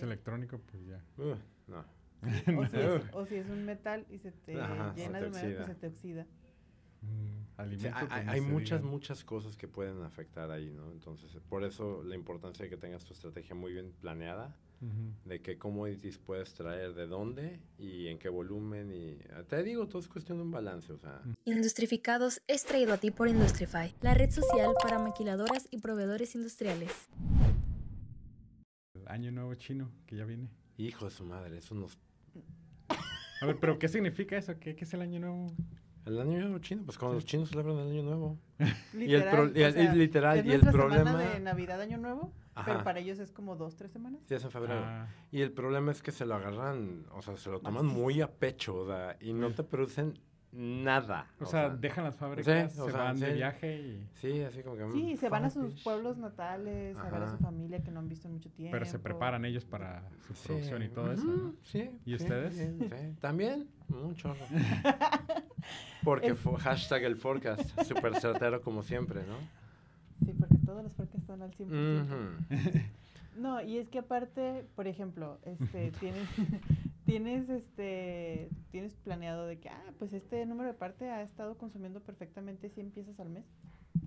es 0.00 0.10
electrónico, 0.10 0.58
pues 0.70 0.84
ya. 0.86 1.02
Uh, 1.18 1.36
no. 1.66 1.84
O 2.58 2.66
si, 2.66 2.76
es, 2.76 3.02
o 3.14 3.26
si 3.26 3.34
es 3.36 3.46
un 3.48 3.64
metal 3.64 4.04
y 4.10 4.18
se 4.18 4.30
te 4.32 4.60
Ajá, 4.60 4.94
llena 4.94 5.20
de 5.20 5.28
humedad, 5.28 5.56
pues 5.56 5.66
se 5.68 5.74
te 5.74 5.86
oxida. 5.86 6.26
Mm, 7.02 7.06
Sí, 7.06 7.46
alimento 7.56 8.06
hay- 8.10 8.26
hay 8.28 8.40
muchas, 8.42 8.80
diga. 8.80 8.90
muchas 8.90 9.24
cosas 9.24 9.56
que 9.56 9.68
pueden 9.68 10.02
afectar 10.02 10.50
ahí, 10.50 10.70
¿no? 10.70 10.90
Entonces, 10.92 11.30
por 11.48 11.64
eso 11.64 12.02
la 12.04 12.14
importancia 12.14 12.64
de 12.64 12.70
que 12.70 12.76
tengas 12.76 13.04
tu 13.04 13.12
estrategia 13.14 13.54
muy 13.54 13.72
bien 13.72 13.92
planeada, 14.00 14.54
Ujú. 14.82 15.12
de 15.28 15.40
qué 15.42 15.56
commodities 15.58 16.18
puedes 16.18 16.52
traer, 16.54 16.94
de 16.94 17.06
dónde 17.06 17.60
y 17.78 18.08
en 18.08 18.18
qué 18.18 18.28
volumen. 18.30 18.90
Y 18.92 19.18
ah, 19.34 19.42
te 19.48 19.62
digo, 19.62 19.88
todo 19.88 20.00
es 20.00 20.08
cuestión 20.08 20.38
de 20.38 20.44
un 20.44 20.50
balance, 20.50 20.92
o 20.92 20.98
sea. 20.98 21.22
Industrificados 21.46 22.42
es 22.46 22.64
traído 22.64 22.92
a 22.94 22.98
ti 22.98 23.10
por 23.10 23.28
Industrify, 23.28 23.94
la 24.02 24.12
red 24.14 24.30
social 24.30 24.72
para 24.82 24.98
maquiladoras 24.98 25.68
y 25.70 25.78
proveedores 25.80 26.34
industriales. 26.34 26.90
El 29.10 29.14
año 29.16 29.32
nuevo 29.32 29.54
chino 29.56 29.90
que 30.06 30.14
ya 30.16 30.24
viene. 30.24 30.48
Hijo 30.78 31.04
de 31.06 31.10
su 31.10 31.24
madre, 31.24 31.58
eso 31.58 31.74
nos... 31.74 31.98
A 33.42 33.46
ver, 33.46 33.58
pero 33.58 33.76
¿qué 33.78 33.88
significa 33.88 34.36
eso? 34.36 34.58
¿Qué, 34.60 34.76
qué 34.76 34.84
es 34.84 34.94
el 34.94 35.00
año 35.02 35.18
nuevo? 35.18 35.52
El 36.06 36.20
año 36.20 36.38
nuevo 36.38 36.58
chino, 36.60 36.84
pues 36.84 36.96
cuando 36.96 37.16
los 37.16 37.24
chinos 37.24 37.48
celebran 37.50 37.76
el 37.78 37.90
año 37.90 38.02
nuevo. 38.04 38.38
Literal, 38.94 39.30
pro- 39.50 39.58
y 39.58 39.62
el- 39.64 39.78
y 39.78 39.98
literal, 39.98 40.38
es 40.38 40.46
y 40.46 40.52
el 40.52 40.60
problema- 40.60 41.18
de 41.18 41.40
Navidad, 41.40 41.80
Año 41.80 41.98
Nuevo, 41.98 42.32
pero 42.64 42.84
para 42.84 43.00
ellos 43.00 43.18
es 43.18 43.32
como 43.32 43.56
dos, 43.56 43.74
tres 43.76 43.90
semanas. 43.90 44.20
Sí, 44.26 44.34
es 44.34 44.44
en 44.44 44.50
febrero. 44.52 44.80
Ah, 44.84 45.08
Y 45.32 45.40
el 45.40 45.50
problema 45.52 45.90
es 45.90 46.02
que 46.02 46.12
se 46.12 46.24
lo 46.24 46.36
agarran, 46.36 47.04
o 47.12 47.20
sea, 47.22 47.36
se 47.36 47.50
lo 47.50 47.60
toman 47.60 47.86
muy 47.86 48.20
a 48.20 48.30
pecho, 48.30 48.76
o 48.76 48.86
sea, 48.86 49.16
y 49.20 49.32
no 49.32 49.50
te 49.52 49.64
producen 49.64 50.18
nada. 50.52 51.26
o, 51.38 51.46
sea, 51.46 51.68
dejan 51.70 52.04
las 52.04 52.16
fábricas, 52.16 52.72
se 52.72 52.90
sea, 52.90 52.98
van 52.98 53.18
de 53.20 53.32
viaje 53.34 53.78
y... 53.80 54.08
Sí, 54.14 54.42
así 54.42 54.62
como 54.62 54.76
que... 54.76 54.90
Sí, 54.92 55.16
se 55.16 55.28
van 55.28 55.44
a 55.44 55.50
sus 55.50 55.82
pueblos 55.82 56.16
natales, 56.18 56.96
a 56.98 57.10
ver 57.10 57.22
a 57.22 57.30
su 57.30 57.38
familia 57.38 57.82
que 57.82 57.90
no 57.90 58.00
han 58.00 58.08
visto 58.08 58.28
en 58.28 58.34
mucho 58.34 58.50
tiempo. 58.50 58.72
Pero 58.72 58.84
se 58.86 58.98
preparan 58.98 59.44
ellos 59.44 59.64
para 59.64 60.02
su 60.26 60.34
Sí, 60.34 60.48
producción 60.48 60.82
y 60.82 60.88
todo 60.88 61.12
eso, 61.12 61.24
¿no? 61.24 61.54
Sí. 61.62 61.90
¿Y 62.04 62.16
sí, 62.16 62.22
ustedes? 62.22 62.54
sí, 62.54 62.88
sí. 62.88 63.16
También, 63.20 63.68
un 63.88 64.14
chorro. 64.16 64.40
Porque 66.04 66.28
El- 66.28 66.36
hashtag 66.36 67.04
el 67.04 67.16
forecast, 67.16 67.82
súper 67.82 68.18
certero 68.20 68.60
como 68.62 68.82
siempre, 68.82 69.20
¿no? 69.26 69.36
Sí, 70.24 70.34
porque 70.38 70.56
todos 70.66 70.82
los 70.84 70.92
forecasts 70.92 71.22
están 71.22 71.42
al 71.42 71.50
100%. 71.52 72.02
Ujú. 72.02 72.80
No, 73.38 73.62
y 73.62 73.78
es 73.78 73.88
que 73.88 73.98
aparte, 74.00 74.66
por 74.74 74.86
ejemplo, 74.86 75.38
este, 75.44 75.90
tienes, 76.00 76.28
tienes, 77.10 77.48
este, 77.48 78.50
tienes 78.70 78.94
planeado 78.94 79.46
de 79.46 79.58
que, 79.58 79.68
ah, 79.68 79.92
pues 79.98 80.12
este 80.12 80.46
número 80.46 80.68
de 80.68 80.74
parte 80.78 81.10
ha 81.10 81.22
estado 81.22 81.58
consumiendo 81.58 82.00
perfectamente 82.00 82.68
100 82.70 82.90
piezas 82.92 83.18
al 83.18 83.30
mes, 83.30 83.44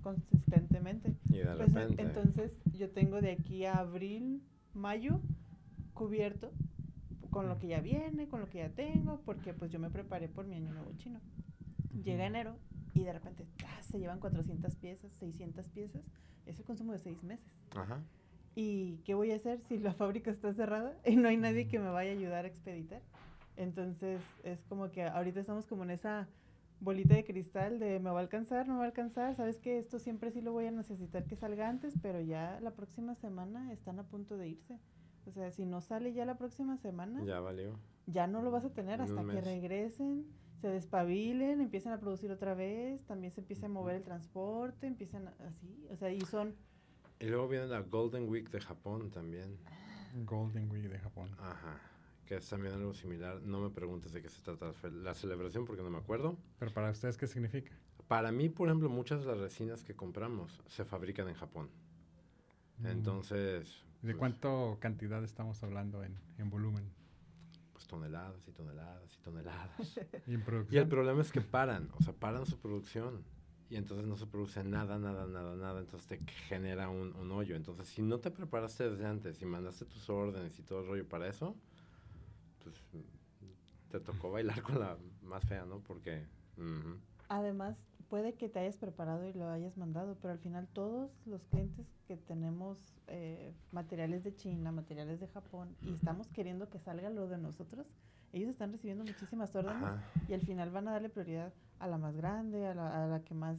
consistentemente. 0.02 1.14
Y 1.28 1.38
de 1.38 1.44
Pues, 1.44 1.58
repente... 1.58 2.02
entonces, 2.02 2.52
yo 2.72 2.90
tengo 2.90 3.20
de 3.20 3.32
aquí 3.32 3.66
a 3.66 3.74
abril, 3.74 4.42
mayo, 4.72 5.20
cubierto 5.92 6.50
con 7.30 7.48
lo 7.48 7.58
que 7.58 7.66
ya 7.66 7.80
viene, 7.80 8.26
con 8.28 8.40
lo 8.40 8.48
que 8.48 8.58
ya 8.58 8.70
tengo, 8.70 9.20
porque 9.24 9.52
pues 9.52 9.70
yo 9.70 9.78
me 9.78 9.90
preparé 9.90 10.28
por 10.28 10.46
mi 10.46 10.54
año 10.54 10.72
nuevo 10.72 10.92
chino. 10.96 11.20
Llega 12.04 12.26
enero 12.26 12.56
y 12.94 13.02
de 13.04 13.12
repente 13.12 13.44
¡tas! 13.58 13.84
se 13.86 13.98
llevan 13.98 14.20
400 14.20 14.76
piezas, 14.76 15.12
600 15.12 15.68
piezas, 15.68 16.02
es 16.46 16.58
el 16.58 16.64
consumo 16.64 16.92
de 16.92 17.00
seis 17.00 17.22
meses. 17.22 17.52
Ajá. 17.74 18.02
¿Y 18.54 18.98
qué 19.04 19.14
voy 19.14 19.32
a 19.32 19.36
hacer 19.36 19.60
si 19.62 19.78
la 19.78 19.92
fábrica 19.94 20.30
está 20.30 20.52
cerrada 20.54 20.96
y 21.04 21.16
no 21.16 21.28
hay 21.28 21.36
nadie 21.36 21.68
que 21.68 21.78
me 21.78 21.90
vaya 21.90 22.10
a 22.10 22.14
ayudar 22.14 22.44
a 22.44 22.48
expeditar? 22.48 23.02
Entonces 23.56 24.20
es 24.42 24.64
como 24.64 24.90
que 24.90 25.04
ahorita 25.04 25.40
estamos 25.40 25.66
como 25.66 25.84
en 25.84 25.90
esa 25.90 26.28
bolita 26.80 27.14
de 27.14 27.24
cristal 27.24 27.78
de 27.78 27.98
me 28.00 28.10
va 28.10 28.18
a 28.18 28.22
alcanzar, 28.22 28.66
no 28.66 28.74
me 28.74 28.78
va 28.80 28.84
a 28.84 28.88
alcanzar, 28.88 29.34
sabes 29.36 29.58
que 29.58 29.78
esto 29.78 29.98
siempre 29.98 30.30
sí 30.32 30.40
lo 30.40 30.52
voy 30.52 30.66
a 30.66 30.70
necesitar 30.70 31.24
que 31.24 31.36
salga 31.36 31.68
antes, 31.68 31.94
pero 32.02 32.20
ya 32.20 32.58
la 32.60 32.72
próxima 32.72 33.14
semana 33.14 33.72
están 33.72 33.98
a 34.00 34.02
punto 34.04 34.36
de 34.36 34.48
irse. 34.48 34.78
O 35.26 35.30
sea, 35.32 35.50
si 35.50 35.64
no 35.64 35.80
sale 35.80 36.12
ya 36.12 36.26
la 36.26 36.36
próxima 36.36 36.76
semana, 36.76 37.20
ya, 37.20 37.26
Ya 37.26 37.40
valió. 37.40 37.78
no 38.28 38.42
lo 38.42 38.50
vas 38.50 38.64
a 38.64 38.70
tener 38.74 39.00
En 39.00 39.06
hasta 39.06 39.24
que 39.24 39.40
regresen, 39.40 40.26
se 40.60 40.68
despabilen, 40.68 41.60
empiecen 41.60 41.92
a 41.92 42.00
producir 42.00 42.30
otra 42.30 42.54
vez, 42.54 43.04
también 43.06 43.32
se 43.32 43.40
empieza 43.40 43.66
a 43.66 43.68
mover 43.70 43.96
el 43.96 44.02
transporte, 44.02 44.86
empiezan 44.86 45.28
a- 45.28 45.34
así, 45.48 45.86
o 45.90 45.96
sea, 45.96 46.10
y 46.12 46.20
son 46.22 46.54
Y 47.20 47.26
luego 47.26 47.48
viene 47.48 47.66
la 47.66 47.80
Golden 47.80 48.28
Week 48.28 48.50
de 48.50 48.60
Japón 48.60 49.10
también. 49.10 49.58
Golden 50.24 50.70
Week 50.70 50.88
de 50.88 50.98
Japón. 50.98 51.30
Ajá. 51.38 51.80
Que 52.26 52.36
es 52.36 52.48
también 52.48 52.74
algo 52.74 52.94
similar. 52.94 53.40
No 53.42 53.60
me 53.60 53.70
preguntes 53.70 54.12
de 54.12 54.22
qué 54.22 54.28
se 54.28 54.42
trata 54.42 54.72
la 54.90 55.14
celebración 55.14 55.64
porque 55.64 55.82
no 55.82 55.90
me 55.90 55.98
acuerdo. 55.98 56.36
Pero 56.58 56.72
para 56.72 56.90
ustedes, 56.90 57.16
¿qué 57.16 57.26
significa? 57.26 57.72
Para 58.08 58.32
mí, 58.32 58.48
por 58.48 58.68
ejemplo, 58.68 58.88
muchas 58.88 59.20
de 59.20 59.26
las 59.26 59.38
resinas 59.38 59.82
que 59.84 59.94
compramos 59.94 60.60
se 60.66 60.84
fabrican 60.84 61.28
en 61.28 61.34
Japón. 61.34 61.68
Mm. 62.78 62.86
Entonces, 62.86 63.84
¿De 64.02 64.12
pues, 64.12 64.16
cuánto 64.16 64.78
cantidad 64.80 65.22
estamos 65.24 65.62
hablando 65.62 66.02
en, 66.02 66.16
en 66.38 66.50
volumen? 66.50 66.84
pues 67.74 67.86
toneladas 67.88 68.46
y 68.48 68.52
toneladas 68.52 69.14
y 69.14 69.22
toneladas. 69.22 70.00
Y 70.26 70.34
en 70.34 70.44
y 70.70 70.78
el 70.78 70.88
problema 70.88 71.20
es 71.20 71.30
que 71.30 71.42
paran, 71.42 71.90
o 71.98 72.02
sea, 72.02 72.14
paran 72.14 72.46
su 72.46 72.56
producción. 72.58 73.22
Y 73.74 73.76
entonces 73.76 74.06
no 74.06 74.14
se 74.14 74.26
produce 74.26 74.62
nada, 74.62 75.00
nada, 75.00 75.26
nada, 75.26 75.56
nada. 75.56 75.80
Entonces 75.80 76.06
te 76.06 76.18
genera 76.46 76.88
un, 76.88 77.12
un 77.16 77.32
hoyo. 77.32 77.56
Entonces, 77.56 77.88
si 77.88 78.02
no 78.02 78.20
te 78.20 78.30
preparaste 78.30 78.88
desde 78.88 79.04
antes 79.04 79.42
y 79.42 79.46
mandaste 79.46 79.84
tus 79.84 80.08
órdenes 80.08 80.56
y 80.60 80.62
todo 80.62 80.82
el 80.82 80.86
rollo 80.86 81.08
para 81.08 81.26
eso, 81.26 81.56
pues 82.62 82.76
te 83.90 83.98
tocó 83.98 84.30
bailar 84.30 84.62
con 84.62 84.78
la 84.78 84.96
más 85.22 85.44
fea, 85.44 85.64
¿no? 85.64 85.80
Porque... 85.80 86.24
Además, 87.28 87.76
puede 88.08 88.34
que 88.34 88.48
te 88.48 88.60
hayas 88.60 88.76
preparado 88.76 89.26
y 89.26 89.32
lo 89.32 89.48
hayas 89.48 89.76
mandado, 89.76 90.16
pero 90.22 90.30
al 90.30 90.38
final 90.38 90.68
todos 90.72 91.10
los 91.26 91.42
clientes 91.42 91.84
que 92.06 92.16
tenemos 92.16 92.78
eh, 93.08 93.52
materiales 93.72 94.22
de 94.22 94.36
China, 94.36 94.70
materiales 94.70 95.18
de 95.18 95.26
Japón, 95.26 95.74
y 95.82 95.94
estamos 95.94 96.28
queriendo 96.28 96.70
que 96.70 96.78
salga 96.78 97.10
lo 97.10 97.26
de 97.26 97.38
nosotros, 97.38 97.88
ellos 98.32 98.50
están 98.50 98.70
recibiendo 98.70 99.02
muchísimas 99.02 99.52
órdenes 99.56 99.82
Ajá. 99.82 100.04
y 100.28 100.34
al 100.34 100.42
final 100.42 100.70
van 100.70 100.86
a 100.86 100.92
darle 100.92 101.08
prioridad 101.08 101.52
a 101.84 101.86
la 101.88 101.98
más 101.98 102.16
grande, 102.16 102.66
a 102.66 102.74
la, 102.74 103.04
a 103.04 103.06
la 103.06 103.22
que 103.22 103.34
más, 103.34 103.58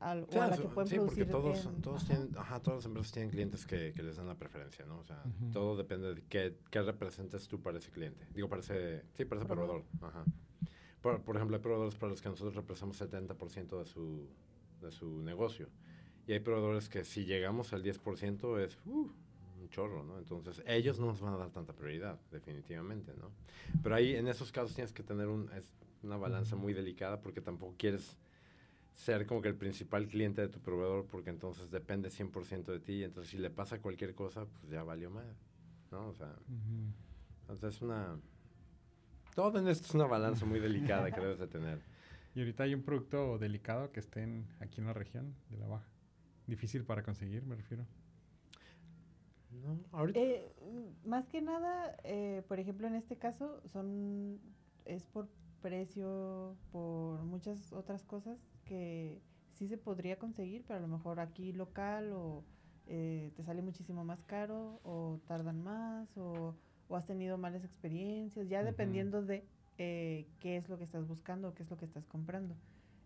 a, 0.00 0.16
o 0.16 0.40
a 0.42 0.46
la 0.48 0.56
que 0.58 0.68
pueden 0.68 0.88
sí, 0.88 0.96
porque 0.98 1.24
producir. 1.24 1.30
todos, 1.30 1.66
en- 1.66 1.80
todos 1.80 2.02
ajá. 2.02 2.06
tienen, 2.06 2.36
ajá, 2.36 2.60
todas 2.60 2.78
las 2.78 2.86
empresas 2.86 3.12
tienen 3.12 3.30
clientes 3.30 3.64
que, 3.66 3.92
que 3.94 4.02
les 4.02 4.16
dan 4.16 4.26
la 4.26 4.34
preferencia, 4.34 4.84
¿no? 4.84 4.98
O 4.98 5.04
sea, 5.04 5.22
Ujú. 5.24 5.50
todo 5.52 5.76
depende 5.76 6.14
de 6.14 6.22
qué, 6.28 6.56
qué 6.70 6.82
representes 6.82 7.46
tú 7.48 7.60
para 7.62 7.78
ese 7.78 7.90
cliente. 7.90 8.26
Digo, 8.34 8.48
para 8.48 8.60
ese, 8.60 9.04
sí, 9.14 9.24
para 9.24 9.40
ese 9.40 9.48
proveedor. 9.48 9.84
Proveedor. 9.84 10.08
Ajá. 10.10 10.24
Por, 11.00 11.22
por 11.22 11.36
ejemplo, 11.36 11.56
hay 11.56 11.62
proveedores 11.62 11.94
para 11.94 12.10
los 12.10 12.20
que 12.20 12.28
nosotros 12.28 12.54
representamos 12.56 13.00
70% 13.00 13.78
de 13.78 13.84
su, 13.86 14.28
de 14.82 14.90
su 14.90 15.22
negocio. 15.22 15.68
Y 16.26 16.32
hay 16.32 16.40
proveedores 16.40 16.88
que 16.88 17.04
si 17.04 17.24
llegamos 17.24 17.72
al 17.72 17.84
10% 17.84 18.58
es 18.58 18.76
uh, 18.86 19.08
un 19.60 19.68
chorro, 19.70 20.02
¿no? 20.02 20.18
Entonces, 20.18 20.60
ellos 20.66 20.98
no 20.98 21.06
nos 21.06 21.20
van 21.20 21.34
a 21.34 21.36
dar 21.36 21.50
tanta 21.50 21.72
prioridad, 21.72 22.18
definitivamente, 22.32 23.12
¿no? 23.16 23.30
Pero 23.84 23.94
ahí, 23.94 24.16
en 24.16 24.26
esos 24.26 24.50
casos, 24.50 24.74
tienes 24.74 24.92
que 24.92 25.04
tener 25.04 25.28
un, 25.28 25.48
es 25.52 25.72
una 26.06 26.16
balanza 26.16 26.56
muy 26.56 26.72
delicada 26.72 27.20
porque 27.20 27.40
tampoco 27.40 27.74
quieres 27.76 28.16
ser 28.94 29.26
como 29.26 29.42
que 29.42 29.48
el 29.48 29.56
principal 29.56 30.08
cliente 30.08 30.40
de 30.40 30.48
tu 30.48 30.60
proveedor 30.60 31.06
porque 31.06 31.30
entonces 31.30 31.70
depende 31.70 32.08
100% 32.08 32.64
de 32.64 32.80
ti 32.80 32.92
y 32.94 33.04
entonces 33.04 33.30
si 33.30 33.38
le 33.38 33.50
pasa 33.50 33.80
cualquier 33.82 34.14
cosa, 34.14 34.46
pues 34.46 34.70
ya 34.70 34.82
valió 34.82 35.10
mal, 35.10 35.36
¿no? 35.90 36.08
O 36.08 36.14
sea, 36.14 36.28
Ujú. 36.28 36.92
entonces 37.42 37.76
es 37.76 37.82
una... 37.82 38.18
Todo 39.34 39.58
en 39.58 39.68
esto 39.68 39.86
es 39.86 39.94
una 39.94 40.06
balanza 40.06 40.46
muy 40.46 40.60
delicada 40.60 41.10
que 41.10 41.20
debes 41.20 41.38
de 41.38 41.46
tener. 41.46 41.80
Y 42.34 42.40
ahorita 42.40 42.64
hay 42.64 42.74
un 42.74 42.82
producto 42.82 43.38
delicado 43.38 43.92
que 43.92 44.00
estén 44.00 44.46
aquí 44.60 44.82
en 44.82 44.86
la 44.86 44.92
región 44.92 45.34
de 45.48 45.56
la 45.56 45.68
Baja. 45.68 45.88
Difícil 46.46 46.84
para 46.84 47.02
conseguir, 47.02 47.46
me 47.46 47.56
refiero. 47.56 47.86
No, 49.64 49.80
ahorita... 49.92 50.20
Eh, 50.20 50.52
más 51.06 51.26
que 51.28 51.40
nada, 51.40 51.96
eh, 52.04 52.42
por 52.46 52.60
ejemplo, 52.60 52.86
en 52.88 52.94
este 52.94 53.16
caso, 53.16 53.62
son 53.72 54.38
es 54.86 55.04
por 55.04 55.28
precio, 55.66 56.56
por 56.70 57.24
muchas 57.24 57.72
otras 57.72 58.04
cosas 58.04 58.38
que 58.64 59.20
sí 59.54 59.66
se 59.66 59.76
podría 59.76 60.16
conseguir, 60.16 60.62
pero 60.64 60.78
a 60.78 60.80
lo 60.80 60.86
mejor 60.86 61.18
aquí 61.18 61.52
local 61.52 62.12
o 62.12 62.44
eh, 62.86 63.32
te 63.34 63.42
sale 63.42 63.62
muchísimo 63.62 64.04
más 64.04 64.22
caro 64.26 64.78
o 64.84 65.18
tardan 65.26 65.60
más 65.64 66.16
o, 66.16 66.54
o 66.86 66.94
has 66.94 67.04
tenido 67.04 67.36
malas 67.36 67.64
experiencias, 67.64 68.48
ya 68.48 68.62
dependiendo 68.62 69.22
de 69.22 69.44
eh, 69.76 70.28
qué 70.38 70.56
es 70.56 70.68
lo 70.68 70.78
que 70.78 70.84
estás 70.84 71.04
buscando 71.08 71.48
o 71.48 71.54
qué 71.54 71.64
es 71.64 71.70
lo 71.70 71.76
que 71.76 71.84
estás 71.84 72.06
comprando. 72.06 72.54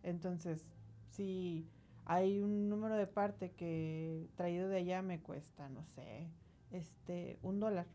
Entonces, 0.02 0.66
si 1.08 1.66
hay 2.04 2.40
un 2.40 2.68
número 2.68 2.96
de 2.96 3.06
parte 3.06 3.52
que 3.52 4.28
traído 4.36 4.68
de 4.68 4.76
allá 4.76 5.00
me 5.00 5.18
cuesta, 5.20 5.70
no 5.70 5.82
sé, 5.94 6.28
este, 6.72 7.38
un 7.40 7.58
dólar. 7.58 7.86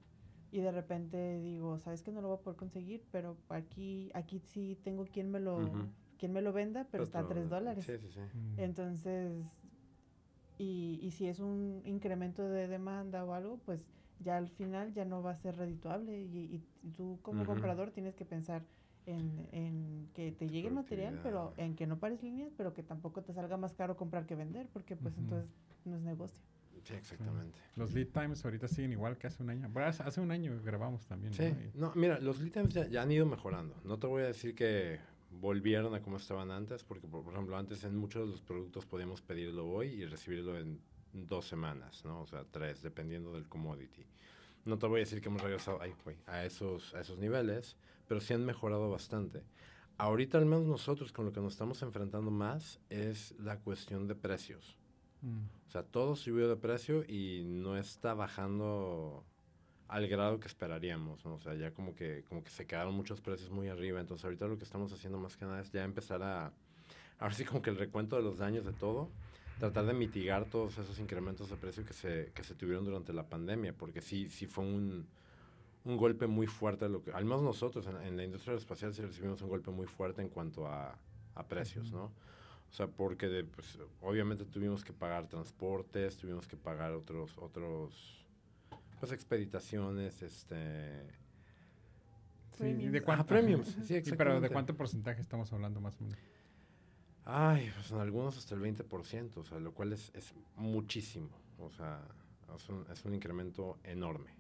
Y 0.52 0.62
de 0.62 0.72
repente 0.72 1.40
digo, 1.42 1.80
sabes 1.80 2.02
que 2.02 2.12
no 2.12 2.22
lo 2.22 2.30
voy 2.30 2.38
a 2.38 2.42
poder 2.42 2.58
conseguir, 2.58 3.04
pero 3.12 3.38
aquí, 3.50 4.10
aquí 4.14 4.40
sí 4.40 4.80
tengo 4.84 5.06
quien 5.06 5.30
me 5.32 5.40
lo, 5.40 5.58
Ujú. 5.58 5.90
quien 6.18 6.32
me 6.34 6.42
lo 6.42 6.54
venda, 6.54 6.88
pero 6.92 7.04
está 7.04 7.20
a 7.20 7.28
tres 7.28 7.50
dólares. 7.50 7.86
Sí, 7.86 7.98
sí, 7.98 8.10
sí. 8.10 8.20
Mm. 8.20 8.60
Entonces, 8.60 9.46
y, 10.58 11.00
y 11.02 11.12
si 11.12 11.28
es 11.28 11.40
un 11.40 11.82
incremento 11.86 12.48
de 12.48 12.68
demanda 12.68 13.26
o 13.26 13.34
algo, 13.34 13.58
pues 13.66 13.86
ya 14.20 14.38
al 14.38 14.48
final 14.48 14.94
ya 14.94 15.04
no 15.04 15.22
va 15.22 15.32
a 15.32 15.36
ser 15.36 15.58
redituable. 15.58 16.22
Y, 16.22 16.64
y 16.84 16.92
tú 16.92 17.20
como 17.22 17.46
comprador 17.46 17.92
tienes 17.92 18.16
que 18.16 18.26
pensar 18.26 18.64
en, 19.06 19.48
en 19.52 20.10
que 20.14 20.32
te 20.32 20.50
llegue 20.50 20.68
el 20.70 20.74
material, 20.74 21.20
pero 21.22 21.54
en 21.58 21.76
que 21.76 21.88
no 21.88 22.00
pares 22.00 22.24
líneas, 22.24 22.54
pero 22.56 22.74
que 22.74 22.84
tampoco 22.84 23.24
te 23.24 23.34
salga 23.34 23.58
más 23.58 23.74
caro 23.74 23.98
comprar 23.98 24.26
que 24.26 24.36
vender, 24.36 24.68
porque 24.72 24.96
pues 24.96 25.18
entonces 25.18 25.50
no 25.84 25.96
es 25.98 26.02
negocio. 26.02 26.42
Sí, 26.86 26.94
exactamente. 26.94 27.58
Los 27.76 27.92
lead 27.94 28.08
times 28.08 28.44
ahorita 28.46 28.68
siguen 28.68 28.92
igual 28.94 29.18
que 29.18 29.28
hace 29.28 29.42
un 29.44 29.50
año. 29.50 29.68
Bueno, 29.70 29.90
hace- 29.90 30.22
un 30.22 30.32
año 30.32 30.60
grabamos 30.64 31.06
también. 31.06 31.34
Sí, 31.34 31.52
¿no? 31.74 31.88
No, 31.88 31.94
mira, 31.96 32.20
los 32.20 32.40
lead 32.40 32.52
times 32.54 32.74
ya, 32.74 32.88
ya 32.88 33.02
han 33.02 33.12
ido 33.12 33.26
mejorando. 33.26 33.76
No 33.84 33.98
te 34.00 34.08
voy 34.08 34.24
a 34.24 34.28
decir 34.28 34.56
que 34.56 35.00
volvieron 35.32 35.94
a 35.96 36.02
como 36.02 36.18
estaban 36.18 36.52
antes, 36.52 36.84
porque 36.84 37.08
por, 37.08 37.24
por 37.24 37.34
ejemplo 37.34 37.58
antes 37.58 37.84
en 37.84 37.98
muchos 37.98 38.26
de 38.26 38.32
los 38.32 38.42
productos 38.42 38.86
podíamos 38.86 39.22
pedirlo 39.22 39.68
hoy 39.68 39.88
y 39.90 40.06
recibirlo 40.06 40.58
en 40.58 40.80
dos 41.12 41.46
semanas, 41.48 42.06
¿no? 42.06 42.22
O 42.22 42.28
sea, 42.28 42.46
tres, 42.50 42.82
dependiendo 42.82 43.34
del 43.34 43.48
commodity. 43.48 44.06
No 44.66 44.78
te 44.78 44.88
voy 44.88 44.98
a 44.98 45.04
decir 45.04 45.22
que 45.22 45.30
hemos 45.30 45.42
regresado 45.42 45.80
ay, 45.82 45.94
a, 46.28 46.46
esos, 46.46 46.94
a 46.96 47.02
esos 47.02 47.18
niveles, 47.18 47.76
pero 48.08 48.20
sí 48.22 48.34
han 48.34 48.46
mejorado 48.46 48.90
bastante. 48.90 49.44
Ahorita 49.98 50.38
al 50.38 50.46
menos 50.46 50.66
nosotros 50.66 51.12
con 51.14 51.26
lo 51.26 51.32
que 51.32 51.40
nos 51.40 51.54
estamos 51.54 51.82
enfrentando 51.82 52.30
más 52.32 52.80
es 52.90 53.34
la 53.40 53.60
cuestión 53.60 54.08
de 54.08 54.16
precios. 54.16 54.78
Mm. 55.25 55.68
O 55.68 55.72
sea, 55.72 55.83
todo 55.83 56.16
subió 56.16 56.48
de 56.48 56.56
precio 56.56 57.04
y 57.07 57.44
no 57.45 57.77
está 57.77 58.13
bajando 58.13 59.25
al 59.88 60.07
grado 60.07 60.39
que 60.39 60.48
esperaríamos, 60.48 61.25
¿no? 61.25 61.36
O 61.36 61.39
sea, 61.39 61.56
ya 61.56 61.72
como 61.72 61.95
que, 61.95 62.24
como 62.30 62.44
que 62.44 62.51
se 62.51 62.66
quedaron 62.66 62.94
muchos 62.94 63.22
precios 63.22 63.50
muy 63.50 63.68
arriba. 63.68 64.00
Entonces, 64.00 64.24
ahorita 64.24 64.48
lo 64.48 64.57
que 64.57 64.63
estamos 64.63 64.94
haciendo 64.94 65.18
más 65.19 65.36
que 65.36 65.45
nada 65.45 65.62
es 65.62 65.72
ya 65.72 65.83
empezar 65.83 66.22
a... 66.24 66.54
Ahora 67.19 67.33
sí 67.33 67.44
como 67.44 67.62
que 67.62 67.72
el 67.72 67.77
recuento 67.77 68.16
de 68.16 68.22
los 68.22 68.38
daños 68.38 68.66
de 68.66 68.74
todo, 68.74 69.10
tratar 69.60 69.86
de 69.86 69.94
mitigar 69.94 70.45
todos 70.45 70.77
esos 70.77 71.00
incrementos 71.00 71.50
de 71.50 71.56
precio 71.56 71.86
que 71.86 71.94
se, 71.94 72.31
que 72.33 72.44
se 72.44 72.56
tuvieron 72.56 72.86
durante 72.86 73.13
la 73.13 73.27
pandemia, 73.27 73.74
porque 73.74 74.01
sí, 74.01 74.30
sí 74.30 74.48
fue 74.48 74.66
un, 74.66 75.07
un 75.86 75.98
golpe 75.98 76.27
muy 76.27 76.45
fuerte, 76.45 76.89
lo 76.89 77.01
que, 77.01 77.12
al 77.12 77.24
menos 77.24 77.42
nosotros 77.42 77.88
en, 77.88 77.95
en 78.01 78.18
la 78.18 78.24
industria 78.25 78.51
aeroespacial 78.51 78.94
sí 78.94 79.01
recibimos 79.01 79.42
un 79.42 79.50
golpe 79.50 79.72
muy 79.72 79.88
fuerte 79.88 80.22
en 80.22 80.30
cuanto 80.30 80.68
a, 80.68 80.98
a 81.36 81.48
precios. 81.48 81.92
¿no? 81.92 82.12
O 82.75 82.77
sea, 82.77 82.88
porque 82.88 83.30
de, 83.30 83.45
pues, 83.45 83.80
obviamente 84.01 84.44
tuvimos 84.44 84.83
que 84.83 84.92
pagar 84.92 85.27
transportes, 85.27 86.18
tuvimos 86.18 86.45
que 86.45 86.57
pagar 86.57 86.92
otros, 86.92 87.38
otros, 87.38 88.27
pues 89.00 89.13
expeditaciones, 89.13 90.22
este... 90.22 91.07
Sí, 92.51 92.66
¿y 92.66 92.74
Premiums. 92.74 92.92
¿De 92.92 93.01
cuánto? 93.01 93.24
Ah, 93.24 93.27
premiums, 93.27 93.77
sí, 93.81 94.01
Sí, 94.04 94.12
pero 94.18 94.42
¿de 94.42 94.50
cuánto 94.50 94.75
porcentaje 94.75 95.22
estamos 95.22 95.54
hablando 95.54 95.80
más 95.80 96.01
o 96.01 96.04
menos? 96.04 96.19
Ay, 97.24 97.72
pues 97.74 97.92
en 97.92 98.00
algunos 98.00 98.38
hasta 98.38 98.56
el 98.56 98.62
20%, 98.62 99.38
o 99.38 99.44
sea, 99.45 99.57
lo 99.57 99.74
cual 99.74 99.94
es, 99.94 100.12
es 100.13 100.33
muchísimo, 100.57 101.30
o 101.57 101.69
sea, 101.69 102.06
es 102.54 102.68
un, 102.68 102.86
es 102.92 103.06
un 103.06 103.13
incremento 103.13 103.80
enorme. 103.86 104.31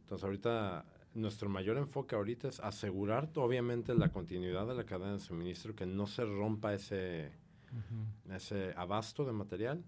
Entonces 0.00 0.24
ahorita, 0.24 0.84
nuestro 1.14 1.48
mayor 1.48 1.76
enfoque 1.76 2.16
ahorita 2.16 2.48
es 2.48 2.58
asegurar 2.58 3.30
obviamente 3.36 3.94
la 3.94 4.08
continuidad 4.08 4.66
de 4.66 4.74
la 4.74 4.84
cadena 4.84 5.12
de 5.12 5.20
suministro, 5.20 5.76
que 5.76 5.86
no 5.86 6.08
se 6.08 6.24
rompa 6.24 6.74
ese, 6.74 7.45
Ujú. 7.72 8.34
ese 8.34 8.72
abasto 8.76 9.24
de 9.24 9.32
material, 9.32 9.84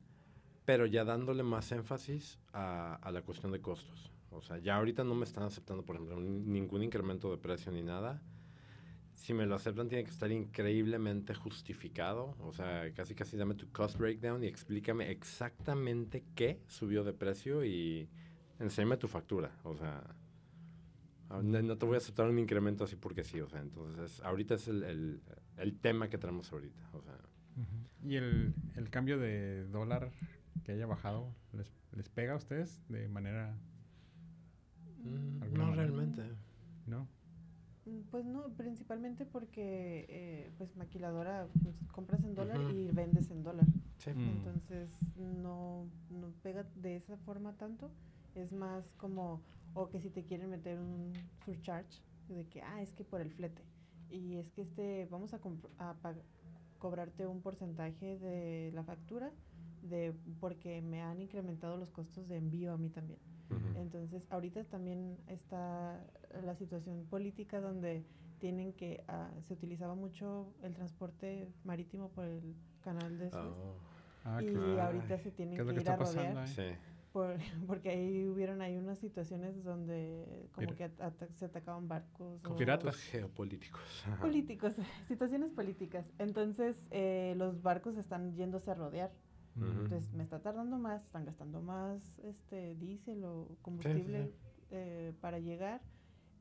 pero 0.64 0.86
ya 0.86 1.04
dándole 1.04 1.42
más 1.42 1.72
énfasis 1.72 2.38
a, 2.52 2.94
a 2.96 3.10
la 3.10 3.22
cuestión 3.22 3.52
de 3.52 3.60
costos. 3.60 4.10
O 4.30 4.42
sea, 4.42 4.58
ya 4.58 4.76
ahorita 4.76 5.04
no 5.04 5.14
me 5.14 5.25
están 5.25 5.44
aceptando, 5.44 5.84
por 5.84 5.96
ejemplo, 5.96 6.20
ni- 6.20 6.40
ningún 6.40 6.82
incremento 6.82 7.30
de 7.30 7.38
precio 7.38 7.72
ni 7.72 7.82
nada. 7.82 8.20
Si 9.14 9.32
me 9.34 9.46
lo 9.46 9.54
aceptan, 9.56 9.88
tiene 9.88 10.04
que 10.04 10.10
estar 10.10 10.30
increíblemente 10.30 11.34
justificado. 11.34 12.36
O 12.40 12.52
sea, 12.52 12.92
casi 12.94 13.14
casi 13.14 13.36
dame 13.36 13.54
tu 13.54 13.69
cost 13.72 13.96
breakdown 13.98 14.44
y 14.44 14.46
explícame 14.46 15.10
exactamente 15.10 16.24
qué 16.34 16.60
subió 16.69 17.02
de 17.04 17.12
precio 17.14 17.64
y 17.64 18.08
enséñame 18.60 18.96
tu 18.98 19.08
factura. 19.08 19.50
O 19.64 19.74
sea, 19.74 20.04
ah, 21.31 21.40
no 21.42 21.76
te 21.78 21.86
voy 21.86 21.94
a 21.94 21.98
aceptar 21.98 22.28
un 22.28 22.38
incremento 22.38 22.84
así 22.84 22.96
porque 22.96 23.24
sí. 23.24 23.40
O 23.40 23.48
sea, 23.48 23.60
entonces, 23.60 24.20
ahorita 24.22 24.54
es 24.54 24.69
el, 24.69 24.82
el, 24.84 25.20
el 25.56 25.78
tema 25.78 26.08
que 26.08 26.19
tenemos 26.19 26.52
ahorita. 26.52 26.82
O 26.92 27.00
sea, 27.02 27.19
¿Y 28.05 28.16
el, 28.16 28.55
el 28.76 28.90
cambio 28.90 29.19
de 29.19 29.64
dólar 29.69 30.10
que 30.64 30.72
haya 30.72 30.87
bajado, 30.87 31.34
les, 31.52 31.72
les 31.96 32.08
pega 32.08 32.34
a 32.34 32.37
ustedes 32.37 32.81
de 32.88 33.08
manera, 33.08 33.55
Mm, 35.05 35.43
¿Alguna 35.43 35.64
no 35.64 35.70
manera? 35.70 35.87
realmente. 35.88 36.22
no? 36.87 37.06
Pues 38.10 38.26
no, 38.26 38.49
principalmente 38.56 39.25
porque 39.25 40.05
eh, 40.08 40.50
pues 40.58 40.76
maquiladora 40.76 41.46
pues, 41.62 41.75
compras 41.93 42.22
en 42.25 42.34
dólar 42.34 42.60
y 42.75 42.90
vendes 42.90 43.31
en 43.31 43.43
dólar. 43.43 43.66
Sí. 43.99 44.10
Mm. 44.10 44.28
Entonces 44.28 44.90
no, 45.16 45.87
no 46.10 46.31
pega 46.43 46.64
de 46.76 46.96
esa 46.96 47.16
forma 47.19 47.55
tanto. 47.56 47.90
Es 48.34 48.52
más 48.52 48.84
como, 48.99 49.40
o 49.75 49.88
que 49.88 50.00
si 50.00 50.10
te 50.10 50.22
quieren 50.25 50.50
meter 50.50 50.78
un 50.78 51.12
surcharge, 51.46 52.02
de 52.28 52.44
que, 52.46 52.60
ah, 52.60 52.82
es 52.82 52.93
que 52.93 53.05
por 53.05 53.20
el 53.22 53.31
flete. 53.31 53.62
Y 54.10 54.37
es 54.37 54.50
que 54.50 54.62
este, 54.62 55.06
vamos 55.10 55.32
a, 55.32 55.37
a 55.78 55.94
pag- 56.02 56.22
cobrarte 56.78 57.26
un 57.26 57.40
porcentaje 57.40 58.19
de 58.19 58.70
la 58.75 58.82
factura 58.84 59.30
de 59.82 60.14
porque 60.40 60.80
me 60.82 61.02
han 61.02 61.20
incrementado 61.20 61.76
los 61.76 61.90
costos 61.90 62.28
de 62.28 62.36
envío 62.36 62.72
a 62.72 62.78
mí 62.78 62.90
también. 62.90 63.20
Entonces, 63.76 64.22
ahorita 64.30 64.64
también 64.64 65.16
está 65.26 66.04
la 66.44 66.54
situación 66.56 67.06
política 67.08 67.60
donde 67.60 68.04
tienen 68.40 68.72
que, 68.75 69.02
ah, 69.08 69.30
se 69.46 69.54
utilizaba 69.54 69.94
mucho 69.94 70.52
el 70.62 70.75
transporte 70.75 71.48
marítimo 71.64 72.08
por 72.10 72.25
el 72.26 72.54
canal 72.82 73.19
de 73.19 73.31
Suez. 73.31 73.42
Oh, 73.42 73.74
Ah, 74.24 74.42
y 74.42 74.46
claro. 74.48 74.82
ahorita 74.82 75.19
se 75.19 75.31
tienen 75.31 75.56
¿Qué 75.56 75.62
es 75.62 75.69
que 75.69 75.74
que 75.74 75.81
ir 75.81 75.90
a 75.90 75.96
pasando 75.96 76.20
rodear 76.34 76.48
sí. 76.48 76.62
Por- 77.12 77.37
porque 77.66 77.90
ahí 77.90 78.26
hubieron 78.26 78.60
ahí 78.62 78.76
unas 78.78 78.99
situaciones 78.99 79.62
donde 79.64 80.49
como 80.52 80.75
que 80.75 80.84
at- 80.84 81.31
se 81.34 81.44
atacaban 81.46 81.88
barcos 81.88 82.40
Con 82.43 82.56
piratas. 82.56 82.96
Geopolíticos. 82.96 84.05
Políticos 84.20 84.76
situaciones 85.08 85.50
políticas. 85.52 86.06
Entonces 86.19 86.82
eh, 86.90 87.34
los 87.37 87.62
barcos 87.62 87.96
están 87.96 88.34
yéndose 88.34 88.70
a 88.70 88.75
rodear. 88.75 89.10
Entonces 89.56 90.12
me 90.12 90.22
está 90.22 90.40
tardando 90.40 90.78
más 90.78 91.02
están 91.05 91.25
gastando 91.25 91.60
más 91.60 92.16
este 92.20 92.76
diésel 92.76 93.25
o 93.25 93.49
combustible 93.62 94.32
eh, 94.70 95.12
para 95.20 95.40
llegar 95.40 95.81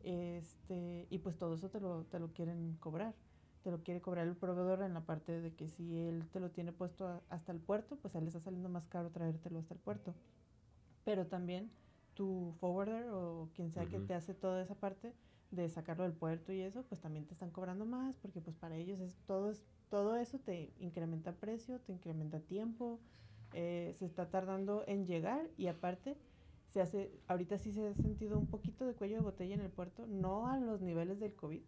este 0.03 1.07
y 1.09 1.17
pues 1.19 1.37
todo 1.37 1.55
eso 1.55 1.69
te 1.69 1.79
lo 1.79 2.03
te 2.05 2.19
lo 2.19 2.31
quieren 2.33 2.77
cobrar. 2.79 3.15
Te 3.63 3.71
lo 3.71 3.81
quiere 3.83 3.99
cobrar 4.01 4.27
el 4.27 4.35
proveedor 4.35 4.83
en 4.83 4.93
la 4.93 5.01
parte 5.01 5.41
de 5.41 5.53
que 5.53 5.67
si 5.67 5.97
él 5.97 6.23
te 6.31 6.39
lo 6.39 6.51
tiene 6.51 6.71
puesto 6.71 7.07
a- 7.07 7.21
hasta 7.29 7.51
el 7.51 7.59
puerto 7.59 7.97
pues 7.97 8.15
a 8.15 8.19
él 8.19 8.25
le 8.25 8.29
está 8.29 8.39
saliendo 8.39 8.69
más 8.69 8.87
caro 8.87 9.09
traértelo 9.09 9.59
hasta 9.59 9.73
el 9.73 9.79
puerto 9.79 10.13
pero 11.07 11.25
también 11.25 11.71
tu 12.15 12.53
forwarder 12.59 13.07
o 13.11 13.47
quien 13.55 13.71
sea 13.71 13.85
que 13.85 13.97
te 13.97 14.13
hace 14.13 14.33
toda 14.33 14.61
esa 14.61 14.75
parte 14.75 15.13
de 15.51 15.69
sacarlo 15.69 16.03
del 16.03 16.11
puerto 16.11 16.51
y 16.51 16.59
eso, 16.59 16.83
pues 16.83 16.99
también 16.99 17.25
te 17.25 17.31
están 17.31 17.49
cobrando 17.49 17.85
más 17.85 18.17
porque 18.17 18.41
pues 18.41 18.57
para 18.57 18.75
ellos 18.75 18.99
es 18.99 19.15
todo 19.25 19.49
es, 19.49 19.63
todo 19.89 20.17
eso 20.17 20.37
te 20.37 20.73
incrementa 20.79 21.31
precio, 21.31 21.79
te 21.79 21.93
incrementa 21.93 22.41
tiempo, 22.41 22.99
eh, 23.53 23.93
se 23.97 24.05
está 24.05 24.29
tardando 24.29 24.83
en 24.85 25.05
llegar 25.05 25.49
y 25.55 25.67
aparte 25.67 26.17
se 26.71 26.81
hace, 26.81 27.09
ahorita 27.29 27.57
sí 27.57 27.71
se 27.71 27.87
ha 27.87 27.93
sentido 27.93 28.37
un 28.37 28.47
poquito 28.47 28.85
de 28.85 28.93
cuello 28.93 29.15
de 29.15 29.23
botella 29.23 29.55
en 29.55 29.61
el 29.61 29.71
puerto, 29.71 30.07
no 30.07 30.47
a 30.47 30.59
los 30.59 30.81
niveles 30.81 31.21
del 31.21 31.33
COVID, 31.35 31.61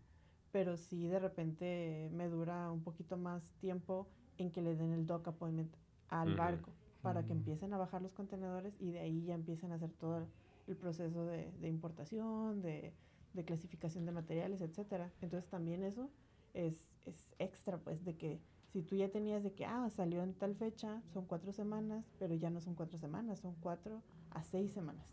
pero 0.51 0.75
sí 0.75 1.08
de 1.08 1.19
repente 1.19 2.10
me 2.12 2.27
dura 2.27 2.69
un 2.74 2.84
poquito 2.84 3.15
más 3.15 3.53
tiempo 3.53 4.10
en 4.38 4.51
que 4.51 4.62
le 4.62 4.75
den 4.75 4.91
el 4.91 5.05
dock 5.05 5.29
appointment 5.29 5.74
al 6.10 6.36
barco 6.36 6.74
para 7.01 7.25
que 7.25 7.32
empiecen 7.32 7.74
a 7.74 7.77
bajar 7.77 8.01
los 8.01 8.13
contenedores 8.13 8.79
y 8.79 8.91
de 8.91 9.00
ahí 9.00 9.24
ya 9.24 9.36
empiecen 9.36 9.72
a 9.72 9.75
hacer 9.75 9.91
todo 9.91 10.27
el 10.68 10.75
proceso 10.75 11.25
de, 11.25 11.51
de 11.60 11.68
importación, 11.68 12.62
de, 12.62 12.94
de 13.34 13.46
clasificación 13.46 14.06
de 14.06 14.12
materiales, 14.12 14.62
etcétera. 14.62 15.12
Entonces 15.22 15.50
también 15.50 15.84
eso 15.84 16.10
es, 16.53 16.91
es 17.06 17.36
extra, 17.39 17.77
pues, 17.77 18.03
de 18.03 18.15
que 18.18 18.39
si 18.72 18.82
tú 18.84 18.96
ya 18.96 19.10
tenías 19.10 19.44
de 19.44 19.53
que, 19.53 19.65
ah, 19.65 19.89
salió 19.89 20.22
en 20.24 20.34
tal 20.34 20.56
fecha, 20.56 21.01
son 21.13 21.25
cuatro 21.25 21.51
semanas, 21.51 22.06
pero 22.20 22.36
ya 22.36 22.50
no 22.50 22.62
son 22.62 22.75
cuatro 22.75 23.00
semanas, 23.00 23.39
son 23.39 23.56
cuatro 23.62 24.03
a 24.32 24.44
seis 24.44 24.72
semanas 24.72 25.06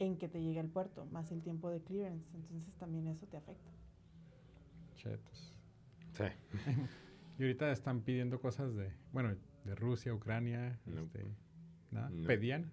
en 0.00 0.16
que 0.16 0.28
te 0.28 0.42
llegue 0.42 0.58
al 0.58 0.68
puerto, 0.68 1.06
más 1.06 1.30
el 1.30 1.42
tiempo 1.42 1.70
de 1.70 1.80
clearance. 1.80 2.28
Entonces 2.34 2.74
también 2.76 3.06
eso 3.06 3.26
te 3.26 3.36
afecta. 3.36 3.70
Chetos. 4.94 5.54
Sí. 6.12 6.24
Y 7.36 7.42
ahorita 7.42 7.72
están 7.72 8.02
pidiendo 8.02 8.40
cosas 8.40 8.76
de, 8.76 8.92
bueno, 9.12 9.34
de 9.64 9.74
Rusia, 9.74 10.12
Ucrania, 10.14 10.78
No. 10.86 11.02
este, 11.02 11.24
¿nada? 11.90 12.10
No. 12.10 12.26
¿Pedían? 12.26 12.70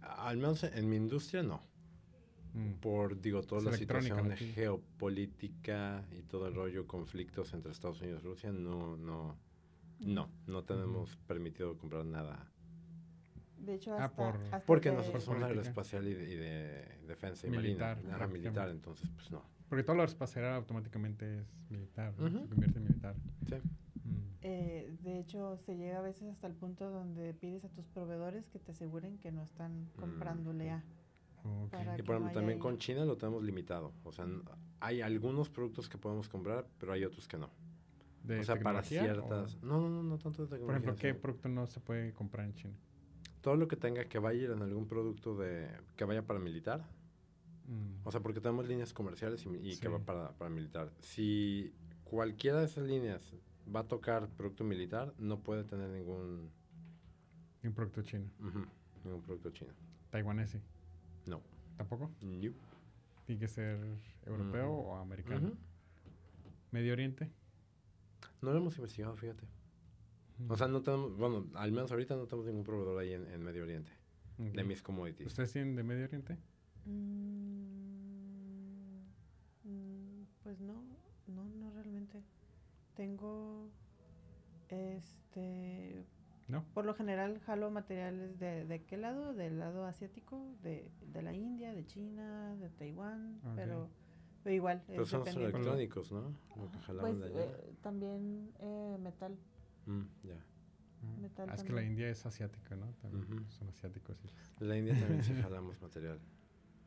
Al 0.00 0.36
menos 0.36 0.64
en 0.64 0.88
mi 0.88 0.96
industria 0.96 1.42
no. 1.42 1.60
Mm. 2.54 2.72
Por, 2.80 3.20
digo, 3.20 3.42
toda 3.42 3.60
Es 3.60 3.66
la 3.66 3.72
situación 3.76 4.30
geopolítica 4.36 6.04
y 6.12 6.22
todo 6.22 6.48
el 6.48 6.54
rollo, 6.54 6.86
conflictos 6.86 7.52
entre 7.52 7.72
Estados 7.72 8.00
Unidos 8.00 8.22
y 8.22 8.26
Rusia, 8.26 8.52
no, 8.52 8.96
no, 8.96 9.36
no, 10.00 10.30
no 10.46 10.64
tenemos 10.64 11.16
permitido 11.26 11.76
comprar 11.76 12.04
nada. 12.06 12.50
De 13.58 13.74
hecho, 13.74 13.94
Ah, 13.94 14.04
hasta... 14.04 14.16
por- 14.16 14.40
hasta 14.44 14.60
Porque 14.66 14.90
nosotros 14.92 15.24
somos 15.24 15.40
política. 15.40 15.48
aeroespacial 15.60 16.06
y 16.06 16.14
de, 16.14 16.32
y 16.32 16.36
de 16.36 16.98
defensa 17.06 17.46
y 17.46 17.50
Militar, 17.50 17.96
marina. 17.96 18.16
Prácticamente. 18.16 18.38
militar, 18.48 18.68
entonces, 18.70 19.10
pues 19.10 19.30
no. 19.30 19.42
Porque 19.68 19.82
todo 19.82 19.96
lo 19.96 20.04
espacial 20.04 20.44
automáticamente 20.54 21.40
es 21.40 21.46
militar, 21.70 22.14
¿no? 22.18 22.26
Ujú. 22.26 22.38
se 22.44 22.48
convierte 22.48 22.78
en 22.78 22.84
militar. 22.84 23.16
Sí. 23.48 23.56
Mm. 24.06 24.36
Eh, 24.42 24.96
de 25.02 25.18
hecho, 25.18 25.56
se 25.58 25.76
llega 25.76 25.98
a 25.98 26.02
veces 26.02 26.28
hasta 26.30 26.46
el 26.46 26.54
punto 26.54 26.90
donde 26.90 27.34
pides 27.34 27.64
a 27.64 27.68
tus 27.68 27.86
proveedores 27.86 28.48
que 28.48 28.58
te 28.58 28.72
aseguren 28.72 29.18
que 29.18 29.32
no 29.32 29.42
están 29.42 29.88
comprándole 29.96 30.70
a. 30.70 30.84
Ok. 31.44 31.70
Para 31.70 31.98
Y 31.98 32.02
por 32.02 32.16
ejemplo, 32.16 32.20
no 32.20 32.32
también 32.32 32.58
ahí- 32.58 32.62
con 32.62 32.78
China 32.78 33.04
lo 33.04 33.16
tenemos 33.16 33.42
limitado. 33.42 33.92
O 34.04 34.12
sea, 34.12 34.26
hay 34.80 35.00
algunos 35.00 35.48
productos 35.50 35.88
que 35.88 35.98
podemos 35.98 36.28
comprar, 36.28 36.66
pero 36.78 36.92
hay 36.92 37.04
otros 37.04 37.26
que 37.28 37.38
no. 37.38 37.50
¿De 38.24 38.40
o 38.40 38.44
sea, 38.44 38.58
para 38.58 38.82
ciertas... 38.82 39.54
o- 39.54 39.66
No, 39.66 39.80
no, 39.80 39.88
no, 39.88 40.02
no 40.02 40.18
tanto 40.18 40.42
de 40.42 40.48
por 40.48 40.58
tecnología. 40.58 40.76
ejemplo, 40.78 40.96
¿qué 41.00 41.08
sino 41.10 41.20
producto 41.20 41.48
no 41.48 41.66
se 41.66 41.80
puede 41.80 42.12
comprar 42.12 42.46
en 42.46 42.54
China? 42.54 42.74
todo 43.40 43.54
lo 43.54 43.68
que 43.68 43.76
tenga 43.76 44.04
que 44.06 44.18
vaya 44.18 44.40
a 44.40 44.42
ir 44.42 44.50
en 44.50 44.60
algún 44.62 44.88
producto 44.88 45.36
de 45.36 45.68
que 45.94 46.04
vaya 46.04 46.26
para 46.26 46.40
militar. 46.40 46.84
Mm. 47.68 48.04
O 48.04 48.10
sea, 48.10 48.20
porque 48.20 48.40
tenemos 48.40 48.66
líneas 48.66 48.92
comerciales 48.92 49.46
y, 49.46 49.50
y 49.70 49.76
que 49.78 49.88
va 49.88 49.98
Sí. 49.98 50.04
para, 50.04 50.32
para 50.32 50.50
militar. 50.50 50.90
Si 50.98 51.72
cualquiera 52.02 52.58
de 52.58 52.66
esas 52.66 52.84
líneas 52.88 53.34
va 53.74 53.80
a 53.80 53.88
tocar 53.88 54.28
producto 54.30 54.64
militar, 54.64 55.12
no 55.18 55.40
puede 55.40 55.64
tener 55.64 55.88
ningún, 55.90 56.50
Un 57.64 57.72
producto 57.72 58.02
chino. 58.02 58.26
ujú, 58.40 58.64
ningún 59.04 59.22
producto 59.22 59.50
chino. 59.50 59.72
Taiwanese. 60.10 60.60
No. 61.26 61.42
¿Tampoco? 61.76 62.10
Nope. 62.20 62.54
Tiene 63.26 63.40
que 63.40 63.48
ser 63.48 63.78
europeo 64.24 64.72
o 64.72 64.96
americano. 64.96 65.52
Medio 66.70 66.92
Oriente. 66.92 67.30
No 68.40 68.52
lo 68.52 68.58
hemos 68.58 68.76
investigado, 68.76 69.16
fíjate. 69.16 69.44
O 70.48 70.56
sea, 70.56 70.68
no 70.68 70.82
tenemos, 70.82 71.16
bueno, 71.16 71.46
al 71.54 71.72
menos 71.72 71.90
ahorita 71.90 72.14
no 72.14 72.26
tenemos 72.26 72.46
ningún 72.46 72.62
proveedor 72.64 72.98
ahí 73.00 73.14
en, 73.14 73.26
en 73.32 73.42
Medio 73.42 73.62
Oriente, 73.62 73.90
de 74.38 74.64
mis 74.64 74.82
commodities. 74.82 75.26
¿Ustedes 75.26 75.52
tienen 75.52 75.74
de 75.76 75.82
Medio 75.82 76.04
Oriente? 76.04 76.36
Mm, 76.84 79.00
mm, 79.64 80.24
pues 80.42 80.60
no, 80.60 80.74
no, 80.74 80.82
no. 80.82 80.85
Tengo, 82.96 83.68
este, 84.68 86.04
¿No? 86.48 86.64
por 86.74 86.84
lo 86.84 86.94
general 86.94 87.38
jalo 87.40 87.70
materiales 87.70 88.38
de, 88.38 88.64
¿de 88.64 88.84
qué 88.84 88.96
lado? 88.96 89.34
Del 89.34 89.58
lado 89.58 89.84
asiático, 89.84 90.54
de, 90.62 90.90
de 91.12 91.22
la 91.22 91.34
India, 91.34 91.72
de 91.74 91.84
China, 91.86 92.56
de 92.56 92.70
Taiwán, 92.70 93.38
Ok. 93.44 93.52
pero, 93.54 93.90
pero 94.42 94.54
igual. 94.54 94.82
Pero 94.86 95.02
es 95.02 95.08
son 95.10 95.20
los 95.20 95.36
electrónicos, 95.36 96.10
¿no? 96.12 96.34
Lo 96.56 96.70
que 96.70 96.78
jalaban 96.78 97.18
Pues 97.18 97.32
de 97.32 97.40
allá. 97.40 97.50
eh, 97.50 97.74
también 97.82 98.50
eh, 98.60 98.96
metal. 99.00 99.36
Mm, 99.86 100.02
ya. 100.24 100.34
Ah, 100.34 101.20
Metal 101.20 101.48
ah, 101.50 101.54
es 101.54 101.62
que 101.62 101.72
la. 101.72 101.82
India 101.82 102.08
es 102.08 102.24
asiática, 102.24 102.74
¿no? 102.76 102.86
También 103.02 103.24
Ujú. 103.24 103.50
son 103.50 103.68
asiáticos. 103.68 104.16
sí. 104.18 104.28
De 104.58 104.66
la 104.66 104.78
India 104.78 104.98
también 104.98 105.22
sí 105.22 105.34
jalamos 105.42 105.80
material. 105.82 106.18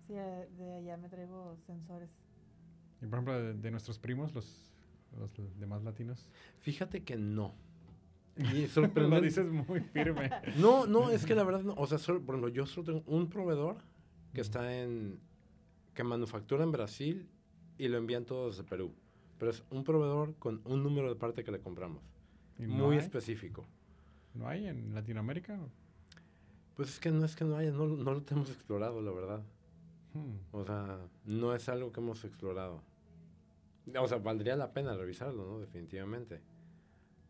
Sí, 0.07 0.13
eh, 0.15 0.47
de 0.57 0.73
allá 0.77 0.97
me 0.97 1.07
traigo 1.07 1.55
sensores. 1.67 2.09
Y 3.01 3.05
por 3.05 3.19
ejemplo, 3.19 3.39
de, 3.41 3.53
de 3.53 3.71
nuestros 3.71 3.99
primos, 3.99 4.33
los, 4.33 4.73
los 5.17 5.31
demás 5.59 5.83
latinos. 5.83 6.27
Fíjate 6.59 7.03
que 7.03 7.15
no. 7.17 7.53
Y 8.37 8.61
Lo 8.63 8.67
sorprendente. 8.69 9.25
dices 9.25 9.45
muy 9.51 9.81
firme. 9.81 10.29
No, 10.57 10.85
no, 10.85 11.09
es 11.09 11.25
que 11.25 11.35
la 11.35 11.43
verdad 11.43 11.61
no. 11.63 11.73
O 11.73 11.87
sea, 11.87 11.97
solo- 11.97 12.21
por 12.21 12.35
ejemplo, 12.35 12.49
yo 12.53 12.65
solo 12.65 12.85
tengo 12.85 13.03
un 13.07 13.29
proveedor 13.29 13.77
que 14.33 14.41
está 14.41 14.81
en. 14.81 15.19
que 15.93 16.03
manufactura 16.03 16.63
en 16.63 16.71
Brasil 16.71 17.27
y 17.77 17.87
lo 17.89 17.97
envían 17.97 18.25
todos 18.25 18.55
desde 18.57 18.69
Perú. 18.69 18.93
Pero 19.37 19.51
es 19.51 19.63
un 19.71 19.83
proveedor 19.83 20.35
con 20.35 20.61
un 20.65 20.83
número 20.83 21.09
de 21.09 21.15
parte 21.15 21.43
que 21.43 21.51
le 21.51 21.59
compramos. 21.59 22.01
¿Y 22.57 22.63
no 22.63 22.75
muy 22.87 22.95
hay? 22.97 23.01
específico. 23.01 23.65
¿No 24.35 24.47
hay 24.47 24.67
en 24.67 24.93
Latinoamérica? 24.93 25.57
Pues 26.75 26.89
es 26.89 26.99
que 26.99 27.11
no 27.11 27.25
es 27.25 27.35
que 27.35 27.43
no 27.45 27.55
haya, 27.57 27.71
no, 27.71 27.87
no 27.87 28.13
lo 28.13 28.21
tenemos 28.21 28.49
explorado, 28.51 29.01
la 29.01 29.11
verdad. 29.11 29.41
Hmm. 30.13 30.37
O 30.55 30.63
sea, 30.65 30.99
no 31.25 31.53
es 31.55 31.67
algo 31.69 31.91
que 31.91 31.99
hemos 31.99 32.23
explorado. 32.23 32.81
O 33.97 34.07
sea, 34.07 34.17
valdría 34.17 34.55
la 34.55 34.71
pena 34.73 34.95
revisarlo, 34.95 35.45
¿no? 35.45 35.59
Definitivamente. 35.59 36.41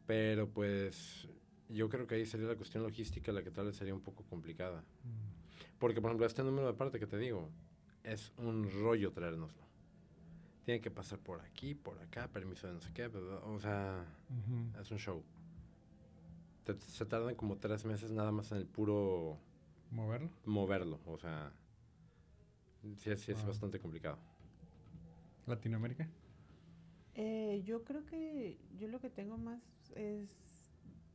Pero 0.05 0.49
pues 0.49 1.27
yo 1.69 1.87
creo 1.89 2.07
que 2.07 2.15
ahí 2.15 2.25
sería 2.25 2.47
la 2.47 2.55
cuestión 2.55 2.83
logística 2.83 3.31
la 3.31 3.43
que 3.43 3.51
tal 3.51 3.67
vez 3.67 3.75
sería 3.75 3.93
un 3.93 4.01
poco 4.01 4.23
complicada. 4.23 4.81
Mm. 4.81 5.77
Porque, 5.79 6.01
por 6.01 6.09
ejemplo, 6.09 6.25
este 6.25 6.43
número 6.43 6.67
de 6.67 6.73
parte 6.73 6.99
que 6.99 7.07
te 7.07 7.17
digo, 7.17 7.49
es 8.03 8.33
un 8.37 8.69
rollo 8.81 9.11
traérnoslo. 9.11 9.63
Tiene 10.65 10.81
que 10.81 10.91
pasar 10.91 11.19
por 11.19 11.41
aquí, 11.41 11.73
por 11.75 11.97
acá, 11.99 12.27
permiso 12.27 12.67
de 12.67 12.73
no 12.73 12.81
sé 12.81 12.91
qué, 12.93 13.09
pero, 13.09 13.45
o 13.53 13.59
sea, 13.59 14.05
Ujú. 14.29 14.79
es 14.81 14.91
un 14.91 14.97
show. 14.97 15.23
Te- 16.65 16.79
se 16.79 17.05
tardan 17.05 17.35
como 17.35 17.57
tres 17.57 17.85
meses 17.85 18.11
nada 18.11 18.31
más 18.31 18.51
en 18.51 18.57
el 18.59 18.65
puro 18.67 19.37
¿Moverlo? 19.91 20.29
moverlo, 20.45 20.99
o 21.07 21.17
sea, 21.17 21.51
sí, 22.81 23.15
sí 23.15 23.31
es 23.31 23.37
Wow. 23.39 23.47
bastante 23.47 23.79
complicado. 23.79 24.19
¿Latinoamérica? 25.47 26.07
Eh, 27.21 27.61
yo 27.65 27.83
creo 27.83 28.05
que 28.05 28.57
yo 28.77 28.87
lo 28.87 29.01
que 29.01 29.09
tengo 29.09 29.37
más 29.37 29.61
es 29.95 30.29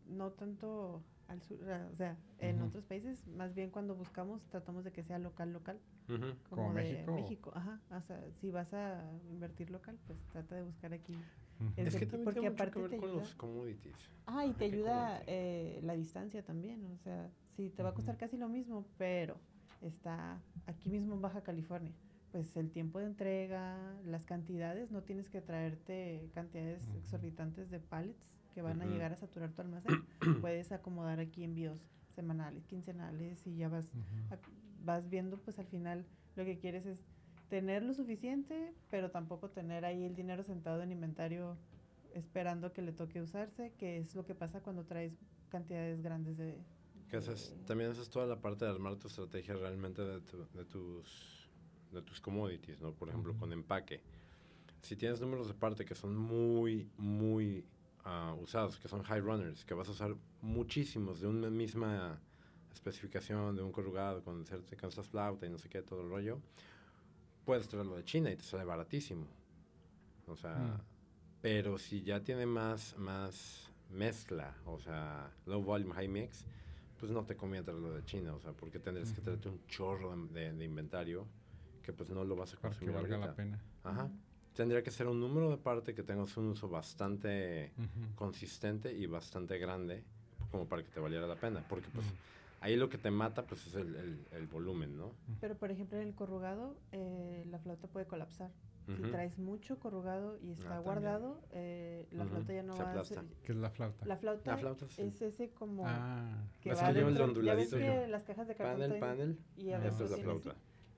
no 0.07 0.33
tanto 0.33 1.03
al 1.29 1.41
sur, 1.41 1.59
ah, 1.71 1.89
o 1.91 1.97
sea, 1.97 2.19
en 2.39 2.61
otros 2.61 2.85
países, 2.85 3.27
más 3.27 3.55
bien 3.55 3.71
cuando 3.71 3.95
buscamos 3.95 4.43
tratamos 4.51 4.85
de 4.85 4.93
que 4.93 5.03
sea 5.03 5.19
local, 5.19 5.55
local, 5.55 5.81
como 6.07 6.35
¿Como 6.51 6.75
de 6.75 7.07
México 7.07 7.53
ajá, 7.55 7.81
o 7.91 8.03
sea, 8.03 8.23
si 8.33 8.51
vas 8.51 8.71
a 8.75 9.11
invertir 9.31 9.71
local, 9.71 9.99
pues 10.07 10.19
trata 10.31 10.57
de 10.57 10.63
buscar 10.63 10.93
aquí. 10.93 11.15
Es 11.77 11.87
Es 11.87 11.95
que- 11.95 12.01
que 12.01 12.07
también 12.07 12.25
porque 12.25 12.41
tiene 12.41 12.51
mucho 12.51 12.63
que 12.63 12.63
aparte 12.63 12.81
ver 12.83 12.91
te 12.91 12.97
con 12.99 13.09
ayuda. 13.09 13.23
los 13.23 13.35
commodities. 13.37 14.11
Ah, 14.27 14.45
y 14.45 14.53
te 14.53 14.65
ayuda 14.67 15.23
eh, 15.27 15.81
la 15.85 15.95
distancia 15.95 16.43
también, 16.45 16.85
o 16.85 16.99
sea, 16.99 17.31
sí, 17.57 17.71
te 17.71 17.83
va 17.83 17.91
a 17.91 17.95
costar 17.95 18.19
casi 18.19 18.37
lo 18.37 18.51
mismo, 18.51 18.85
pero 18.99 19.39
está 19.81 20.39
aquí 20.67 20.91
mismo 20.91 21.15
en 21.15 21.23
Baja 21.23 21.43
California. 21.43 21.93
Pues 22.35 22.57
el 22.57 22.69
tiempo 22.73 22.99
de 22.99 23.07
entrega, 23.07 23.79
las 24.07 24.27
cantidades, 24.27 24.91
no 24.91 25.03
tienes 25.05 25.29
que 25.29 25.41
traerte 25.41 26.29
cantidades 26.35 26.83
exorbitantes 26.97 27.71
de 27.71 27.79
pallets 27.79 28.35
que 28.53 28.61
van 28.61 28.83
a 28.83 28.87
llegar 28.93 29.13
a 29.13 29.17
saturar 29.17 29.53
tu 29.53 29.63
almacén. 29.63 30.05
Puedes 30.41 30.73
acomodar 30.73 31.21
aquí 31.21 31.45
envíos 31.45 31.81
semanales, 32.17 32.67
quincenales 32.67 33.47
y 33.47 33.55
ya 33.55 33.69
vas, 33.69 33.89
vas 34.85 35.09
viendo, 35.09 35.39
pues 35.39 35.61
al 35.61 35.67
final 35.67 36.05
lo 36.35 36.45
que 36.45 36.59
quieres 36.59 36.87
es 36.87 37.05
tener 37.51 37.85
lo 37.85 37.95
suficiente, 37.95 38.75
pero 38.91 39.13
tampoco 39.13 39.51
tener 39.51 39.85
ahí 39.85 40.03
el 40.05 40.17
dinero 40.17 40.43
sentado 40.43 40.83
en 40.83 40.91
inventario 40.91 41.57
esperando 42.15 42.73
que 42.73 42.83
le 42.83 42.91
toque 42.91 43.23
usarse, 43.23 43.73
que 43.79 43.99
es 43.99 44.17
lo 44.17 44.25
que 44.25 44.35
pasa 44.35 44.61
cuando 44.61 44.83
traes 44.85 45.13
cantidades 45.51 46.03
grandes 46.03 46.37
de... 46.37 46.59
Que 47.09 47.19
esa 47.19 47.31
es- 47.33 47.57
de- 47.57 47.65
también 47.65 47.93
toda 48.11 48.27
la 48.27 48.41
parte 48.41 48.65
de 48.65 48.73
armar 48.73 48.97
tu 48.97 49.07
estrategia 49.07 49.55
realmente 49.55 50.03
de, 50.03 50.21
tu- 50.21 50.49
de 50.53 50.65
tus, 50.65 51.44
de 51.95 52.03
tus 52.03 52.21
commodities, 52.21 52.81
¿no? 52.81 52.93
Por 52.93 53.09
ejemplo, 53.09 53.33
Ujú. 53.33 53.41
con 53.41 53.53
empaque. 53.53 54.01
Si 54.83 54.97
tienes 54.97 55.21
números 55.21 55.49
de 55.49 55.55
parte 55.55 55.85
que 55.85 55.95
son 55.95 56.15
muy, 56.17 56.89
muy 56.99 57.65
ah, 58.05 58.35
usados, 58.41 58.79
que 58.79 58.89
son 58.89 59.03
high 59.03 59.21
runners, 59.21 59.65
que 59.65 59.73
vas 59.75 59.89
a 59.89 59.93
usar 59.93 60.15
muchísimos 60.43 61.21
de 61.21 61.27
una 61.29 61.49
misma 61.49 62.19
especificación, 62.73 63.57
de 63.57 63.63
un 63.63 63.73
corrugado 63.73 64.23
con 64.23 64.45
ciertas 64.45 64.79
cansas 64.79 65.09
flauta 65.09 65.47
y 65.47 65.51
no 65.51 65.59
sé 65.59 65.69
qué, 65.69 65.81
todo 65.83 66.03
el 66.03 66.11
rollo, 66.11 66.39
puedes 67.45 67.69
traerlo 67.69 67.97
de 67.97 68.05
China 68.05 68.31
y 68.31 68.37
te 68.37 68.43
sale 68.43 68.65
baratísimo. 68.65 69.27
O 70.27 70.37
sea, 70.37 70.55
Mm. 70.57 70.81
pero 71.41 71.79
si 71.79 72.03
ya 72.03 72.21
tiene 72.23 72.47
más, 72.47 72.97
más 72.99 73.71
mezcla, 73.91 74.55
o 74.67 74.79
sea, 74.81 75.31
low 75.47 75.63
volume, 75.63 75.95
high 75.95 76.09
mix, 76.09 76.45
pues 76.99 77.13
no 77.13 77.25
te 77.25 77.37
conviene 77.37 77.65
traerlo 77.65 77.93
de 77.93 78.05
China, 78.05 78.35
o 78.35 78.41
sea, 78.41 78.53
porque 78.53 78.79
tendrías 78.79 79.11
que 79.13 79.17
Ujú. 79.21 79.25
traerte 79.25 79.49
un 79.51 79.67
chorro 79.67 80.15
de, 80.17 80.41
de- 80.41 80.53
de 80.55 80.65
inventario 80.65 81.27
que 81.85 81.93
pues 81.93 82.11
no 82.11 82.25
lo 82.25 82.35
vas 82.35 82.55
a 82.55 82.57
Para 82.57 82.73
que 82.75 82.79
consumir 82.81 82.95
valga 82.97 83.19
la 83.19 83.25
ahorita. 83.27 83.37
pena. 83.43 83.61
Ajá. 83.85 84.11
Tendría 84.55 84.83
que 84.83 84.91
ser 84.91 85.07
un 85.09 85.21
número 85.21 85.51
de 85.51 85.57
parte 85.59 85.95
que 85.95 86.03
tengas 86.03 86.37
un 86.37 86.47
uso 86.49 86.69
bastante 86.69 87.73
Ujú. 87.77 88.15
consistente 88.15 88.93
y 88.93 89.07
bastante 89.07 89.59
grande 89.59 90.03
como 90.51 90.67
para 90.67 90.83
que 90.83 90.91
te 90.91 91.01
valiera 91.01 91.27
la 91.27 91.35
pena, 91.37 91.65
porque 91.69 91.89
pues 91.93 92.07
Ujú. 92.07 92.15
ahí 92.61 92.77
lo 92.77 92.89
que 92.89 92.97
te 92.99 93.11
mata 93.11 93.43
pues 93.45 93.67
es 93.67 93.75
el, 93.75 93.95
el- 93.97 94.27
el 94.33 94.47
volumen, 94.47 94.97
¿no? 94.97 95.13
Pero 95.41 95.57
por 95.57 95.71
ejemplo 95.71 95.99
en 96.01 96.09
el 96.09 96.15
corrugado 96.15 96.77
eh, 96.93 97.45
la 97.51 97.59
flauta 97.59 97.89
puede 97.89 98.07
colapsar. 98.07 98.51
Si 98.87 98.93
Ujú. 99.03 99.11
traes 99.11 99.39
mucho 99.39 99.79
corrugado 99.81 100.39
y 100.43 100.53
está 100.53 100.77
Ah, 100.77 100.81
guardado, 100.81 101.41
eh, 101.53 102.07
la 102.13 102.25
Ujú, 102.25 102.35
flauta 102.35 102.53
ya 102.53 102.63
no 102.63 102.77
se 102.77 102.83
va 102.83 103.01
a 103.01 103.05
ser- 103.05 103.25
¿Qué 103.43 103.53
es 103.53 103.59
la 103.59 103.71
flauta? 103.71 104.05
La 104.07 104.17
flauta, 104.19 104.51
La 104.53 104.57
flauta 104.59 104.87
sí. 104.89 105.03
es 105.03 105.21
ese 105.23 105.51
como 105.51 105.85
ah, 105.87 106.37
que 106.61 106.71
Es 106.71 106.79
va 106.79 106.89
que 106.89 106.93
lleva 106.95 107.09
el 107.09 107.15
dentro. 107.17 107.43
Ya 107.43 107.55
ves 107.55 107.73
onduladito 107.73 108.03
que 108.05 108.09
las 108.09 108.23
cajas 108.25 108.47
de 108.47 108.55
cartón 108.55 108.81
Panel, 108.83 109.01
panel, 109.01 109.39
y 109.57 109.71
a 109.71 109.77
Ah, 109.77 109.81
veces 109.81 109.93
esta 109.93 110.05
es 110.05 110.11
la 110.11 110.17
tiene 110.17 110.31
así. 110.33 110.49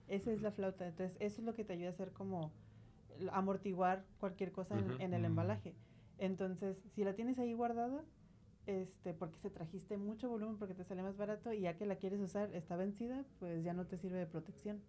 Esa 0.09 0.33
es 0.33 0.43
la 0.43 0.53
flauta. 0.53 0.87
Entonces, 0.87 1.17
eso 1.21 1.41
es 1.41 1.47
lo 1.47 1.55
que 1.55 1.65
te 1.65 1.73
ayuda 1.73 1.89
a 1.89 1.93
hacer 1.93 2.13
como 2.13 2.53
amortiguar 3.33 4.05
cualquier 4.19 4.53
cosa 4.53 4.79
en, 4.99 5.15
el 5.15 5.25
embalaje. 5.25 5.75
Entonces, 6.19 6.77
si 6.95 7.05
la 7.05 7.15
tienes 7.15 7.39
ahí 7.39 7.53
guardada, 7.53 8.05
este, 8.67 9.15
porque 9.15 9.39
se 9.39 9.51
trajiste 9.51 9.97
mucho 9.97 10.29
volumen, 10.29 10.57
porque 10.57 10.75
te 10.75 10.85
sale 10.85 11.03
más 11.03 11.17
barato 11.17 11.53
y 11.53 11.61
ya 11.61 11.77
que 11.77 11.87
la 11.87 11.97
quieres 11.97 12.21
usar 12.21 12.55
está 12.55 12.77
vencida, 12.77 13.25
pues 13.39 13.63
ya 13.65 13.73
no 13.73 13.87
te 13.87 13.97
sirve 13.97 14.19
de 14.19 14.27
protección. 14.27 14.81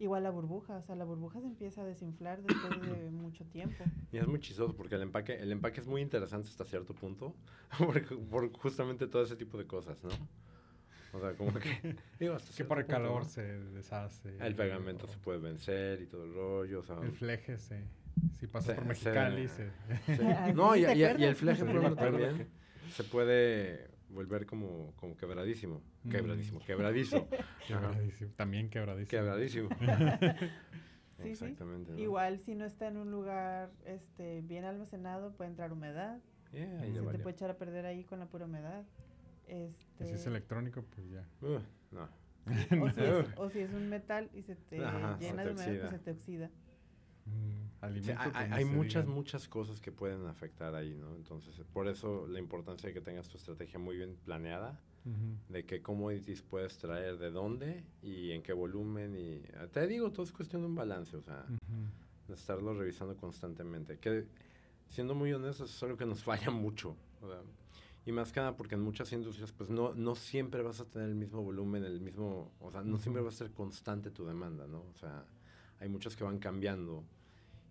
Igual 0.00 0.22
la 0.22 0.30
burbuja, 0.30 0.76
o 0.76 0.82
sea, 0.82 0.94
la 0.94 1.04
burbuja 1.04 1.40
se 1.40 1.48
empieza 1.48 1.82
a 1.82 1.84
desinflar 1.84 2.42
después 2.42 2.80
de 2.80 3.10
mucho 3.10 3.44
tiempo. 3.46 3.84
Y 4.12 4.18
es 4.18 4.26
muy 4.26 4.40
chistoso 4.40 4.74
porque 4.74 4.94
el 4.94 5.02
empaque, 5.02 5.34
el 5.34 5.50
empaque 5.50 5.80
es 5.80 5.86
muy 5.86 6.00
interesante 6.00 6.48
hasta 6.48 6.64
cierto 6.64 6.94
punto, 6.94 7.34
por, 7.78 8.26
por 8.28 8.52
justamente 8.58 9.06
todo 9.08 9.22
ese 9.22 9.36
tipo 9.36 9.58
de 9.58 9.66
cosas, 9.66 10.02
¿no? 10.04 10.10
O 11.12 11.20
sea, 11.20 11.32
como 11.34 11.52
que... 11.54 11.96
digo, 12.20 12.34
hasta 12.34 12.54
que 12.56 12.64
por 12.64 12.78
el 12.78 12.84
punto, 12.84 12.96
calor 13.00 13.22
¿no? 13.22 13.28
se 13.28 13.42
deshace. 13.42 14.36
El 14.40 14.54
pegamento 14.54 15.06
o 15.06 15.08
se 15.08 15.18
puede 15.18 15.38
vencer 15.38 16.00
y 16.02 16.06
todo 16.06 16.24
el 16.24 16.34
rollo, 16.34 16.80
o 16.80 16.82
sea... 16.82 16.96
El 17.02 17.12
fleje 17.12 17.58
se... 17.58 17.82
Si 18.40 18.46
pasas 18.46 18.74
Se- 18.76 18.82
por 18.82 18.94
se- 18.96 19.10
Mexicali, 19.10 19.48
se... 19.48 19.66
sí. 20.16 20.22
Ah, 20.36 20.52
No, 20.54 20.74
¿sí? 20.74 20.80
y, 20.80 20.84
¿Te 20.84 20.96
y- 20.96 21.00
y 21.00 21.24
el 21.24 21.34
fleje, 21.36 21.64
Sí, 21.64 21.72
por 21.72 21.94
también 21.96 22.48
se 22.92 23.04
puede 23.04 23.88
volver 24.10 24.46
como, 24.46 24.92
como 24.96 25.16
quebradísimo. 25.16 25.82
Mm. 26.04 26.10
Quebradísimo, 26.10 26.60
quebradizo. 26.64 27.28
Quebradísimo. 27.66 28.30
También 28.36 28.70
quebradísimo. 28.70 29.08
Quebradísimo. 29.10 29.68
Sí, 29.70 31.22
sí. 31.24 31.28
Exactamente. 31.30 31.92
¿no? 31.92 31.98
Igual 31.98 32.38
si 32.38 32.54
no 32.54 32.64
está 32.64 32.88
en 32.88 32.96
un 32.96 33.10
lugar 33.10 33.70
este, 33.84 34.40
bien 34.42 34.64
almacenado, 34.64 35.32
puede 35.32 35.50
entrar 35.50 35.72
humedad. 35.72 36.18
Yeah, 36.52 36.80
se 36.80 36.86
te 36.92 37.00
valió. 37.00 37.22
puede 37.22 37.34
echar 37.34 37.50
a 37.50 37.56
perder 37.58 37.84
ahí 37.86 38.04
con 38.04 38.18
la 38.20 38.26
pura 38.26 38.46
humedad. 38.46 38.84
Este, 39.46 39.87
este, 40.00 40.06
Si 40.06 40.14
es 40.14 40.26
electrónico, 40.26 40.82
pues 40.94 41.08
ya. 41.10 41.26
Uh, 41.42 41.60
no. 41.92 42.08
o, 42.82 42.90
si 42.90 43.00
es, 43.00 43.26
o 43.36 43.50
si 43.50 43.58
es 43.60 43.72
un 43.72 43.88
metal 43.88 44.30
y 44.34 44.42
se 44.42 44.54
te 44.56 44.84
Ajá, 44.84 45.18
se 45.18 45.24
llena 45.24 45.42
te 45.42 45.48
de 45.48 45.54
humedad, 45.54 45.66
pues 45.66 45.84
oxida. 45.84 45.90
se 45.90 45.98
te 45.98 46.10
oxida. 46.12 46.50
Mm, 47.26 47.68
hay, 47.82 48.64
pues, 48.64 48.66
muchas, 48.66 49.06
muchas 49.06 49.48
cosas 49.48 49.80
que 49.80 49.92
pueden 49.92 50.26
afectar 50.26 50.74
ahí, 50.74 50.94
¿no? 50.94 51.14
Entonces, 51.14 51.60
por 51.72 51.86
eso 51.88 52.26
la 52.26 52.38
importancia 52.38 52.88
de 52.88 52.94
que 52.94 53.00
tengas 53.00 53.28
tu 53.28 53.36
estrategia 53.36 53.78
muy 53.78 53.96
bien 53.96 54.16
planeada, 54.24 54.80
Ujú. 55.04 55.52
de 55.52 55.64
qué 55.64 55.82
commodities 55.82 56.42
puedes 56.42 56.78
traer, 56.78 57.18
de 57.18 57.30
dónde 57.30 57.84
y 58.02 58.32
en 58.32 58.42
qué 58.42 58.52
volumen. 58.52 59.14
Y 59.16 59.42
ah, 59.58 59.66
te 59.66 59.86
digo, 59.86 60.10
todo 60.10 60.24
es 60.24 60.32
cuestión 60.32 60.62
de 60.62 60.68
un 60.68 60.74
balance, 60.74 61.16
o 61.16 61.22
sea, 61.22 61.44
de 62.26 62.34
estarlo 62.34 62.72
revisando 62.74 63.14
constantemente. 63.16 63.98
Que, 63.98 64.26
siendo 64.88 65.14
muy 65.14 65.32
honestos, 65.32 65.74
es 65.74 65.82
algo 65.82 65.96
que 65.96 66.06
nos 66.06 66.24
falla 66.24 66.50
mucho. 66.50 66.96
o 67.20 67.28
sea, 67.28 67.40
y 68.08 68.12
más 68.12 68.32
que 68.32 68.40
nada 68.40 68.56
porque 68.56 68.74
en 68.74 68.80
muchas 68.80 69.12
industrias, 69.12 69.52
pues 69.52 69.68
no, 69.68 69.92
no 69.92 70.14
siempre 70.14 70.62
vas 70.62 70.80
a 70.80 70.86
tener 70.86 71.10
el 71.10 71.14
mismo 71.14 71.42
volumen, 71.42 71.84
el 71.84 72.00
mismo, 72.00 72.50
o 72.58 72.72
sea, 72.72 72.82
no 72.82 72.96
siempre 72.96 73.22
va 73.22 73.28
a 73.28 73.32
ser 73.32 73.50
constante 73.50 74.10
tu 74.10 74.24
demanda, 74.24 74.66
¿no? 74.66 74.78
O 74.78 74.94
sea, 74.94 75.26
hay 75.78 75.90
muchas 75.90 76.16
que 76.16 76.24
van 76.24 76.38
cambiando 76.38 77.04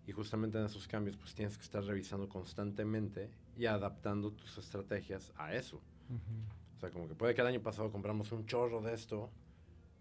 y 0.06 0.12
justamente 0.12 0.56
en 0.56 0.66
esos 0.66 0.86
cambios, 0.86 1.16
pues 1.16 1.34
tienes 1.34 1.58
que 1.58 1.64
estar 1.64 1.82
revisando 1.82 2.28
constantemente 2.28 3.32
y 3.56 3.66
adaptando 3.66 4.30
tus 4.30 4.56
estrategias 4.58 5.32
a 5.34 5.56
eso. 5.56 5.82
O 6.76 6.78
sea, 6.78 6.90
como 6.90 7.08
que 7.08 7.16
puede 7.16 7.34
que 7.34 7.40
el 7.40 7.48
año 7.48 7.60
pasado 7.60 7.90
compramos 7.90 8.30
un 8.30 8.46
chorro 8.46 8.80
de 8.80 8.94
esto, 8.94 9.32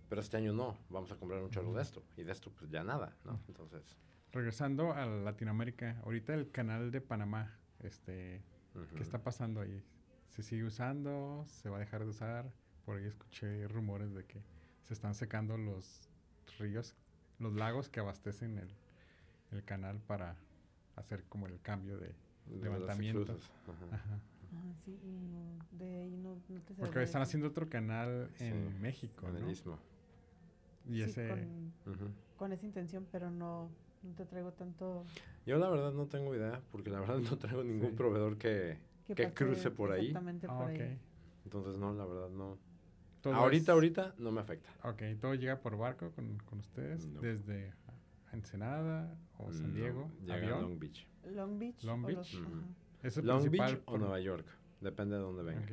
pero 0.08 0.22
este 0.22 0.38
año 0.38 0.54
no, 0.54 0.78
vamos 0.92 1.12
a 1.12 1.16
comprar 1.16 1.42
un 1.42 1.50
chorro 1.50 1.74
de 1.74 1.82
esto. 1.82 2.04
Y 2.16 2.22
de 2.22 2.32
esto, 2.32 2.52
pues 2.52 2.70
ya 2.70 2.84
nada, 2.84 3.18
¿no? 3.26 3.40
Entonces, 3.48 3.98
Regresando 4.32 4.94
a 4.94 5.08
Latinoamérica, 5.08 6.00
ahorita 6.04 6.36
el 6.36 6.52
canal 6.52 6.92
de 6.92 7.02
Panamá, 7.02 7.58
este, 7.80 8.44
¿qué 8.74 8.80
ujú. 8.80 9.02
está 9.02 9.24
pasando 9.24 9.62
ahí? 9.62 9.84
¿Se 10.30 10.44
sigue 10.44 10.64
usando? 10.66 11.46
¿Se 11.48 11.70
va 11.70 11.78
a 11.78 11.80
dejar 11.80 12.04
de 12.04 12.10
usar? 12.10 12.52
Por 12.86 12.98
ahí 12.98 13.06
escuché 13.06 13.68
rumores 13.68 14.14
de 14.14 14.24
que 14.26 14.42
se 14.84 14.94
están 14.94 15.16
secando 15.16 15.58
los 15.58 16.10
ríos, 16.60 16.96
los 17.40 17.54
lagos 17.54 17.90
que 17.90 18.00
abastecen 18.00 18.58
el, 18.58 18.70
el 19.52 19.64
canal 19.64 20.00
para 20.00 20.36
hacer 20.96 21.24
como 21.26 21.48
el 21.48 21.60
cambio 21.62 21.98
de... 21.98 22.14
Levantamiento. 22.62 23.34
exclusas, 23.34 23.52
ajá. 23.68 23.96
Ajá. 23.96 24.20
Ah, 24.54 24.74
sí, 24.86 24.98
no, 25.04 25.78
de 25.78 26.04
ahí 26.04 26.18
no, 26.18 26.38
no 26.48 26.62
te 26.62 26.74
Porque 26.76 27.04
están 27.04 27.22
haciendo 27.22 27.50
otro 27.50 27.70
canal 27.70 28.30
en 28.40 28.70
Sí, 28.70 28.80
México, 28.80 29.28
En 29.28 29.36
el 29.36 29.50
istmo. 29.50 29.78
Y 30.86 30.96
Sí, 30.96 31.02
ese... 31.02 31.46
con, 32.38 32.54
esa 32.54 32.66
intención, 32.66 33.06
pero 33.12 33.30
no, 33.30 33.70
no 34.04 34.14
te 34.16 34.26
traigo 34.26 34.54
tanto 34.54 35.04
Yo 35.46 35.58
la 35.58 35.70
verdad 35.70 35.92
no 35.92 36.06
tengo 36.08 36.34
idea, 36.34 36.62
porque 36.72 36.90
la 36.90 37.02
verdad 37.02 37.18
no 37.20 37.38
traigo 37.38 37.64
ningún 37.66 37.90
Sí. 37.90 37.96
proveedor 37.98 38.38
que, 38.38 38.78
que 39.16 39.24
pase 39.24 39.34
cruce 39.36 39.72
por 39.72 39.92
ahí. 39.92 40.08
Exactamente 40.08 40.48
Ah, 40.50 40.58
por 40.58 40.66
ok. 40.72 40.80
ahí. 40.82 41.00
Entonces 41.46 41.78
no, 41.78 41.94
la 41.94 42.06
verdad 42.06 42.30
no. 42.30 42.58
Todo 43.22 43.34
ahorita, 43.36 43.64
es- 43.64 43.70
ahorita 43.70 44.16
no 44.20 44.32
me 44.32 44.42
afecta. 44.42 44.70
Ok, 44.84 45.02
todo 45.20 45.34
llega 45.36 45.60
por 45.60 45.78
barco 45.78 46.12
con, 46.12 46.38
con 46.40 46.60
ustedes, 46.60 47.06
No. 47.08 47.20
desde 47.22 47.74
Ensenada 48.32 49.16
o 49.38 49.52
San 49.52 49.70
No, 49.70 49.76
Diego, 49.76 50.12
Llega 50.22 50.34
a 50.34 50.38
avión. 50.38 50.62
Long 50.62 50.80
Beach. 50.80 51.08
Long 51.26 51.58
Beach. 51.60 51.84
Long 51.84 52.04
o 52.04 52.08
Beach. 52.08 52.18
los- 52.34 52.42
es 53.04 53.18
el 53.18 53.26
Long 53.26 53.50
Beach 53.50 53.74
o 53.86 53.92
por- 53.92 54.00
Nueva 54.00 54.20
York, 54.20 54.46
depende 54.82 55.16
de 55.16 55.22
dónde 55.22 55.44
venga. 55.44 55.62
Ok. 55.62 55.72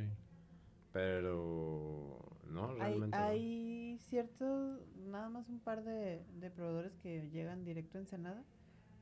Pero 0.92 2.18
no, 2.46 2.70
Hay, 2.70 2.78
realmente 2.78 3.18
no. 3.18 3.24
hay 3.24 3.98
ciertos, 3.98 4.80
nada 5.08 5.28
más 5.28 5.48
un 5.48 5.58
par 5.60 5.82
de, 5.84 6.24
de 6.38 6.50
proveedores 6.50 6.96
que 6.96 7.28
llegan 7.30 7.64
directo 7.64 7.98
a 7.98 8.02
Ensenada, 8.02 8.44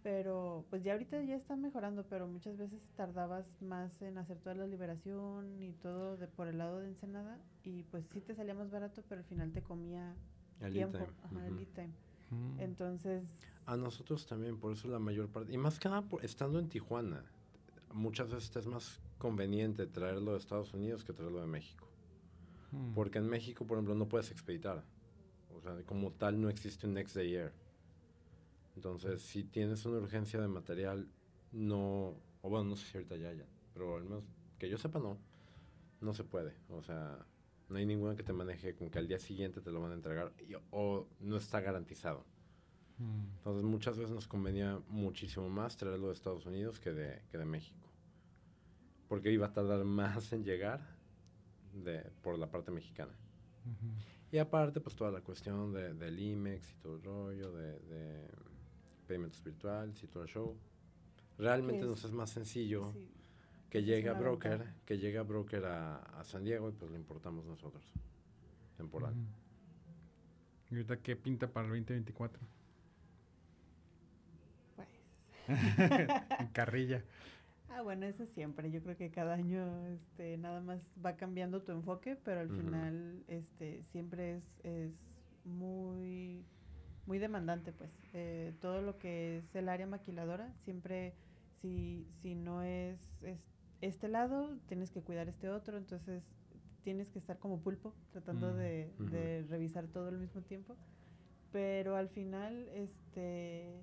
pero 0.02 0.64
pues 0.70 0.82
ya 0.82 0.92
ahorita 0.92 1.22
ya 1.22 1.36
está 1.36 1.56
mejorando, 1.56 2.04
pero 2.08 2.26
muchas 2.26 2.56
veces 2.56 2.80
tardabas 2.96 3.46
más 3.62 4.00
en 4.02 4.18
hacer 4.18 4.38
toda 4.38 4.54
la 4.56 4.66
liberación 4.66 5.62
y 5.62 5.72
todo 5.72 6.16
de 6.16 6.26
por 6.26 6.48
el 6.48 6.58
lado 6.58 6.80
de 6.80 6.88
Ensenada 6.88 7.38
y 7.62 7.84
pues 7.84 8.04
sí 8.12 8.20
te 8.20 8.34
salía 8.34 8.54
más 8.54 8.70
barato, 8.70 9.02
pero 9.08 9.20
al 9.20 9.26
final 9.26 9.52
te 9.52 9.62
comía 9.62 10.14
El 10.60 10.72
tiempo, 10.72 10.98
lead 10.98 11.06
time, 11.08 11.40
ajá, 11.40 11.46
el 11.48 11.66
time. 11.68 11.92
Mm. 12.30 12.60
Entonces, 12.60 13.36
A 13.66 13.76
nosotros 13.76 14.26
también, 14.26 14.58
por 14.58 14.72
eso 14.72 14.88
la 14.88 14.98
mayor 14.98 15.28
parte. 15.28 15.52
Y 15.52 15.58
más 15.58 15.78
que 15.78 15.88
nada, 15.88 16.02
por- 16.02 16.24
estando 16.24 16.58
en 16.58 16.68
Tijuana, 16.68 17.24
muchas 17.92 18.32
veces 18.32 18.56
es 18.56 18.66
más 18.66 19.00
conveniente 19.18 19.86
traerlo 19.86 20.32
de 20.32 20.38
Estados 20.38 20.74
Unidos 20.74 21.04
que 21.04 21.12
traerlo 21.12 21.40
de 21.40 21.46
México. 21.46 21.86
Mm. 22.72 22.94
Porque 22.94 23.18
en 23.18 23.28
México, 23.28 23.64
por 23.66 23.76
ejemplo, 23.76 23.94
no 23.94 24.08
puedes 24.08 24.30
expeditar. 24.32 24.82
O 25.54 25.60
sea, 25.60 25.76
como 25.84 26.10
tal, 26.10 26.40
no 26.40 26.48
existe 26.48 26.86
un 26.88 26.94
next 26.94 27.14
day 27.14 27.34
air. 27.36 27.52
Entonces, 28.74 29.22
si 29.22 29.44
tienes 29.44 29.84
una 29.86 29.98
urgencia 29.98 30.40
de 30.40 30.48
material, 30.48 31.08
no. 31.52 32.16
O 32.42 32.48
bueno, 32.48 32.70
no 32.70 32.76
sé 32.76 32.86
si 32.86 32.96
ahorita 32.98 33.16
ya 33.16 33.28
haya. 33.28 33.46
Pero 33.74 33.96
al 33.96 34.04
menos 34.04 34.24
que 34.58 34.68
yo 34.68 34.78
sepa, 34.78 34.98
no. 34.98 35.18
No 36.00 36.14
se 36.14 36.24
puede. 36.24 36.54
O 36.70 36.82
sea, 36.82 37.24
no 37.68 37.76
hay 37.76 37.86
ninguna 37.86 38.16
que 38.16 38.22
te 38.22 38.32
maneje 38.32 38.74
con 38.74 38.90
que 38.90 38.98
al 38.98 39.06
día 39.08 39.18
siguiente 39.18 39.60
te 39.60 39.70
lo 39.70 39.80
van 39.80 39.92
a 39.92 39.94
entregar. 39.94 40.32
y- 40.38 40.54
o 40.70 41.06
no 41.20 41.36
está 41.36 41.60
garantizado. 41.60 42.24
Mm. 42.98 43.36
Entonces, 43.38 43.64
muchas 43.64 43.96
veces 43.98 44.12
nos 44.14 44.26
convenía 44.28 44.80
muchísimo 44.88 45.48
más 45.48 45.76
traerlo 45.76 46.08
de 46.08 46.14
Estados 46.14 46.44
Unidos 46.46 46.80
que 46.80 46.92
de, 46.92 47.22
que 47.30 47.38
de 47.38 47.44
México. 47.44 47.88
Porque 49.08 49.30
iba 49.30 49.46
a 49.46 49.52
tardar 49.52 49.84
más 49.84 50.32
en 50.32 50.44
llegar 50.44 50.80
de, 51.72 52.00
por 52.22 52.38
la 52.38 52.50
parte 52.50 52.70
mexicana. 52.70 53.12
Y 54.32 54.38
aparte, 54.38 54.80
pues 54.80 54.96
toda 54.96 55.10
la 55.12 55.20
cuestión 55.20 55.72
de, 55.72 55.94
del 55.94 56.18
IMEX 56.18 56.72
y 56.72 56.76
todo 56.76 56.96
el 56.96 57.02
rollo, 57.02 57.52
de, 57.52 57.78
de 57.80 58.28
y 59.14 60.06
todo 60.06 60.22
el 60.22 60.28
show. 60.28 60.56
Realmente 61.38 61.82
es- 61.82 61.88
nos 61.88 62.04
es 62.04 62.12
más 62.12 62.30
sencillo 62.30 62.92
sí, 62.92 63.08
que 63.70 63.82
llegue 63.82 64.08
a 64.08 64.14
broker, 64.14 64.64
que 64.84 64.98
llegue 64.98 65.18
a 65.18 65.22
broker 65.22 65.64
a, 65.64 65.96
a 65.96 66.24
San 66.24 66.44
Diego 66.44 66.68
y 66.68 66.72
pues 66.72 66.90
lo 66.90 66.96
importamos 66.96 67.44
nosotros. 67.46 67.84
Temporal. 68.76 69.14
¿Y 70.70 70.74
ahorita 70.74 70.96
qué 70.98 71.16
pinta 71.16 71.46
para 71.48 71.66
el 71.66 71.72
2024? 71.72 72.40
pues. 74.76 74.88
En 76.40 76.46
carrilla. 76.48 77.02
Ah, 77.68 77.82
bueno, 77.82 78.06
eso 78.06 78.26
siempre. 78.26 78.70
Yo 78.70 78.82
creo 78.82 78.96
que 78.96 79.10
cada 79.10 79.34
año 79.34 79.86
este, 79.88 80.36
nada 80.36 80.60
más 80.60 80.80
va 81.04 81.16
cambiando 81.16 81.62
tu 81.62 81.72
enfoque, 81.72 82.16
pero 82.16 82.40
al 82.40 82.50
Ujú. 82.50 82.56
final 82.56 83.24
este, 83.28 83.82
siempre 83.92 84.36
es, 84.36 84.44
es 84.64 84.92
muy, 85.44 86.44
muy 87.06 87.18
demandante, 87.18 87.72
pues. 87.72 87.96
Eh, 88.12 88.54
todo 88.60 88.82
lo 88.82 88.98
que 88.98 89.38
es 89.38 89.54
el 89.54 89.68
área 89.68 89.86
maquiladora, 89.86 90.52
siempre, 90.64 91.14
si, 91.60 92.06
si 92.20 92.34
no 92.34 92.62
es, 92.62 92.98
es 93.22 93.38
este 93.80 94.08
lado, 94.08 94.58
tienes 94.66 94.90
que 94.90 95.02
cuidar 95.02 95.28
este 95.28 95.48
otro, 95.48 95.76
entonces 95.76 96.22
tienes 96.82 97.10
que 97.10 97.18
estar 97.18 97.38
como 97.38 97.60
pulpo, 97.60 97.94
tratando 98.10 98.52
Mm, 98.52 98.56
de, 98.56 99.46
revisar 99.48 99.86
todo 99.88 100.08
al 100.08 100.18
mismo 100.18 100.42
tiempo. 100.42 100.76
Pero 101.50 101.96
al 101.96 102.08
final, 102.08 102.68
este 102.70 103.82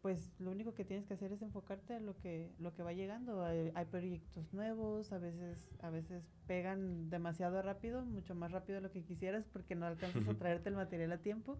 pues 0.00 0.32
lo 0.40 0.50
único 0.50 0.74
que 0.74 0.84
tienes 0.84 1.06
que 1.06 1.14
hacer 1.14 1.30
es 1.30 1.42
enfocarte 1.42 1.94
en 1.94 2.06
lo 2.06 2.18
que 2.18 2.50
lo 2.58 2.74
que 2.74 2.82
va 2.82 2.92
llegando 2.92 3.44
hay, 3.44 3.70
hay 3.76 3.84
proyectos 3.84 4.52
nuevos 4.52 5.12
a 5.12 5.18
veces 5.18 5.70
a 5.80 5.90
veces 5.90 6.24
pegan 6.48 7.08
demasiado 7.08 7.62
rápido 7.62 8.04
mucho 8.04 8.34
más 8.34 8.50
rápido 8.50 8.78
de 8.78 8.80
lo 8.80 8.90
que 8.90 9.04
quisieras 9.04 9.46
porque 9.52 9.76
no 9.76 9.86
alcanzas 9.86 10.26
a 10.26 10.34
traerte 10.38 10.70
el 10.70 10.74
material 10.74 11.12
a 11.12 11.18
tiempo 11.18 11.56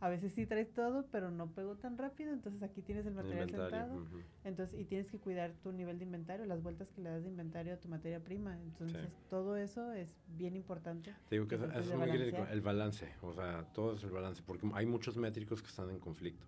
a 0.00 0.08
veces 0.08 0.32
sí 0.32 0.46
traes 0.46 0.72
todo 0.72 1.06
pero 1.10 1.30
no 1.30 1.48
pegó 1.52 1.76
tan 1.76 1.96
rápido 1.98 2.32
entonces 2.32 2.62
aquí 2.62 2.82
tienes 2.82 3.06
el 3.06 3.14
material 3.14 3.48
Inventario, 3.48 3.94
sentado 3.94 4.20
entonces 4.44 4.80
y 4.80 4.84
tienes 4.84 5.08
que 5.10 5.18
cuidar 5.18 5.52
tu 5.62 5.72
nivel 5.72 5.98
de 5.98 6.04
inventario 6.04 6.46
las 6.46 6.62
vueltas 6.62 6.90
que 6.90 7.00
le 7.00 7.10
das 7.10 7.22
de 7.22 7.28
inventario 7.28 7.74
a 7.74 7.76
tu 7.76 7.88
materia 7.88 8.20
prima. 8.20 8.56
Entonces 8.62 9.08
todo 9.30 9.56
eso 9.56 9.92
es 9.92 10.16
bien 10.36 10.56
importante. 10.56 11.14
Te 11.28 11.36
digo 11.36 11.48
que 11.48 11.56
eso, 11.56 11.64
es 11.72 11.94
muy 11.94 12.10
el 12.10 12.60
balance, 12.60 13.12
o 13.22 13.32
sea, 13.32 13.64
todo 13.72 13.94
es 13.94 14.04
el 14.04 14.10
balance, 14.10 14.42
porque 14.46 14.68
hay 14.74 14.86
muchos 14.86 15.16
métricos 15.16 15.62
que 15.62 15.68
están 15.68 15.90
en 15.90 15.98
conflicto. 15.98 16.46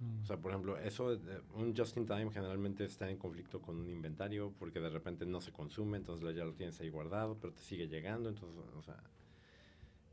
Mm. 0.00 0.22
O 0.22 0.26
sea, 0.26 0.36
por 0.36 0.50
ejemplo, 0.50 0.76
eso, 0.78 1.18
un 1.54 1.74
just 1.76 1.96
in 1.96 2.06
time 2.06 2.30
generalmente 2.30 2.84
está 2.84 3.08
en 3.08 3.16
conflicto 3.16 3.60
con 3.60 3.78
un 3.78 3.88
inventario 3.88 4.52
porque 4.58 4.80
de 4.80 4.90
repente 4.90 5.24
no 5.26 5.40
se 5.40 5.52
consume, 5.52 5.98
entonces 5.98 6.34
ya 6.34 6.44
lo 6.44 6.54
tienes 6.54 6.80
ahí 6.80 6.88
guardado, 6.90 7.36
pero 7.40 7.52
te 7.52 7.62
sigue 7.62 7.86
llegando, 7.88 8.28
entonces, 8.28 8.58
o 8.76 8.82
sea, 8.82 8.96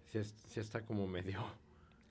sí, 0.05 0.19
es- 0.19 0.35
sí 0.47 0.59
está 0.59 0.85
como 0.85 1.07
medio... 1.07 1.39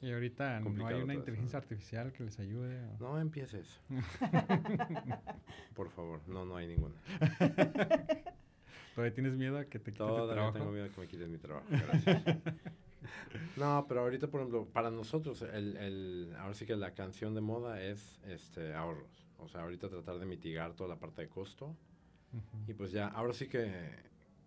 y 0.01 0.13
ahorita 0.13 0.61
no 0.61 0.87
hay 0.87 0.95
una 1.03 1.13
eso, 1.15 1.21
inteligencia 1.21 1.59
¿no? 1.59 1.63
artificial 1.63 2.13
que 2.13 2.25
les 2.25 2.39
ayude. 2.39 2.81
o- 2.85 2.97
No 3.01 3.21
empieces. 3.21 3.81
por 5.75 5.91
favor, 5.91 6.21
no, 6.29 6.45
no 6.45 6.57
hay 6.57 6.67
ninguna. 6.69 6.95
¿Todavía 8.95 9.15
tienes 9.15 9.35
miedo 9.37 9.59
a 9.59 9.65
que 9.67 9.79
te 9.79 9.93
quite 9.93 10.05
tu 10.05 10.09
Todavía 10.09 10.35
trabajo? 10.35 10.59
tengo 10.59 10.73
miedo 10.73 10.89
que 10.93 11.01
me 11.01 11.07
quiten 11.09 11.31
mi 11.31 11.39
trabajo. 11.39 11.67
Gracias. 11.71 12.23
no, 13.57 13.87
pero 13.89 14.01
ahorita, 14.01 14.27
por 14.29 14.41
ejemplo, 14.41 14.67
para 14.67 14.91
nosotros, 14.91 15.43
el, 15.43 15.77
el, 15.77 16.35
ahora 16.39 16.55
sí 16.55 16.67
que 16.67 16.75
la 16.77 16.95
canción 16.95 17.35
de 17.35 17.41
moda 17.41 17.81
es 17.81 18.21
este 18.27 18.75
ahorros. 18.75 19.27
O 19.39 19.49
sea, 19.49 19.63
ahorita 19.63 19.89
tratar 19.89 20.19
de 20.19 20.27
mitigar 20.27 20.75
toda 20.75 20.89
la 20.91 20.97
parte 20.99 21.23
de 21.23 21.29
costo. 21.29 21.77
Y 22.67 22.75
pues 22.75 22.91
ya, 22.91 23.07
ahora 23.07 23.33
sí 23.33 23.47
que, 23.49 23.91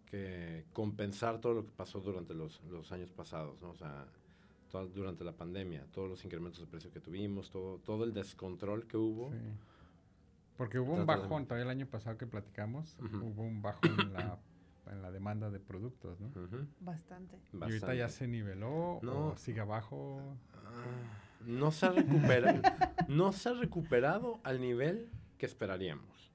que 0.05 0.65
compensar 0.73 1.39
todo 1.39 1.53
lo 1.55 1.65
que 1.65 1.71
pasó 1.71 1.99
durante 2.01 2.33
los, 2.35 2.61
los 2.65 2.91
años 2.91 3.09
pasados, 3.11 3.59
¿no? 3.61 3.69
O 3.71 3.75
sea, 3.75 4.05
durante 4.71 5.23
la 5.23 5.33
pandemia, 5.33 5.85
todos 5.91 6.09
los 6.09 6.23
incrementos 6.25 6.59
de 6.61 6.67
precio 6.67 6.91
que 6.91 6.99
tuvimos, 6.99 7.49
todo, 7.49 7.79
todo 7.79 8.03
el 8.03 8.13
descontrol 8.13 8.87
que 8.87 8.97
hubo. 8.97 9.31
Sí. 9.31 9.37
Porque 10.57 10.79
hubo 10.79 10.93
un 10.93 11.05
bajón, 11.05 11.45
todavía 11.45 11.63
el 11.63 11.77
año 11.77 11.87
pasado 11.87 12.17
que 12.17 12.27
platicamos, 12.27 12.97
hubo 12.99 13.43
un 13.43 13.61
bajón 13.61 13.99
en 13.99 14.13
la 14.13 14.39
en 14.91 15.01
la 15.01 15.11
demanda 15.11 15.49
de 15.49 15.59
productos, 15.59 16.19
¿no? 16.19 16.31
Bastante. 16.79 17.39
Y 17.53 17.61
ahorita 17.61 17.93
ya 17.95 18.09
se 18.09 18.27
niveló 18.27 18.99
No. 19.01 19.27
o 19.27 19.37
sigue 19.37 19.61
abajo. 19.61 20.35
Ah, 20.53 20.83
no 21.45 21.71
se 21.71 21.85
ha 21.85 21.91
recuperado, 21.91 22.61
no 23.07 23.31
se 23.31 23.49
ha 23.49 23.53
recuperado 23.53 24.39
al 24.43 24.59
nivel 24.59 25.09
que 25.37 25.45
esperaríamos. 25.45 26.31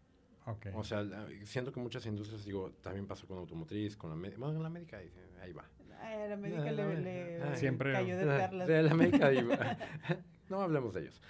Ok. 0.46 0.66
O 0.74 0.84
sea, 0.84 1.04
siento 1.44 1.72
que 1.72 1.80
muchas 1.80 2.06
industrias, 2.06 2.44
digo, 2.44 2.70
también 2.80 3.06
pasó 3.06 3.26
con 3.26 3.38
automotriz, 3.38 3.96
con 3.96 4.10
la 4.10 4.16
médica, 4.16 4.38
bueno, 4.40 4.56
en 4.56 4.62
la 4.62 4.70
médica 4.70 4.98
ahí, 4.98 5.12
ahí 5.42 5.52
va. 5.52 5.64
Ay, 6.02 6.22
a 6.22 6.26
la 6.28 6.36
médica 6.36 6.62
Ah, 6.68 7.50
le, 7.50 7.56
Siempre- 7.56 7.92
cayó 7.92 8.16
de 8.16 8.24
perlas. 8.38 8.68
va. 8.68 9.76
no 10.48 10.62
hablemos 10.62 10.94
de 10.94 11.00
ellos. 11.02 11.20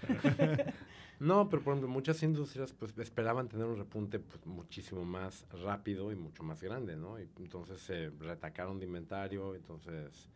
No, 1.19 1.49
pero 1.49 1.63
por 1.63 1.73
ejemplo, 1.73 1.89
muchas 1.89 2.23
industrias 2.23 2.73
pues 2.75 2.97
esperaban 2.99 3.49
tener 3.49 3.65
un 3.67 3.79
repunte 3.79 4.19
pues, 4.19 4.45
muchísimo 4.45 5.03
más 5.05 5.47
rápido 5.63 6.13
y 6.13 6.17
mucho 6.17 6.43
más 6.43 6.63
grande, 6.63 6.95
¿no? 6.97 7.19
Y 7.19 7.29
entonces 7.39 7.81
se 7.81 8.11
retacaron 8.21 8.79
de 8.79 8.85
inventario, 8.85 9.55
entonces 9.55 10.29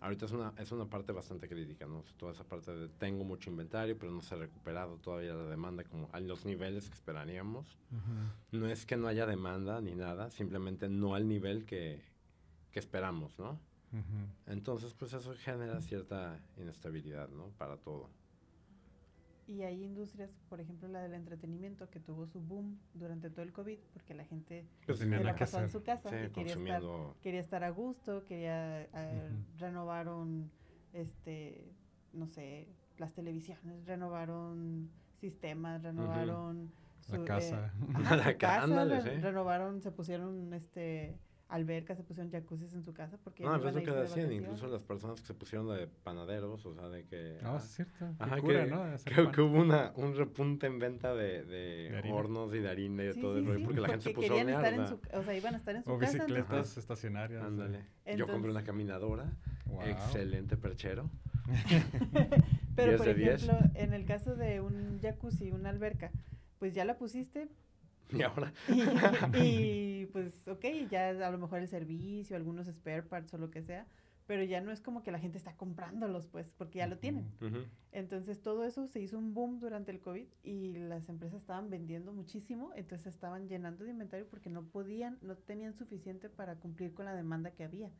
ahorita 0.00 0.26
es 0.26 0.32
una, 0.32 0.52
es 0.58 0.72
una 0.72 0.86
parte 0.86 1.12
bastante 1.12 1.48
crítica, 1.48 1.86
¿no? 1.86 2.02
Toda 2.16 2.32
esa 2.32 2.42
parte 2.42 2.72
de 2.74 2.88
tengo 2.88 3.22
mucho 3.24 3.48
inventario, 3.48 3.96
pero 3.96 4.10
no 4.10 4.22
se 4.22 4.34
ha 4.34 4.38
recuperado 4.38 4.96
todavía 4.96 5.34
la 5.34 5.44
demanda 5.46 5.84
como 5.84 6.08
a 6.12 6.18
los 6.18 6.44
niveles 6.44 6.88
que 6.88 6.94
esperaríamos. 6.96 7.78
No 8.50 8.66
es 8.66 8.86
que 8.86 8.96
no 8.96 9.06
haya 9.06 9.26
demanda 9.26 9.80
ni 9.80 9.94
nada, 9.94 10.32
simplemente 10.32 10.88
no 10.88 11.14
al 11.14 11.28
nivel 11.28 11.64
que, 11.64 12.02
que 12.72 12.80
esperamos, 12.80 13.38
¿no? 13.38 13.60
Entonces, 14.46 14.94
pues 14.94 15.12
eso 15.12 15.34
genera 15.36 15.80
cierta 15.80 16.38
inestabilidad, 16.56 17.28
¿no? 17.28 17.48
Para 17.58 17.76
todo. 17.76 18.08
Y 19.46 19.62
hay 19.62 19.84
industrias, 19.84 20.30
por 20.48 20.60
ejemplo, 20.60 20.88
la 20.88 21.02
del 21.02 21.12
entretenimiento, 21.12 21.90
que 21.90 22.00
tuvo 22.00 22.26
su 22.26 22.40
boom 22.40 22.78
durante 22.94 23.28
todo 23.28 23.42
el 23.42 23.52
COVID, 23.52 23.78
porque 23.92 24.14
la 24.14 24.24
gente 24.24 24.64
Pues 24.86 25.00
se 25.00 25.06
la 25.06 25.36
pasó 25.36 25.60
en 25.60 25.68
su 25.68 25.82
casa 25.82 26.08
Sí, 26.08 26.16
y 26.16 26.30
quería 26.30 26.54
estar, 26.54 26.80
consumiendo... 26.80 27.16
quería 27.22 27.40
estar 27.40 27.62
a 27.62 27.68
gusto, 27.70 28.24
quería 28.24 28.82
eh, 28.84 29.30
renovaron, 29.58 30.50
este, 30.94 31.70
no 32.14 32.26
sé, 32.26 32.68
las 32.96 33.12
televisiones, 33.12 33.84
renovaron 33.84 34.88
sistemas, 35.20 35.82
renovaron 35.82 36.70
La 37.10 37.16
su, 37.18 37.24
casa. 37.26 37.70
ajá, 37.94 38.16
La 38.16 38.32
su 38.32 38.38
casa, 38.38 38.62
ándale, 38.64 39.00
re- 39.02 39.16
sí. 39.16 39.20
renovaron, 39.20 39.82
se 39.82 39.92
pusieron, 39.92 40.54
este, 40.54 41.18
albercas, 41.48 41.96
se 41.98 42.02
pusieron 42.02 42.32
jacuzzis 42.32 42.72
en 42.74 42.82
su 42.82 42.92
casa 42.94 43.18
porque 43.22 43.42
No, 43.44 43.50
pues 43.60 43.64
a 43.64 43.68
es 43.68 43.74
lo 43.74 43.82
que 43.94 44.00
decían, 44.00 44.32
incluso 44.32 44.66
las 44.66 44.82
personas 44.82 45.20
que 45.20 45.26
se 45.26 45.34
pusieron 45.34 45.68
de 45.76 45.86
panaderos, 45.86 46.64
o 46.66 46.74
sea, 46.74 46.88
de 46.88 47.04
que... 47.04 47.38
No, 47.42 47.54
ah, 47.54 47.58
es 47.58 47.64
cierto. 47.64 48.06
Ajá, 48.18 48.40
cura, 48.40 48.64
que, 48.64 48.70
¿no? 48.70 48.82
Hacer 48.82 49.30
que, 49.30 49.40
hubo 49.40 49.60
una, 49.60 49.92
un 49.96 50.16
repunte 50.16 50.66
en 50.66 50.78
venta 50.78 51.14
de, 51.14 51.44
de, 51.44 51.90
De 51.90 51.96
harina. 51.98 52.14
hornos 52.14 52.54
y 52.54 52.58
de 52.58 52.68
harina 52.68 53.02
y 53.04 53.06
de 53.06 53.12
Sí, 53.14 53.20
todo 53.20 53.34
sí, 53.34 53.38
el 53.40 53.46
rollo, 53.46 53.58
sí, 53.58 53.64
porque 53.66 53.80
la 53.82 53.88
gente 53.88 54.02
se 54.04 54.10
puso 54.14 54.26
a 54.26 54.28
querían 54.36 54.48
estar 54.48 54.72
en 54.72 54.80
hornear, 54.80 54.88
su, 55.12 55.18
o 55.18 55.22
sea, 55.22 55.36
iban 55.36 55.54
a 55.54 55.58
estar 55.58 55.76
en 55.76 55.84
su 55.84 55.92
O 55.92 55.98
casa. 55.98 56.12
bicicletas 56.12 56.76
estacionarias. 56.78 57.42
Ándale. 57.44 57.84
Yo 58.16 58.26
compré 58.26 58.50
una 58.50 58.64
caminadora, 58.64 59.30
Wow. 59.66 59.82
excelente 59.82 60.56
perchero. 60.56 61.10
Pero 62.76 62.90
10 62.92 62.96
por 62.98 63.06
de 63.06 63.14
10. 63.14 63.42
ejemplo, 63.44 63.70
en 63.74 63.92
el 63.92 64.04
caso 64.04 64.34
de 64.34 64.60
un 64.60 64.98
jacuzzi, 65.00 65.50
una 65.52 65.68
alberca, 65.70 66.10
pues 66.58 66.74
ya 66.74 66.84
la 66.84 66.96
pusiste 66.96 67.48
Y 68.10 68.22
ahora, 68.22 68.52
y, 68.68 68.82
y, 70.02 70.06
pues 70.06 70.46
ok, 70.48 70.64
ya 70.88 71.08
a 71.10 71.30
lo 71.30 71.38
mejor 71.38 71.60
el 71.60 71.68
servicio, 71.68 72.36
algunos 72.36 72.66
spare 72.66 73.02
parts 73.02 73.34
o 73.34 73.38
lo 73.38 73.50
que 73.50 73.62
sea, 73.62 73.86
pero 74.26 74.42
ya 74.44 74.60
no 74.60 74.70
es 74.72 74.80
como 74.80 75.02
que 75.02 75.10
la 75.10 75.18
gente 75.18 75.38
está 75.38 75.56
comprándolos, 75.56 76.26
pues, 76.26 76.50
porque 76.56 76.78
ya 76.78 76.86
lo 76.86 76.98
tienen. 76.98 77.26
ujú, 77.40 77.64
Entonces 77.92 78.42
todo 78.42 78.64
eso 78.64 78.86
se 78.88 79.00
hizo 79.00 79.18
un 79.18 79.34
boom 79.34 79.60
durante 79.60 79.92
el 79.92 80.00
COVID 80.00 80.26
y 80.42 80.72
las 80.74 81.08
empresas 81.08 81.40
estaban 81.40 81.70
vendiendo 81.70 82.12
muchísimo, 82.12 82.72
entonces 82.74 83.14
estaban 83.14 83.48
llenando 83.48 83.84
de 83.84 83.90
inventario 83.92 84.26
porque 84.28 84.50
no 84.50 84.64
podían, 84.64 85.18
no 85.22 85.36
tenían 85.36 85.74
suficiente 85.74 86.28
para 86.28 86.56
cumplir 86.56 86.92
con 86.94 87.04
la 87.06 87.14
demanda 87.14 87.52
que 87.52 87.64
había. 87.64 87.90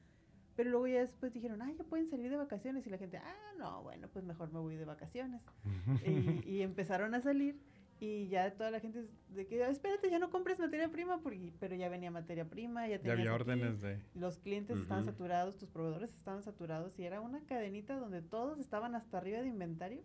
Pero 0.56 0.70
luego 0.70 0.86
ya 0.86 1.00
después 1.00 1.32
dijeron, 1.32 1.62
ah, 1.62 1.72
ya 1.76 1.84
pueden 1.84 2.08
salir 2.08 2.30
de 2.30 2.36
vacaciones 2.36 2.86
y 2.86 2.90
la 2.90 2.98
gente, 2.98 3.18
ah, 3.18 3.52
no, 3.58 3.82
bueno, 3.82 4.08
pues 4.08 4.24
mejor 4.24 4.52
me 4.52 4.60
voy 4.60 4.76
de 4.76 4.84
vacaciones. 4.84 5.42
y, 6.06 6.42
y 6.48 6.62
empezaron 6.62 7.14
a 7.14 7.20
salir 7.20 7.60
y 8.00 8.28
ya 8.28 8.52
toda 8.54 8.70
la 8.70 8.80
gente 8.80 9.06
de 9.30 9.46
que, 9.46 9.62
"Ah, 9.64 9.68
espérate, 9.70 10.10
ya 10.10 10.18
no 10.18 10.30
compres 10.30 10.58
materia 10.58 10.88
prima, 10.90 11.20
porque, 11.20 11.52
pero 11.60 11.74
ya 11.76 11.88
venía 11.88 12.10
materia 12.10 12.44
prima, 12.44 12.82
ya 12.88 12.96
Ya 12.96 12.98
tenías 13.02 13.18
había 13.18 13.32
aquí, 13.32 13.40
órdenes 13.42 13.80
de... 13.80 14.00
los 14.14 14.38
clientes 14.38 14.78
estaban 14.78 15.04
Ujú. 15.04 15.12
saturados, 15.12 15.56
tus 15.56 15.68
proveedores 15.70 16.10
estaban 16.14 16.42
saturados 16.42 16.98
y 16.98 17.04
era 17.04 17.20
una 17.20 17.40
cadenita 17.46 17.96
donde 17.98 18.20
todos 18.22 18.58
estaban 18.58 18.94
hasta 18.94 19.18
arriba 19.18 19.40
de 19.40 19.48
inventario 19.48 20.02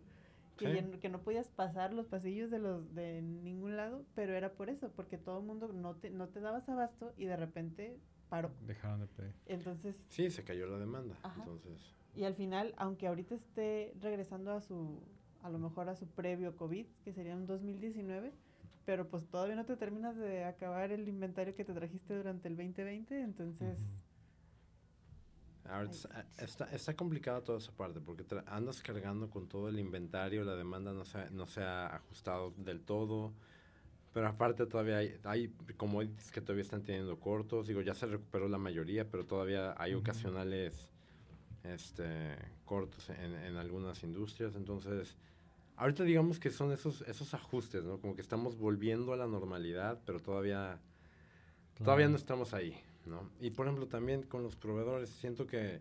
que, 0.56 0.66
Sí. 0.68 0.74
ya 0.74 0.82
no- 0.82 1.00
que 1.00 1.08
no 1.08 1.20
podías 1.22 1.48
pasar 1.48 1.92
los 1.92 2.06
pasillos 2.06 2.50
de 2.50 2.58
los 2.58 2.94
de 2.94 3.22
ningún 3.22 3.76
lado, 3.76 4.04
pero 4.14 4.34
era 4.34 4.52
por 4.52 4.68
eso, 4.70 4.90
porque 4.94 5.16
todo 5.18 5.40
el 5.40 5.46
mundo 5.46 5.72
no 5.72 5.94
te, 5.96 6.10
no 6.10 6.28
te 6.28 6.40
dabas 6.40 6.68
abasto 6.68 7.12
y 7.16 7.24
de 7.24 7.36
repente 7.36 7.98
paró. 8.28 8.50
Dejaron 8.66 9.00
de 9.00 9.06
pedir. 9.08 9.32
Entonces, 9.46 9.96
sí, 10.10 10.30
se 10.30 10.44
cayó 10.44 10.66
la 10.66 10.78
demanda. 10.78 11.16
Ajá. 11.22 11.40
Entonces, 11.40 11.94
y 12.14 12.24
al 12.24 12.34
final, 12.34 12.74
aunque 12.76 13.06
ahorita 13.06 13.34
esté 13.34 13.94
regresando 14.00 14.52
a 14.52 14.60
su, 14.60 15.00
a 15.42 15.50
lo 15.50 15.58
mejor 15.58 15.88
a 15.88 15.96
su 15.96 16.06
previo 16.08 16.56
COVID, 16.56 16.86
que 17.04 17.12
sería 17.12 17.36
un 17.36 17.46
2019, 17.46 18.32
pero 18.84 19.08
pues 19.08 19.26
todavía 19.28 19.56
no 19.56 19.64
te 19.66 19.76
terminas 19.76 20.16
de 20.16 20.44
acabar 20.44 20.92
el 20.92 21.08
inventario 21.08 21.54
que 21.54 21.64
te 21.64 21.72
trajiste 21.74 22.16
durante 22.16 22.48
el 22.48 22.56
2020, 22.56 23.20
entonces... 23.22 23.78
Ujú. 23.78 24.02
ahorita 25.64 26.08
Ay, 26.14 26.24
está, 26.38 26.64
está, 26.72 26.94
complicada 26.96 27.42
toda 27.42 27.58
esa 27.58 27.72
parte, 27.72 28.00
porque 28.00 28.24
andas 28.46 28.82
cargando 28.82 29.30
con 29.30 29.48
todo 29.48 29.68
el 29.68 29.78
inventario, 29.78 30.44
la 30.44 30.56
demanda 30.56 30.92
no 30.92 31.04
se, 31.04 31.18
ha- 31.18 31.30
no 31.30 31.46
se 31.46 31.62
ha 31.62 31.86
ajustado 31.96 32.52
del 32.56 32.82
todo. 32.82 33.32
Pero 34.12 34.26
aparte 34.28 34.66
todavía 34.66 34.98
hay, 34.98 35.20
hay 35.24 35.48
commodities 35.76 36.32
que 36.32 36.40
todavía 36.40 36.62
están 36.62 36.82
teniendo 36.82 37.18
cortos. 37.20 37.68
Digo, 37.68 37.80
ya 37.82 37.94
se 37.94 38.06
recuperó 38.06 38.48
la 38.48 38.58
mayoría, 38.58 39.08
pero 39.08 39.24
todavía 39.26 39.74
hay 39.78 39.94
ocasionales 39.94 40.90
este, 41.64 42.36
cortos 42.64 43.10
en, 43.10 43.34
en 43.36 43.56
algunas 43.56 44.02
industrias. 44.02 44.56
Entonces, 44.56 45.16
ahorita 45.80 46.04
digamos 46.04 46.38
que 46.38 46.50
son 46.50 46.72
esos, 46.72 47.02
esos 47.02 47.34
ajustes, 47.34 47.84
¿no? 47.84 47.98
Como 47.98 48.14
que 48.14 48.20
estamos 48.22 48.56
volviendo 48.56 49.12
a 49.12 49.16
la 49.16 49.26
normalidad, 49.26 50.00
pero 50.06 50.20
todavía, 50.20 50.78
todavía 51.78 52.06
no 52.06 52.10
Claro. 52.12 52.20
estamos 52.20 52.54
ahí, 52.54 52.74
¿no? 53.06 53.30
Y 53.40 53.50
por 53.50 53.66
ejemplo, 53.66 53.86
también 53.88 54.22
con 54.24 54.42
los 54.42 54.56
proveedores, 54.56 55.10
siento 55.10 55.46
que 55.46 55.80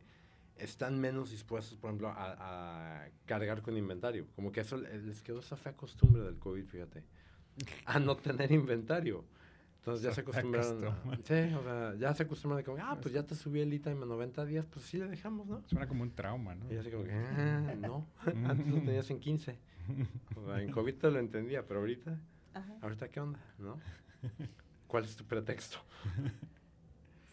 están 0.56 1.00
menos 1.00 1.32
dispuestos, 1.32 1.78
por 1.78 1.90
ejemplo, 1.90 2.10
a, 2.10 3.04
a 3.04 3.10
cargar 3.26 3.62
con 3.62 3.78
inventario. 3.78 4.26
Como 4.36 4.52
que 4.52 4.62
eso 4.62 4.78
le- 4.78 5.02
les 5.02 5.22
quedó 5.22 5.40
esa 5.40 5.56
fea 5.56 5.74
costumbre 5.76 6.22
del 6.24 6.38
COVID, 6.38 6.66
fíjate, 6.66 7.04
a 7.86 8.00
no 8.00 8.16
tener 8.18 8.52
inventario. 8.52 9.24
Entonces 9.80 10.04
ya 10.04 10.12
se 10.14 10.22
acostumbraron. 10.22 10.84
a- 10.86 11.16
sí, 11.24 11.54
o 11.54 11.64
sea, 11.64 11.96
ya 11.98 12.14
se 12.14 12.24
acostumbraron 12.24 12.58
de 12.62 12.66
como, 12.66 12.78
ah, 12.84 12.98
pues 13.02 13.14
ya 13.14 13.24
te 13.26 13.36
subí 13.36 13.62
el 13.62 13.74
ITA 13.74 13.92
en 13.92 14.00
90 14.02 14.44
días, 14.46 14.66
pues 14.66 14.86
sí 14.86 14.98
le 14.98 15.08
dejamos, 15.08 15.48
¿no? 15.48 15.64
Suena 15.68 15.88
como 15.88 16.04
un 16.04 16.12
trauma, 16.14 16.56
¿no? 16.56 16.72
Y 16.72 16.76
así 16.78 16.92
como 16.92 17.06
que, 17.06 17.12
ah, 17.14 17.76
no, 17.78 18.06
antes 18.46 18.68
lo 18.68 18.76
tenías 18.82 19.10
en 19.10 19.20
15. 19.22 19.58
En 20.60 20.72
COVID 20.72 20.96
te 20.96 21.12
lo 21.12 21.20
entendía, 21.20 21.66
pero 21.66 21.80
ahorita, 21.82 22.18
Ajá. 22.54 22.78
ahorita 22.82 23.10
qué 23.10 23.20
onda, 23.20 23.40
¿no? 23.58 23.80
¿Cuál 24.88 25.06
es 25.06 25.16
tu 25.16 25.26
pretexto? 25.26 25.78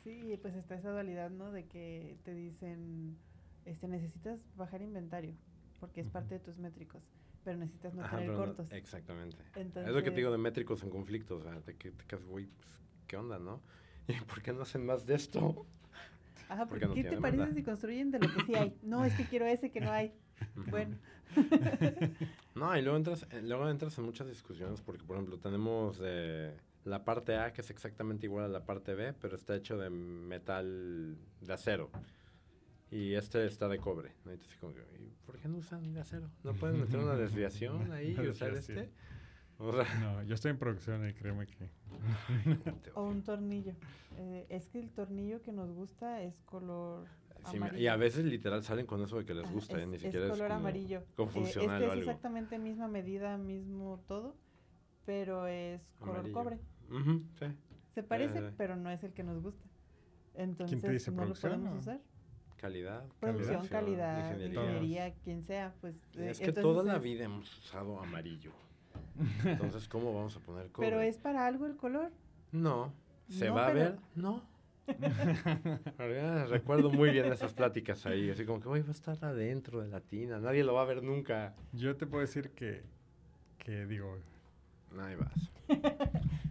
Sí, 0.05 0.39
pues 0.41 0.55
está 0.55 0.77
esa 0.77 0.91
dualidad, 0.91 1.31
¿no? 1.31 1.51
De 1.51 1.65
que 1.67 2.17
te 2.25 2.33
dicen, 2.35 3.17
este, 3.65 3.89
necesitas 3.89 4.41
bajar 4.57 4.83
inventario, 4.83 5.35
porque 5.81 6.01
es 6.01 6.09
parte 6.09 6.35
de 6.35 6.41
tus 6.41 6.59
métricos, 6.59 7.03
pero 7.45 7.59
necesitas 7.59 7.95
no 7.95 8.05
Ajá, 8.05 8.19
tener 8.19 8.33
no- 8.33 8.39
cortos. 8.39 8.71
exactamente. 8.71 9.37
es 9.37 9.47
lo 9.47 9.53
que 9.55 9.61
Entonces- 9.63 10.05
te 10.05 10.11
digo 10.17 10.31
de 10.31 10.39
métricos 10.39 10.83
en 10.83 10.91
conflicto, 10.91 11.37
o 11.37 11.43
sea, 11.43 11.61
de 11.61 11.75
que 11.77 11.91
te 11.91 12.05
quedas, 12.05 12.25
güey, 12.25 12.47
pues, 12.47 12.69
¿qué 13.09 13.17
onda, 13.17 13.39
no? 13.39 13.61
¿Y 14.09 14.21
por 14.25 14.43
qué 14.43 14.53
no 14.53 14.63
hacen 14.63 14.87
más 14.87 15.05
de 15.07 15.15
esto? 15.17 15.67
Ajá, 16.49 16.67
porque 16.69 16.87
porque 16.87 16.87
no 16.87 16.95
¿qué 17.11 17.17
te 17.17 17.21
parece 17.21 17.55
si 17.55 17.63
construyen 17.65 18.13
de 18.13 18.21
lo 18.21 18.29
que 18.33 18.43
sí 18.45 18.55
hay? 18.55 18.79
No, 18.83 19.05
es 19.05 19.15
que 19.15 19.25
quiero 19.25 19.47
ese 19.47 19.73
que 19.73 19.81
no 19.81 19.91
hay. 19.91 20.13
Bueno, 20.71 20.97
No, 22.55 22.77
y 22.77 22.81
luego 22.81 22.97
entras, 22.97 23.27
eh, 23.31 23.43
luego 23.43 23.69
entras 23.69 23.99
en 23.99 24.05
muchas 24.05 24.27
discusiones 24.27 24.81
porque, 24.81 25.05
por 25.05 25.17
ejemplo, 25.17 25.39
tenemos 25.39 26.01
eh, 26.03 26.57
la 26.85 27.05
parte 27.05 27.37
A 27.37 27.53
que 27.53 27.61
es 27.61 27.71
exactamente 27.71 28.27
igual 28.27 28.47
a 28.47 28.49
la 28.49 28.65
parte 28.65 28.95
B, 28.95 29.13
pero 29.13 29.37
está 29.37 29.55
hecho 29.55 29.77
de 29.77 29.91
metal 29.91 31.19
de 31.43 31.53
acero. 31.53 31.91
Y 32.91 33.15
este 33.15 33.45
está 33.45 33.69
de 33.69 33.79
cobre. 33.79 34.13
¿no? 34.25 34.33
Y 34.33 34.39
tú 34.39 34.47
así 34.49 34.57
como 34.59 34.73
que, 34.73 34.81
¿y 34.81 35.13
por 35.27 35.37
qué 35.37 35.49
no 35.49 35.59
usan 35.59 35.93
de 35.93 36.01
acero? 36.01 36.31
¿No 36.45 36.55
pueden 36.55 36.81
meter 36.81 36.99
una 36.99 37.15
desviación 37.15 37.93
ahí 37.93 38.17
y 38.19 38.29
usar 38.29 38.55
este? 38.55 38.91
O 39.59 39.73
sea, 39.73 39.99
No, 40.01 40.23
yo 40.23 40.35
estoy 40.35 40.51
en 40.51 40.59
producción 40.59 41.07
y 41.09 41.13
créeme 41.13 41.47
que... 41.47 41.69
o 42.95 43.05
un 43.05 43.23
tornillo. 43.23 43.75
Eh, 44.19 44.47
es 44.49 44.69
que 44.69 44.79
el 44.79 44.91
tornillo 44.91 45.43
que 45.43 45.53
nos 45.53 45.71
gusta 45.73 46.23
es 46.23 46.41
color 46.45 47.07
sí, 47.47 47.59
me- 47.59 47.67
amarillo. 47.67 47.83
y 47.83 47.87
a 47.89 47.97
veces 47.97 48.25
literal 48.25 48.63
salen 48.63 48.87
con 48.87 49.03
eso 49.03 49.19
de 49.19 49.25
que 49.25 49.35
les 49.35 49.45
Ajá, 49.45 49.53
gusta, 49.55 49.79
¿eh? 49.79 49.83
es, 49.83 49.89
ni 49.89 49.97
es 49.97 50.03
siquiera 50.03 50.27
es, 50.27 50.33
color 50.33 50.49
como, 50.49 50.61
amarillo. 50.61 51.03
como 51.17 51.31
Eh, 51.31 51.35
funcional 51.35 51.75
este 51.83 51.85
o 51.85 51.87
es 51.87 51.93
algo. 51.99 52.11
exactamente 52.11 52.59
misma 52.59 52.89
medida, 52.89 53.37
mismo 53.39 54.01
todo, 54.07 54.37
pero 55.05 55.47
es 55.47 55.81
color 56.01 56.17
Amarillo. 56.19 56.35
cobre. 56.35 56.59
Sí. 57.39 57.47
Se 57.95 58.03
parece, 58.03 58.39
eh. 58.39 58.53
pero 58.57 58.77
no 58.77 58.91
es 58.91 59.03
el 59.05 59.13
que 59.13 59.23
nos 59.23 59.43
gusta. 59.43 59.65
Entonces 60.35 60.83
dice, 60.83 61.11
no 61.11 61.25
lo 61.25 61.35
podemos 61.35 61.75
o? 61.75 61.79
usar. 61.79 62.01
Calidad. 62.59 63.05
Producción, 63.21 63.67
calidad, 63.69 64.19
ingeniería. 64.31 64.61
ingeniería, 64.63 65.15
quien 65.25 65.43
sea, 65.45 65.75
pues. 65.81 65.95
eh, 66.17 66.31
Es 66.31 66.39
que 66.39 66.47
entonces 66.47 66.63
toda 66.63 66.83
la 66.83 66.97
es- 66.97 67.03
vida 67.03 67.25
hemos 67.25 67.59
usado 67.59 68.01
amarillo. 68.01 68.51
Entonces, 69.45 69.89
¿cómo 69.89 70.15
vamos 70.15 70.37
a 70.37 70.41
poner 70.41 70.71
cobre? 70.71 70.89
Pero 70.89 71.01
es 71.03 71.17
para 71.19 71.47
algo 71.47 71.67
el 71.67 71.77
color. 71.77 72.11
No. 72.53 72.93
¿Se 73.29 73.49
No, 73.49 73.55
va 73.55 73.67
a 73.69 73.73
ver? 73.73 73.99
No. 74.15 74.43
Ah, 75.99 76.47
Recuerdo 76.49 76.91
muy 76.91 77.11
bien 77.11 77.27
esas 77.27 77.53
pláticas 77.53 78.07
ahí, 78.07 78.31
así 78.31 78.45
como 78.45 78.61
que, 78.61 78.69
hoy 78.69 78.83
va 78.83 78.89
a 78.89 78.93
estar 78.93 79.25
adentro 79.25 79.83
de 79.83 79.89
la 79.89 80.01
tina, 80.01 80.39
nadie 80.39 80.65
lo 80.65 80.75
va 80.75 80.83
a 80.83 80.87
ver 80.87 81.03
nunca. 81.03 81.55
Yo 81.73 81.97
te 81.97 82.07
puedo 82.07 82.21
decir 82.21 82.51
que, 82.51 82.83
que 83.59 83.87
digo, 83.87 84.19
Ahí 84.99 85.17
vas. 85.17 85.51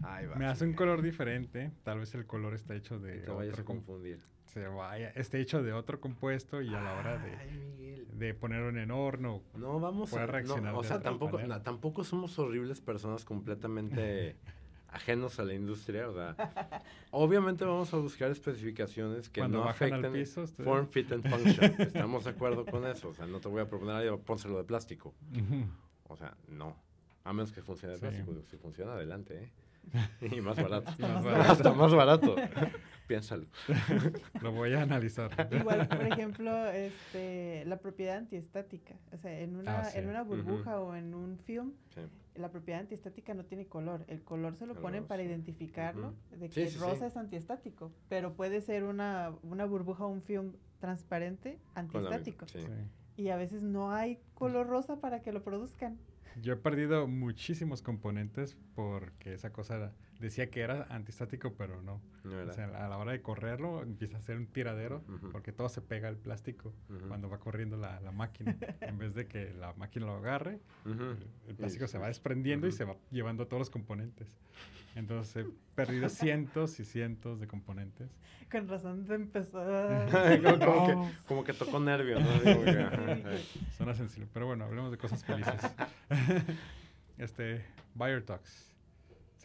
Ahí 0.03 0.27
vas. 0.27 0.37
me 0.37 0.45
hace 0.45 0.65
un 0.65 0.73
color 0.73 1.01
diferente. 1.01 1.71
Tal 1.83 1.99
vez 1.99 2.13
el 2.15 2.25
color 2.25 2.53
está 2.53 2.75
hecho 2.75 2.99
de 2.99 3.19
te 3.19 3.31
vayas 3.31 3.57
a 3.57 3.63
confundir. 3.63 4.19
se 4.45 4.67
vaya, 4.67 5.09
esté 5.15 5.39
hecho 5.39 5.63
de 5.63 5.73
otro 5.73 5.99
compuesto 5.99 6.61
y 6.61 6.73
a 6.73 6.81
la 6.81 6.93
hora 6.99 7.17
de, 7.17 7.35
Ay, 7.35 8.07
de 8.11 8.33
ponerlo 8.33 8.69
en 8.69 8.77
el 8.77 8.91
horno. 8.91 9.41
No, 9.55 9.79
vamos 9.79 10.13
a... 10.13 10.25
reaccionar 10.25 10.73
no, 10.73 10.79
o 10.79 10.83
sea, 10.83 11.01
tampoco, 11.01 11.39
tampoco 11.63 12.03
somos 12.03 12.37
horribles 12.37 12.81
personas 12.81 13.25
completamente 13.25 14.35
ajenos 14.95 15.39
a 15.39 15.43
la 15.43 15.53
industria. 15.53 16.07
O 16.09 16.13
sea, 16.13 16.35
obviamente 17.11 17.65
vamos 17.65 17.93
a 17.93 17.97
buscar 17.97 18.31
especificaciones 18.31 19.29
que 19.29 19.41
Cuando 19.41 19.59
no 19.63 19.69
afecten 19.69 20.05
al 20.05 20.11
piso, 20.11 20.43
ustedes- 20.43 20.65
form, 20.65 20.87
fit 20.87 21.11
and 21.11 21.27
function. 21.29 21.75
Estamos 21.81 22.23
de 22.23 22.29
acuerdo 22.31 22.65
con 22.65 22.85
eso. 22.87 23.09
O 23.09 23.13
sea, 23.13 23.25
no 23.27 23.39
te 23.39 23.47
voy 23.49 23.61
a 23.61 23.67
proponer, 23.67 23.95
"Ay, 23.95 24.09
pónselo 24.25 24.57
de 24.57 24.63
plástico. 24.63 25.13
O 26.07 26.15
sea, 26.15 26.35
no. 26.47 26.75
A 27.23 27.33
menos 27.33 27.51
que 27.51 27.61
funcione 27.61 27.93
de 27.93 27.99
Sí. 27.99 28.05
plástico. 28.05 28.33
Si 28.49 28.57
funciona, 28.57 28.93
adelante, 28.93 29.43
¿eh? 29.43 29.51
Y 30.35 30.41
más 30.41 30.55
barato. 30.61 30.89
Hasta 30.89 31.07
más 31.07 31.23
barato. 31.23 31.51
Hasta 31.51 31.73
más 31.73 31.93
barato. 31.93 32.35
Piénsalo. 33.07 33.45
Lo 34.41 34.51
voy 34.51 34.73
a 34.73 34.81
analizar. 34.81 35.29
Igual, 35.51 35.87
por 35.87 36.01
ejemplo, 36.07 36.67
este, 36.69 37.63
la 37.65 37.77
propiedad 37.77 38.17
antiestática. 38.17 38.95
O 39.11 39.17
sea, 39.17 39.39
en 39.39 39.55
una, 39.55 39.81
Ah, 39.81 39.83
sí. 39.85 39.99
en 39.99 40.09
una 40.09 40.23
burbuja 40.23 40.79
o 40.79 40.95
en 40.95 41.13
un 41.13 41.37
film, 41.37 41.73
Sí. 41.93 42.01
La 42.35 42.51
propiedad 42.51 42.81
antiestática 42.81 43.33
no 43.33 43.45
tiene 43.45 43.67
color. 43.67 44.03
El 44.07 44.21
color 44.23 44.55
se 44.55 44.65
lo 44.65 44.73
El 44.73 44.79
ponen 44.79 45.05
para 45.05 45.23
identificarlo, 45.23 46.13
de 46.31 46.47
Sí, 46.49 46.53
que 46.65 46.69
sí, 46.69 46.77
rosa 46.79 46.99
sí. 46.99 47.05
es 47.05 47.17
antiestático. 47.17 47.91
Pero 48.09 48.33
puede 48.33 48.61
ser 48.61 48.83
una, 48.83 49.33
una 49.43 49.65
burbuja 49.65 50.05
o 50.05 50.09
un 50.09 50.21
film 50.21 50.53
transparente 50.79 51.59
la 51.75 51.81
antiestático. 51.81 52.45
Y 53.17 53.29
a 53.29 53.37
veces 53.37 53.61
no 53.61 53.91
hay 53.91 54.19
color 54.33 54.67
rosa 54.67 54.99
para 54.99 55.21
que 55.21 55.31
lo 55.31 55.43
produzcan. 55.43 55.97
Yo 56.41 56.53
he 56.53 56.57
perdido 56.57 57.07
muchísimos 57.07 57.81
componentes 57.81 58.57
porque 58.75 59.33
esa 59.33 59.53
cosa 59.53 59.77
era- 59.77 59.93
decía 60.19 60.49
que 60.49 60.61
era 60.61 60.83
antistático, 60.89 61.53
pero 61.57 61.81
no. 61.81 62.01
No 62.23 62.39
era. 62.39 62.51
O 62.51 62.53
sea, 62.53 62.65
a 62.65 62.87
la 62.89 62.97
hora 62.97 63.11
de 63.11 63.21
correrlo 63.21 63.81
empieza 63.83 64.17
a 64.17 64.21
ser 64.21 64.37
un 64.37 64.47
tiradero 64.47 65.03
Ujú. 65.07 65.29
porque 65.31 65.51
todo 65.51 65.69
se 65.69 65.81
pega 65.81 66.07
al 66.07 66.17
plástico 66.17 66.73
Ujú. 66.89 67.07
cuando 67.07 67.29
va 67.29 67.39
corriendo 67.39 67.77
la, 67.77 67.99
la 68.01 68.11
máquina. 68.11 68.55
en 68.81 68.97
vez 68.97 69.13
de 69.13 69.27
que 69.27 69.53
la 69.53 69.73
máquina 69.73 70.05
lo 70.07 70.15
agarre, 70.15 70.59
Ujú. 70.85 71.03
el, 71.03 71.17
el 71.49 71.55
plástico 71.55 71.85
Y- 71.85 71.87
se 71.87 71.97
va 71.97 72.07
desprendiendo 72.07 72.67
y 72.67 72.71
se 72.71 72.85
va 72.85 72.95
llevando 73.11 73.47
todos 73.47 73.59
los 73.59 73.69
componentes. 73.69 74.27
Entonces 74.95 75.45
he 75.45 75.49
perdido 75.75 76.07
cientos 76.09 76.79
y 76.79 76.85
cientos 76.85 77.39
de 77.41 77.47
componentes. 77.47 78.09
Con 78.49 78.67
razón 78.69 79.05
se 79.05 79.15
empezó 79.15 79.59
a... 79.59 80.05
como, 80.41 80.59
como 80.59 80.65
No. 80.65 80.85
que, 80.85 81.11
como 81.27 81.43
que 81.43 81.53
tocó 81.53 81.79
nervio, 81.79 82.19
¿no? 82.19 82.27
Suena 83.75 83.93
sensible, 83.95 84.29
pero 84.33 84.45
bueno, 84.45 84.63
hablemos 84.65 84.91
de 84.91 84.97
cosas 84.97 85.25
felices. 85.25 85.61
este, 87.17 87.65
Buyer 87.93 88.23
Talks. 88.23 88.71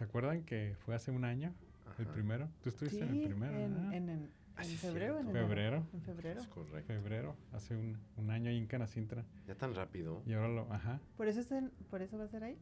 ¿Se 0.00 0.04
acuerdan 0.04 0.44
que 0.44 0.74
fue 0.86 0.94
hace 0.94 1.10
un 1.10 1.26
año 1.26 1.52
el 1.98 2.06
primero? 2.06 2.48
¿Tú 2.62 2.70
estuviste 2.70 3.00
Sí, 3.00 3.04
en 3.04 3.14
el 3.16 3.28
primero? 3.28 3.54
en, 3.58 3.92
en, 3.92 4.08
en- 4.08 4.30
Ah, 4.56 4.64
en 4.64 4.70
febrero. 4.78 5.18
en? 5.20 5.30
Febrero. 5.30 5.84
En 5.92 6.00
febrero. 6.00 6.40
Es 6.40 6.46
correcto. 6.46 6.86
febrero, 6.86 7.36
hace 7.52 7.76
un, 7.76 7.98
un 8.16 8.30
año 8.30 8.48
ahí 8.48 8.56
en 8.56 8.66
Canacintra. 8.66 9.26
Ya 9.46 9.54
tan 9.56 9.74
rápido. 9.74 10.22
Y 10.24 10.32
ahora 10.32 10.48
lo, 10.48 10.72
ajá, 10.72 11.00
¿Por 11.18 11.28
eso, 11.28 11.40
es 11.40 11.52
en- 11.52 11.70
¿Por 11.90 12.00
eso 12.00 12.16
va 12.16 12.24
a 12.24 12.28
ser 12.28 12.44
ahí? 12.44 12.56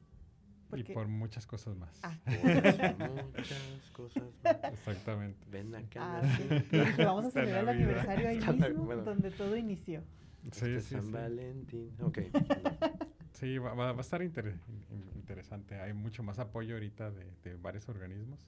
y 0.75 0.83
por 0.83 1.07
muchas 1.07 1.47
cosas 1.47 1.77
más. 1.77 1.97
Ah. 2.03 2.19
Por 2.25 3.25
muchas 3.37 3.91
cosas. 3.93 4.25
más. 4.43 4.57
Exactamente. 4.73 5.39
Ven 5.49 5.73
acá. 5.77 6.21
Ah, 6.21 6.37
sí. 6.37 6.77
Vamos 7.05 7.27
a 7.27 7.31
celebrar 7.31 7.63
el 7.63 7.69
aniversario 7.69 8.29
ahí 8.31 8.39
mismo, 8.41 8.85
bueno. 8.85 9.05
donde 9.05 9.31
todo 9.31 9.57
inició. 9.57 10.01
Sí, 10.43 10.49
Este 10.71 10.81
sí, 10.81 10.95
San 10.97 11.05
sí. 11.05 11.13
Valentín. 11.13 11.93
Ok. 12.03 12.19
Sí, 13.39 13.59
va, 13.59 13.75
va- 13.75 13.93
va 13.93 13.99
a 13.99 14.01
estar 14.01 14.23
inter- 14.23 14.59
in- 14.91 15.11
interesante. 15.15 15.81
Hay 15.81 15.93
mucho 15.93 16.23
más 16.23 16.39
apoyo 16.39 16.75
ahorita 16.75 17.11
de, 17.11 17.25
de 17.45 17.55
varios 17.57 17.89
organismos. 17.89 18.39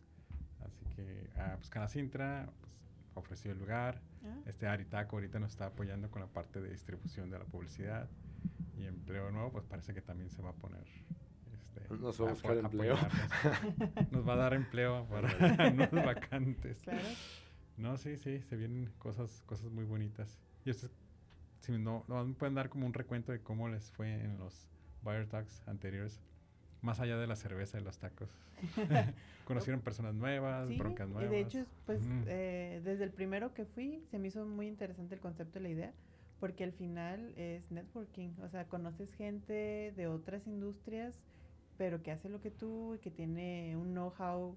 Así 0.64 0.84
que, 0.96 1.30
ah, 1.36 1.54
pues 1.56 1.70
Canacintra 1.70 2.48
pues, 2.60 2.72
ofreció 3.14 3.52
el 3.52 3.58
lugar. 3.58 4.00
Ah, 4.24 4.34
Este 4.46 4.66
Aritaco 4.66 5.16
ahorita 5.16 5.38
nos 5.38 5.50
está 5.52 5.66
apoyando 5.66 6.10
con 6.10 6.20
la 6.22 6.28
parte 6.28 6.60
de 6.60 6.70
distribución 6.70 7.30
de 7.30 7.38
la 7.38 7.44
publicidad. 7.44 8.08
Y 8.76 8.86
empleo 8.86 9.30
nuevo, 9.30 9.52
pues 9.52 9.64
parece 9.64 9.92
que 9.94 10.00
también 10.00 10.30
se 10.30 10.42
va 10.42 10.50
a 10.50 10.54
poner. 10.54 10.84
Este, 11.52 11.94
Nos 11.94 12.20
va 12.20 12.26
a 12.26 12.32
buscar 12.32 12.56
empleo. 12.56 12.96
Nos 14.10 14.26
va 14.28 14.32
a 14.32 14.36
dar 14.36 14.54
empleo 14.54 15.06
para 15.10 15.70
nuevas 15.70 16.04
vacantes. 16.04 16.80
Claro. 16.82 16.98
No, 17.76 17.96
sí, 17.96 18.16
sí, 18.16 18.42
se 18.48 18.56
vienen 18.56 18.90
cosas, 18.98 19.42
cosas 19.46 19.70
muy 19.70 19.84
bonitas. 19.84 20.38
Y 20.64 20.70
ustedes, 20.70 20.92
si 21.60 21.72
no, 21.78 22.04
no 22.08 22.24
me 22.24 22.34
pueden 22.34 22.54
dar 22.54 22.68
como 22.70 22.86
un 22.86 22.92
recuento 22.92 23.32
de 23.32 23.40
cómo 23.40 23.68
les 23.68 23.90
fue 23.92 24.12
en 24.22 24.36
los 24.38 24.66
Buyer 25.02 25.26
Talks 25.26 25.62
anteriores, 25.66 26.20
más 26.82 27.00
allá 27.00 27.16
de 27.18 27.26
la 27.26 27.36
cerveza 27.36 27.78
y 27.78 27.82
los 27.82 27.98
tacos. 27.98 28.30
Conocieron 29.44 29.80
personas 29.80 30.14
nuevas, 30.14 30.68
Sí, 30.68 30.76
broncas 30.76 31.08
y 31.08 31.12
nuevas. 31.12 31.30
de 31.30 31.40
hecho, 31.40 31.66
pues 31.86 32.00
eh, 32.26 32.80
desde 32.84 33.04
el 33.04 33.10
primero 33.10 33.52
que 33.54 33.64
fui, 33.64 34.02
se 34.10 34.18
me 34.18 34.28
hizo 34.28 34.44
muy 34.46 34.66
interesante 34.68 35.14
el 35.14 35.20
concepto 35.20 35.58
y 35.58 35.62
la 35.62 35.68
idea, 35.68 35.92
porque 36.38 36.64
al 36.64 36.72
final 36.72 37.32
es 37.36 37.70
networking, 37.70 38.30
o 38.42 38.48
sea, 38.48 38.64
conoces 38.66 39.12
gente 39.14 39.92
de 39.96 40.06
otras 40.06 40.46
industrias, 40.46 41.20
pero 41.76 42.02
que 42.02 42.12
hace 42.12 42.28
lo 42.28 42.40
que 42.40 42.50
tú 42.50 42.94
y 42.94 42.98
que 42.98 43.10
tiene 43.10 43.76
un 43.76 43.92
know-how 43.92 44.56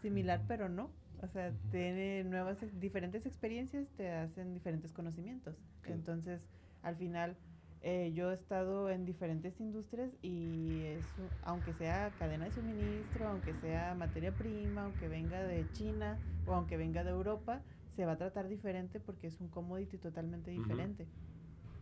similar, 0.00 0.42
pero 0.48 0.68
no. 0.68 0.90
O 1.20 1.28
sea, 1.28 1.52
tiene 1.70 2.24
nuevas, 2.24 2.58
diferentes 2.80 3.26
experiencias, 3.26 3.88
te 3.96 4.10
hacen 4.10 4.54
diferentes 4.54 4.92
conocimientos. 4.92 5.54
Entonces, 5.84 6.40
al 6.82 6.96
final, 6.96 7.36
eh, 7.82 8.12
yo 8.14 8.30
he 8.30 8.34
estado 8.34 8.90
en 8.90 9.04
diferentes 9.04 9.60
industrias 9.60 10.10
y 10.22 10.82
es, 10.84 11.18
un- 11.18 11.30
aunque 11.42 11.72
sea 11.74 12.14
cadena 12.16 12.44
de 12.46 12.50
suministro, 12.52 13.28
aunque 13.28 13.54
sea 13.54 13.94
materia 13.94 14.36
prima, 14.36 14.84
aunque 14.84 15.08
venga 15.08 15.42
de 15.42 15.70
China 15.72 16.18
o 16.44 16.54
aunque 16.54 16.76
venga 16.76 17.04
de 17.04 17.10
Europa, 17.10 17.62
se 17.90 18.06
va 18.06 18.12
a 18.12 18.16
tratar 18.18 18.48
diferente 18.48 19.00
porque 19.00 19.26
es 19.26 19.40
un 19.40 19.48
commodity 19.48 19.98
totalmente 19.98 20.50
diferente. 20.50 21.08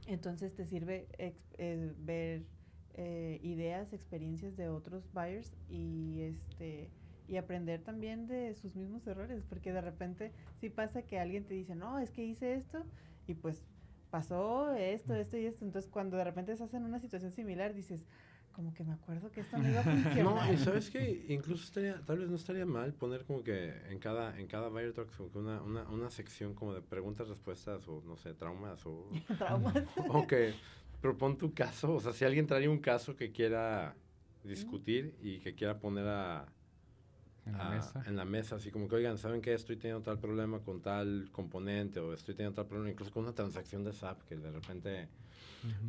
Entonces 0.06 0.54
te 0.54 0.64
sirve 0.66 1.08
ex- 1.18 1.54
eh, 1.58 1.92
ver 1.98 2.46
eh, 2.94 3.38
ideas, 3.42 3.92
experiencias 3.92 4.56
de 4.56 4.68
otros 4.68 5.12
buyers 5.12 5.56
y 5.68 6.20
este 6.22 6.90
y 7.28 7.36
aprender 7.36 7.80
también 7.84 8.26
de 8.26 8.54
sus 8.54 8.74
mismos 8.74 9.06
errores, 9.06 9.44
porque 9.48 9.72
de 9.72 9.80
repente 9.80 10.32
sí 10.56 10.68
pasa 10.68 11.02
que 11.02 11.20
alguien 11.20 11.46
te 11.46 11.54
dice, 11.54 11.76
no, 11.76 12.00
es 12.00 12.10
que 12.10 12.24
hice 12.24 12.54
esto 12.54 12.84
y 13.28 13.34
pues 13.34 13.69
pasó 14.11 14.73
esto, 14.75 15.14
esto 15.14 15.37
y 15.37 15.46
esto. 15.46 15.64
Entonces 15.64 15.90
cuando 15.90 16.16
de 16.16 16.25
repente 16.25 16.53
estás 16.53 16.75
en 16.75 16.85
una 16.85 16.99
situación 16.99 17.33
similar 17.33 17.75
dices, 17.75 18.05
como 18.53 18.75
que 18.75 18.85
me 18.85 18.92
acuerdo 18.92 19.31
que 19.31 19.40
esto 19.40 19.59
no 19.59 19.68
iba 19.68 19.81
a 19.81 19.83
funcionar. 19.85 20.25
No, 20.25 20.53
y 20.53 20.57
sabes 20.59 20.90
que 20.90 21.27
incluso 21.29 21.64
estaría, 21.64 22.01
tal 22.05 22.18
vez 22.18 22.29
no 22.29 22.37
estaría 22.37 22.66
mal 22.66 22.92
poner 22.92 23.25
como 23.25 23.42
que 23.42 23.73
en 23.88 23.99
cada, 23.99 24.38
en 24.38 24.46
cada 24.46 24.68
Buyer 24.68 24.92
Talks 24.92 25.16
como 25.16 25.31
que 25.31 25.38
una, 25.38 25.62
una, 25.62 25.88
una 25.88 26.11
sección 26.11 26.55
como 26.55 26.75
de 26.75 26.83
preguntas, 26.83 27.29
respuestas 27.29 27.87
o 27.88 28.03
no 28.07 28.16
sé, 28.16 28.35
traumas 28.35 28.85
o, 28.87 29.09
Traumas. 29.38 29.77
o 30.09 30.27
que 30.27 30.55
propon 31.01 31.38
tu 31.38 31.55
caso, 31.55 31.94
o 31.94 32.01
sea, 32.01 32.12
si 32.12 32.25
alguien 32.25 32.46
trae 32.46 32.68
un 32.68 32.79
caso 32.79 33.16
que 33.16 33.33
quiera 33.33 33.94
discutir 34.44 35.16
y 35.23 35.38
que 35.38 35.55
quiera 35.55 35.79
poner 35.79 36.07
a, 36.07 36.46
en 37.50 37.58
la 37.58 37.66
a- 37.68 37.70
mesa. 37.70 38.02
en 38.06 38.16
la 38.16 38.24
mesa, 38.24 38.56
así 38.56 38.70
como 38.70 38.88
que, 38.88 38.96
oigan, 38.96 39.18
¿saben 39.18 39.40
qué? 39.42 39.54
Estoy 39.54 39.76
teniendo 39.76 40.02
tal 40.02 40.18
problema 40.18 40.60
con 40.60 40.80
tal 40.80 41.28
componente 41.32 42.00
o 42.00 42.12
estoy 42.14 42.34
teniendo 42.34 42.54
tal 42.56 42.66
problema 42.66 42.90
incluso 42.90 43.12
con 43.12 43.24
una 43.24 43.34
transacción 43.34 43.84
de 43.84 43.92
SAP 43.92 44.22
que 44.24 44.36
de 44.36 44.50
repente... 44.50 45.08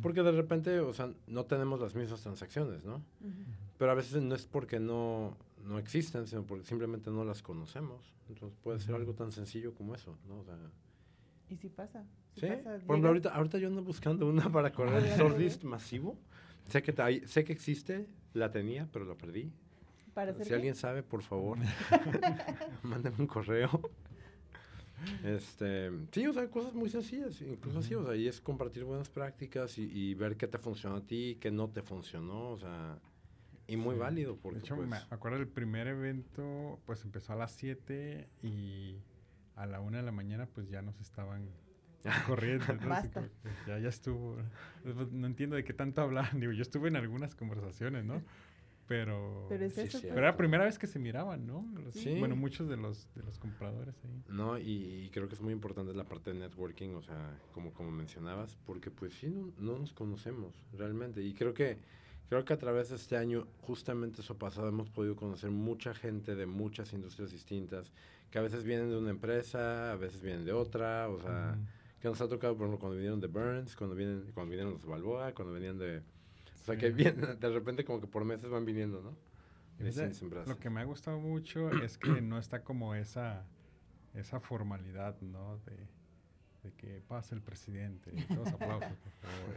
Porque 0.02 0.22
de 0.22 0.32
repente, 0.32 0.80
o 0.80 0.92
sea, 0.92 1.10
no 1.26 1.46
tenemos 1.46 1.80
las 1.80 1.94
mismas 1.94 2.20
transacciones, 2.20 2.84
¿no? 2.84 2.96
Ujú. 2.96 3.32
Pero 3.78 3.90
a 3.90 3.94
veces 3.94 4.22
no 4.22 4.34
es 4.34 4.44
porque 4.44 4.78
no, 4.78 5.34
no 5.64 5.78
existen, 5.78 6.26
sino 6.26 6.42
porque 6.44 6.64
simplemente 6.66 7.10
no 7.10 7.24
las 7.24 7.40
conocemos. 7.42 8.12
Entonces 8.28 8.58
puede 8.62 8.80
ser 8.80 8.94
algo 8.94 9.14
tan 9.14 9.32
sencillo 9.32 9.74
como 9.74 9.94
eso, 9.94 10.18
¿no? 10.28 10.40
O 10.40 10.44
sea, 10.44 10.58
Y 11.48 11.56
sí 11.56 11.70
pasa. 11.70 12.04
sí 12.34 12.40
sí. 12.40 12.46
pasa, 12.48 12.62
Por 12.86 12.96
ejemplo, 12.96 13.08
ahorita, 13.08 13.28
ahorita 13.34 13.58
yo 13.58 13.68
ando 13.68 13.82
buscando 13.82 14.26
una 14.28 14.52
para 14.52 14.72
correr 14.72 14.96
el 14.98 15.04
Ándale. 15.04 15.22
shortlist 15.22 15.64
masivo. 15.64 16.18
Sé 16.68 16.82
que, 16.82 17.22
sé 17.26 17.44
que 17.44 17.52
existe, 17.54 18.06
la 18.34 18.50
tenía, 18.50 18.88
pero 18.92 19.06
la 19.06 19.14
perdí. 19.14 19.50
Para 20.14 20.30
hacer 20.32 20.44
Si 20.44 20.48
qué? 20.50 20.54
alguien 20.56 20.74
sabe, 20.74 21.02
por 21.02 21.22
favor, 21.22 21.58
mándenme 22.82 23.16
un 23.20 23.26
correo. 23.26 23.70
Este, 25.24 25.90
sí, 26.12 26.26
o 26.26 26.32
sea, 26.32 26.48
cosas 26.48 26.74
muy 26.74 26.88
sencillas, 26.88 27.40
incluso 27.40 27.80
así, 27.80 27.94
o 27.94 28.04
sea, 28.04 28.14
y 28.14 28.28
es 28.28 28.40
compartir 28.40 28.84
buenas 28.84 29.08
prácticas 29.08 29.76
y, 29.78 29.82
y 29.90 30.14
ver 30.14 30.36
qué 30.36 30.46
te 30.46 30.58
funcionó 30.58 30.96
a 30.96 31.00
ti, 31.06 31.38
qué 31.40 31.50
no 31.50 31.68
te 31.70 31.82
funcionó, 31.82 32.50
o 32.50 32.58
sea, 32.58 32.98
y 33.66 33.76
muy 33.76 33.94
Sí. 33.96 34.00
válido, 34.00 34.36
porque 34.36 34.58
de 34.60 34.64
hecho, 34.64 34.76
pues, 34.76 34.88
me 34.88 34.96
acuerdo 35.10 35.38
del 35.38 35.48
primer 35.48 35.88
evento, 35.88 36.78
pues 36.86 37.02
empezó 37.04 37.32
a 37.32 37.36
las 37.36 37.50
7 37.52 38.28
y 38.44 38.96
a 39.56 39.66
la 39.66 39.80
1 39.80 39.96
de 39.96 40.02
la 40.04 40.12
mañana 40.12 40.46
pues 40.46 40.68
ya 40.68 40.82
nos 40.82 41.00
estaban 41.00 41.48
corriendo. 42.28 42.72
¿no? 42.74 42.88
Basta. 42.88 43.28
ya, 43.66 43.78
ya 43.78 43.88
estuvo. 43.88 44.36
Pues, 44.84 45.10
No 45.10 45.26
entiendo 45.26 45.56
de 45.56 45.64
qué 45.64 45.72
tanto 45.72 46.00
hablan. 46.02 46.38
Digo, 46.38 46.52
yo 46.52 46.62
estuve 46.62 46.88
en 46.88 46.96
algunas 46.96 47.34
conversaciones, 47.34 48.04
¿no? 48.04 48.22
Pero, 48.88 49.46
Pero 49.48 49.64
es 49.64 49.74
Sí, 49.74 49.80
eso. 49.82 49.98
sí. 49.98 50.06
pero 50.08 50.18
era 50.18 50.30
la 50.32 50.36
primera 50.36 50.64
vez 50.64 50.78
que 50.78 50.86
se 50.86 50.98
miraban, 50.98 51.46
¿no? 51.46 51.66
Los- 51.82 51.94
Sí. 51.94 52.18
Bueno, 52.18 52.36
muchos 52.36 52.68
de 52.68 52.76
los, 52.76 53.08
de 53.14 53.22
los 53.22 53.38
compradores 53.38 53.94
ahí. 54.04 54.22
No, 54.28 54.58
y, 54.58 55.04
y 55.04 55.10
creo 55.10 55.28
que 55.28 55.34
es 55.34 55.40
muy 55.40 55.52
importante 55.52 55.94
la 55.94 56.04
parte 56.04 56.32
de 56.32 56.38
networking, 56.40 56.90
o 56.94 57.02
sea, 57.02 57.38
como, 57.52 57.72
como 57.72 57.90
mencionabas, 57.90 58.56
porque 58.66 58.90
pues 58.90 59.14
sí, 59.14 59.28
no, 59.28 59.52
no 59.58 59.78
nos 59.78 59.92
conocemos 59.92 60.54
realmente. 60.76 61.22
Y 61.22 61.32
creo 61.32 61.54
que, 61.54 61.78
creo 62.28 62.44
que 62.44 62.52
a 62.52 62.58
través 62.58 62.90
de 62.90 62.96
este 62.96 63.16
año, 63.16 63.46
justamente 63.62 64.20
eso 64.20 64.36
pasado, 64.36 64.68
hemos 64.68 64.90
podido 64.90 65.16
conocer 65.16 65.50
mucha 65.50 65.94
gente 65.94 66.34
de 66.34 66.46
muchas 66.46 66.92
industrias 66.92 67.30
distintas, 67.30 67.92
que 68.30 68.38
a 68.38 68.42
veces 68.42 68.64
vienen 68.64 68.90
de 68.90 68.98
una 68.98 69.10
empresa, 69.10 69.92
a 69.92 69.96
veces 69.96 70.20
vienen 70.22 70.44
de 70.44 70.52
otra, 70.52 71.08
o 71.08 71.20
sea, 71.20 71.56
que 72.00 72.08
nos 72.08 72.20
ha 72.20 72.28
tocado, 72.28 72.56
por 72.56 72.64
ejemplo, 72.66 72.80
cuando 72.80 72.96
vinieron 72.96 73.20
de 73.20 73.28
Burns, 73.28 73.76
cuando, 73.76 73.94
vienen, 73.94 74.24
cuando 74.34 74.50
vinieron 74.50 74.72
los 74.74 74.84
Balboa, 74.84 75.32
cuando 75.32 75.54
venían 75.54 75.78
de... 75.78 76.02
O 76.62 76.64
sea, 76.64 76.74
Sí. 76.76 76.80
que 76.80 76.90
vienen, 76.90 77.38
de 77.40 77.48
repente 77.50 77.84
como 77.84 78.00
que 78.00 78.06
por 78.06 78.24
meses 78.24 78.48
van 78.48 78.64
viniendo, 78.64 79.02
¿no? 79.02 79.14
Lo 80.46 80.58
que 80.58 80.70
me 80.70 80.80
ha 80.80 80.84
gustado 80.84 81.18
mucho 81.18 81.70
es 81.82 81.98
que 81.98 82.20
no 82.22 82.38
está 82.38 82.62
como 82.62 82.94
esa, 82.94 83.44
esa 84.14 84.38
formalidad, 84.40 85.20
¿no? 85.20 85.58
De, 85.66 85.76
de 86.62 86.72
que 86.76 87.02
pase 87.08 87.34
el 87.34 87.40
presidente 87.42 88.12
y 88.14 88.22
todos 88.32 88.46
aplausos, 88.52 88.92
por 88.98 89.12
favor, 89.12 89.56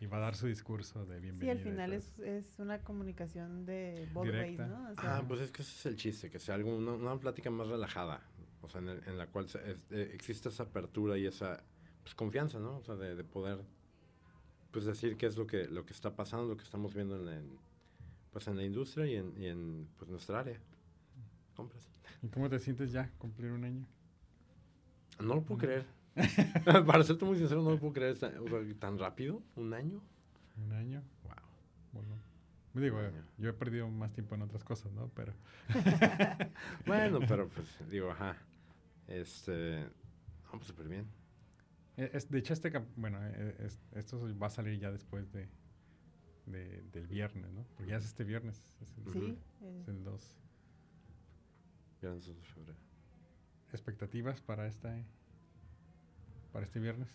y, 0.00 0.06
va 0.06 0.18
a 0.18 0.20
dar 0.20 0.36
su 0.36 0.46
discurso 0.46 1.04
de 1.06 1.16
Sí, 1.16 1.22
bienvenida. 1.22 1.52
al 1.52 1.58
y 1.58 1.62
final 1.62 1.92
es, 1.94 2.18
es 2.20 2.58
una 2.60 2.78
comunicación 2.82 3.66
de 3.66 4.08
ways, 4.14 4.30
Directa. 4.32 4.66
¿no? 4.68 4.90
O 4.90 4.94
Ah, 4.98 5.02
sea, 5.18 5.24
pues 5.26 5.40
es 5.40 5.50
que 5.50 5.62
ese 5.62 5.72
es 5.72 5.86
el 5.86 5.96
chiste, 5.96 6.30
que 6.30 6.38
sea 6.38 6.54
algo, 6.54 6.76
una, 6.76 6.92
una 6.92 7.18
plática 7.18 7.50
más 7.50 7.66
relajada, 7.66 8.22
o 8.62 8.68
sea, 8.68 8.80
en, 8.80 8.88
el- 8.90 9.02
en 9.08 9.18
la 9.18 9.26
cual 9.26 9.48
se- 9.48 9.68
es- 9.72 9.82
eh, 9.90 10.10
existe 10.14 10.48
esa 10.50 10.62
apertura 10.64 11.18
y 11.18 11.26
esa 11.26 11.64
pues, 12.04 12.14
confianza, 12.14 12.60
¿no? 12.60 12.76
O 12.76 12.84
sea, 12.84 12.94
de, 12.94 13.16
de 13.16 13.24
poder 13.24 13.58
pues 14.76 14.84
decir 14.84 15.16
qué 15.16 15.24
es 15.24 15.38
lo 15.38 15.46
que, 15.46 15.68
lo 15.68 15.86
que 15.86 15.94
está 15.94 16.14
pasando, 16.14 16.46
lo 16.48 16.54
que 16.58 16.64
estamos 16.64 16.92
viendo 16.92 17.16
en, 17.32 17.48
pues, 18.30 18.46
en 18.46 18.58
la 18.58 18.62
industria 18.62 19.06
y 19.06 19.14
en, 19.16 19.32
y 19.42 19.46
en 19.46 19.88
pues, 19.96 20.10
nuestra 20.10 20.40
área. 20.40 20.60
Compras. 21.54 21.82
¿Y 22.22 22.28
cómo 22.28 22.50
te 22.50 22.58
sientes 22.58 22.92
ya 22.92 23.10
cumplir 23.16 23.52
un 23.52 23.64
año? 23.64 23.86
No 25.18 25.36
lo 25.36 25.42
puedo 25.44 25.60
creer. 25.60 25.86
Para 26.86 27.02
serte 27.04 27.24
muy 27.24 27.38
sincero, 27.38 27.62
no 27.62 27.70
lo 27.70 27.78
puedo 27.78 27.94
creer 27.94 28.12
esta- 28.12 28.34
o 28.38 28.46
sea, 28.46 28.60
tan 28.78 28.98
rápido, 28.98 29.42
un 29.54 29.72
año. 29.72 30.02
¿Un 30.62 30.70
año? 30.74 31.02
Wow. 31.22 31.32
Bueno, 31.92 32.16
me 32.74 32.82
digo, 32.82 32.98
año. 32.98 33.24
yo 33.38 33.48
he 33.48 33.54
perdido 33.54 33.88
más 33.88 34.12
tiempo 34.12 34.34
en 34.34 34.42
otras 34.42 34.62
cosas, 34.62 34.92
¿no? 34.92 35.10
Pero 35.14 35.32
Bueno, 36.84 37.20
pero 37.26 37.48
pues 37.48 37.66
digo, 37.88 38.10
ajá. 38.10 38.36
Este, 39.08 39.84
no, 40.44 40.50
pues 40.50 40.66
súper 40.66 40.86
bien. 40.86 41.06
Eh, 41.96 42.10
es, 42.12 42.30
de 42.30 42.38
hecho 42.38 42.52
este, 42.52 42.70
bueno, 42.96 43.18
eh, 43.22 43.56
es- 43.60 43.80
esto 43.94 44.20
va 44.38 44.46
a 44.48 44.50
salir 44.50 44.78
ya 44.78 44.90
después 44.90 45.32
de, 45.32 45.48
de- 46.46 46.82
del 46.92 47.06
viernes, 47.06 47.50
¿no? 47.52 47.64
Porque 47.76 47.90
ya 47.90 47.96
es 47.96 48.04
este 48.04 48.24
viernes, 48.24 48.74
es 48.80 48.96
el, 48.98 49.12
sí. 49.12 49.38
eh, 49.62 49.78
es 49.82 49.88
el 49.88 50.04
2. 50.04 50.36
Viernes 52.00 52.26
2 52.26 52.36
de 52.36 52.44
febrero. 52.44 52.78
¿Expectativas 53.72 54.40
para 54.40 54.66
este, 54.66 55.04
para 56.52 56.64
este 56.64 56.78
viernes? 56.80 57.08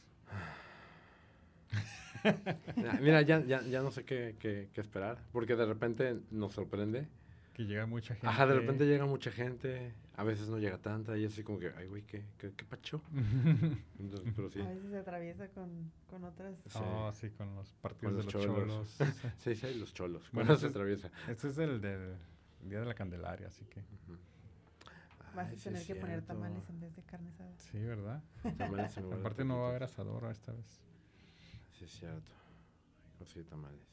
Mira, 2.75 2.99
mira, 3.01 3.21
ya, 3.21 3.39
ya, 3.43 3.61
ya 3.63 3.81
no 3.81 3.89
sé 3.91 4.03
qué, 4.03 4.35
qué, 4.39 4.69
qué 4.73 4.81
esperar, 4.81 5.17
porque 5.31 5.55
de 5.55 5.65
repente 5.65 6.19
nos 6.29 6.53
sorprende. 6.53 7.07
Que 7.53 7.65
llega 7.65 7.85
mucha 7.85 8.13
gente. 8.13 8.27
Ajá, 8.27 8.47
de 8.47 8.53
repente 8.53 8.85
llega 8.85 9.05
mucha 9.05 9.29
gente, 9.29 9.93
a 10.15 10.23
veces 10.23 10.47
no 10.47 10.57
llega 10.57 10.77
tanta, 10.77 11.17
y 11.17 11.25
así 11.25 11.43
como 11.43 11.59
que, 11.59 11.71
ay, 11.77 11.85
güey, 11.87 12.03
¿qué, 12.03 12.23
qué, 12.37 12.53
qué 12.53 12.63
pacho? 12.65 13.01
Entonces, 13.99 14.33
pero 14.35 14.49
sí. 14.49 14.61
A 14.61 14.69
veces 14.69 14.89
se 14.89 14.97
atraviesa 14.97 15.47
con, 15.49 15.91
con 16.09 16.23
otras. 16.23 16.55
Sí. 16.67 16.79
Oh, 16.81 17.11
sí, 17.13 17.29
con 17.31 17.53
los 17.55 17.73
partidos 17.81 18.13
los 18.13 18.25
de 18.25 18.31
los 18.31 18.43
cholos. 18.43 18.97
cholos. 18.97 19.13
Sí, 19.37 19.55
sí, 19.55 19.73
los 19.73 19.93
cholos. 19.93 20.29
Bueno, 20.31 20.55
se 20.55 20.67
es- 20.67 20.71
atraviesa. 20.71 21.11
este 21.27 21.49
es 21.49 21.57
el 21.57 21.81
del 21.81 22.15
Día 22.69 22.79
de 22.79 22.85
la 22.85 22.93
Candelaria, 22.93 23.47
así 23.47 23.65
que 23.65 23.79
Ujú. 23.81 24.17
Vas 25.35 25.47
Ay, 25.47 25.53
a 25.53 25.57
sí 25.57 25.63
tener 25.65 25.81
es 25.81 25.87
que 25.87 25.95
poner 25.95 26.21
tamales 26.23 26.69
en 26.69 26.79
vez 26.81 26.95
de 26.95 27.03
carne 27.03 27.29
asada. 27.29 27.51
sí, 27.57 27.79
¿verdad? 27.79 28.21
Tamales 28.57 28.97
en 28.97 29.13
Aparte 29.13 29.45
no 29.45 29.59
va 29.59 29.65
a 29.67 29.69
haber 29.69 29.81
taquitos. 29.81 29.99
asador 30.05 30.31
esta 30.31 30.51
vez. 30.53 30.81
Sí, 31.71 31.85
es 31.85 31.91
cierto. 31.91 32.31
Conseguir 33.17 33.45
tamales. 33.47 33.87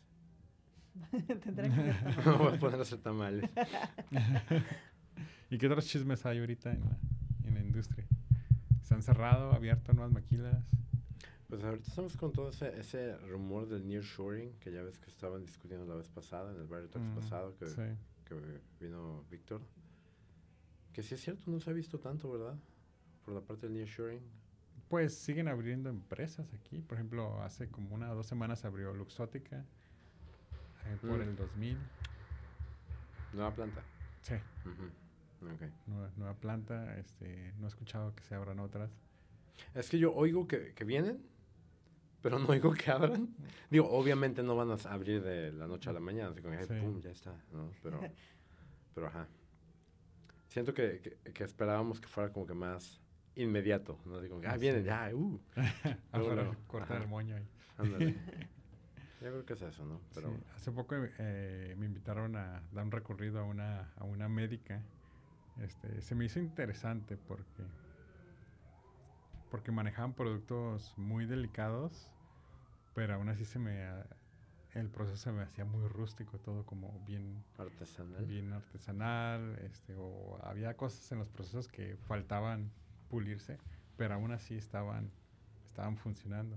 Tendrá 1.42 1.68
que 1.68 1.72
tamales. 1.92 2.27
No 2.27 2.38
voy 2.38 2.57
a 2.57 2.59
poner 2.59 2.79
a 2.79 2.83
hacer 2.83 2.98
tamales. 3.01 3.48
¿Y 5.51 5.59
qué 5.59 5.66
otros 5.66 5.87
chismes 5.87 6.24
hay 6.27 6.38
ahorita 6.38 6.72
en 6.72 6.81
la, 6.81 6.98
en 7.44 7.55
la 7.55 7.61
industria? 7.61 8.07
¿Se 8.83 8.94
han 8.94 9.03
cerrado, 9.03 9.53
abierto 9.53 9.92
nuevas 9.92 10.12
maquilas? 10.12 10.62
Pues 11.48 11.64
ahorita 11.64 11.88
estamos 11.88 12.16
con 12.16 12.33
todo 12.33 12.51
ese, 12.51 12.79
ese 12.79 13.16
rumor 13.18 13.66
del 13.68 13.87
nearshoring 13.87 14.53
que 14.61 14.70
ya 14.70 14.83
ves 14.83 14.98
que 14.98 15.11
estaban 15.11 15.44
discutiendo 15.44 15.87
la 15.87 15.94
vez 15.94 16.09
pasada, 16.09 16.53
en 16.53 16.61
el 16.61 16.66
Barrio 16.66 16.88
Talks 16.90 17.09
Mm, 17.09 17.14
pasado, 17.14 17.57
que, 17.57 17.66
Sí. 17.66 17.83
que 18.27 18.35
vino 18.81 19.24
Víctor. 19.31 19.62
Que 20.92 21.03
sí 21.03 21.14
es 21.14 21.22
cierto, 21.22 21.51
no 21.51 21.61
se 21.61 21.70
ha 21.70 21.72
visto 21.72 21.98
tanto, 21.98 22.31
¿verdad? 22.31 22.57
Por 23.24 23.33
la 23.35 23.40
parte 23.40 23.66
del 23.66 23.77
nearshoring. 23.77 24.20
Pues 24.88 25.14
siguen 25.14 25.48
abriendo 25.48 25.88
empresas 25.90 26.53
aquí. 26.53 26.81
Por 26.81 26.96
ejemplo, 26.98 27.42
hace 27.42 27.68
como 27.70 27.94
una 27.94 28.12
o 28.12 28.16
dos 28.16 28.27
semanas 28.27 28.64
abrió 28.66 28.92
Luxótica 28.94 29.64
eh, 30.88 30.96
por 31.01 31.18
Mm. 31.18 31.22
el 31.22 31.37
2000. 31.37 31.79
Nueva 33.35 33.55
planta. 33.55 33.83
Sí, 34.22 34.35
Ujú. 34.35 35.53
Ok. 35.55 35.62
nueva, 35.87 36.11
nueva 36.16 36.35
planta. 36.35 36.96
Este, 36.98 37.53
no 37.59 37.66
he 37.66 37.68
escuchado 37.68 38.14
que 38.14 38.22
se 38.24 38.35
abran 38.35 38.59
otras. 38.59 38.90
Es 39.74 39.88
que 39.90 39.98
yo 39.98 40.14
oigo 40.14 40.46
que, 40.48 40.72
que 40.74 40.85
vienen, 40.85 41.22
pero 42.22 42.38
no 42.38 42.46
oigo 42.48 42.72
que 42.72 42.90
abran. 42.90 43.29
Digo, 43.70 43.88
obviamente 43.90 44.42
no 44.42 44.57
van 44.57 44.70
a 44.70 44.74
abrir 44.90 45.22
de 45.22 45.53
la 45.53 45.66
noche 45.66 45.90
a 45.90 45.92
la 45.92 46.01
mañana, 46.01 46.31
así 46.31 46.40
como, 46.42 46.55
ay, 46.59 46.64
Sí. 46.66 46.74
pum, 46.81 47.01
ya 47.01 47.11
está, 47.11 47.35
¿no? 47.53 47.70
Pero, 47.83 48.01
pero 48.94 49.07
ajá. 49.09 49.27
Siento 50.48 50.72
que, 50.72 51.01
que, 51.01 51.33
que 51.33 51.44
esperábamos 51.44 52.01
que 52.01 52.09
fuera 52.09 52.33
como 52.33 52.46
que 52.46 52.55
más 52.55 53.01
inmediato, 53.37 53.98
¿no? 54.07 54.16
Así 54.16 54.29
como, 54.29 54.40
ah, 54.46 54.57
vienen, 54.57 54.83
ya, 54.85 55.11
uh, 55.14 55.40
Luego, 56.14 56.55
cortar 56.66 56.96
ajá. 56.96 57.05
el 57.05 57.09
moño 57.11 57.37
ahí. 57.37 57.46
ándale. 57.77 58.16
Yo 59.21 59.31
creo 59.31 59.45
que 59.45 59.55
es 59.55 59.63
eso, 59.63 59.85
¿no? 59.85 60.01
Pero, 60.15 60.31
Sí, 60.31 60.43
Hace 60.55 60.73
poco 60.73 60.95
eh, 60.97 61.75
me 61.77 61.87
invitaron 61.87 62.37
a 62.37 62.63
dar 62.73 62.85
un 62.85 62.91
recorrido 62.93 63.41
a 63.41 63.45
una, 63.45 63.93
a 63.97 64.05
una 64.05 64.29
médica. 64.29 64.83
Este, 65.61 66.01
se 66.03 66.15
me 66.15 66.25
hizo 66.25 66.39
interesante 66.39 67.17
porque, 67.17 67.65
porque 69.51 69.73
manejaban 69.73 70.15
productos 70.15 70.97
muy 70.97 71.27
delicados, 71.27 72.13
pero 72.95 73.15
aún 73.15 73.29
así 73.29 73.45
se 73.45 73.59
me, 73.59 73.89
el 74.75 74.89
proceso 74.89 75.17
se 75.17 75.33
me 75.33 75.43
hacía 75.43 75.65
muy 75.65 75.89
rústico, 75.89 76.39
todo 76.39 76.65
como 76.65 77.01
bien, 77.05 77.43
artesanal. 77.59 78.25
bien 78.27 78.53
artesanal, 78.53 79.59
este, 79.65 79.95
o 79.97 80.39
había 80.45 80.77
cosas 80.77 81.11
en 81.11 81.19
los 81.19 81.29
procesos 81.29 81.67
que 81.67 81.97
faltaban 82.07 82.71
pulirse, 83.09 83.59
pero 83.97 84.15
aún 84.15 84.31
así 84.31 84.57
estaban, 84.57 85.11
estaban 85.65 85.97
funcionando. 85.97 86.57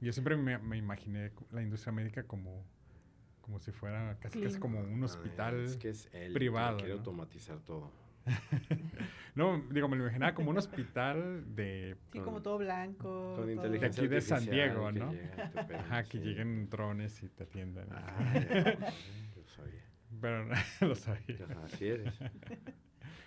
Yo 0.00 0.12
siempre 0.12 0.36
me, 0.36 0.58
me 0.58 0.76
imaginé 0.76 1.32
la 1.52 1.62
industria 1.62 1.92
médica 1.92 2.24
como, 2.24 2.64
como 3.40 3.58
si 3.58 3.72
fuera 3.72 4.18
casi, 4.20 4.40
casi 4.42 4.58
como 4.58 4.80
un 4.80 5.02
Ah, 5.02 5.06
hospital. 5.06 5.64
Es 5.64 5.76
que 5.76 5.90
es 5.90 6.08
él, 6.12 6.32
privado, 6.32 6.76
que 6.76 6.84
quiere 6.84 6.94
¿no? 6.94 6.98
automatizar 7.00 7.58
todo. 7.60 7.90
No, 9.34 9.60
digo, 9.70 9.86
me 9.86 9.96
lo 9.96 10.04
imaginaba 10.04 10.34
como 10.34 10.48
un 10.50 10.56
hospital 10.56 11.54
de, 11.54 11.94
Sí, 12.10 12.18
Con- 12.18 12.24
como 12.24 12.42
todo 12.42 12.56
blanco. 12.56 13.34
Con 13.36 13.44
todo- 13.44 13.50
inteligencia 13.50 14.02
aquí 14.02 14.08
de 14.08 14.20
San 14.22 14.46
Diego, 14.46 14.90
que 14.90 14.98
¿no? 14.98 15.12
ajá, 15.78 16.04
que 16.04 16.18
sí. 16.18 16.24
lleguen 16.24 16.70
drones 16.70 17.22
y 17.22 17.28
te 17.28 17.42
atiendan. 17.44 17.86
Ah, 17.92 18.32
lo 19.36 19.46
sabía. 19.46 19.84
Pero 20.22 20.46
no 20.46 20.54
lo 20.88 20.94
sabía. 20.94 21.44
Ajá, 21.50 21.64
Así 21.66 21.86
eres. 21.86 22.14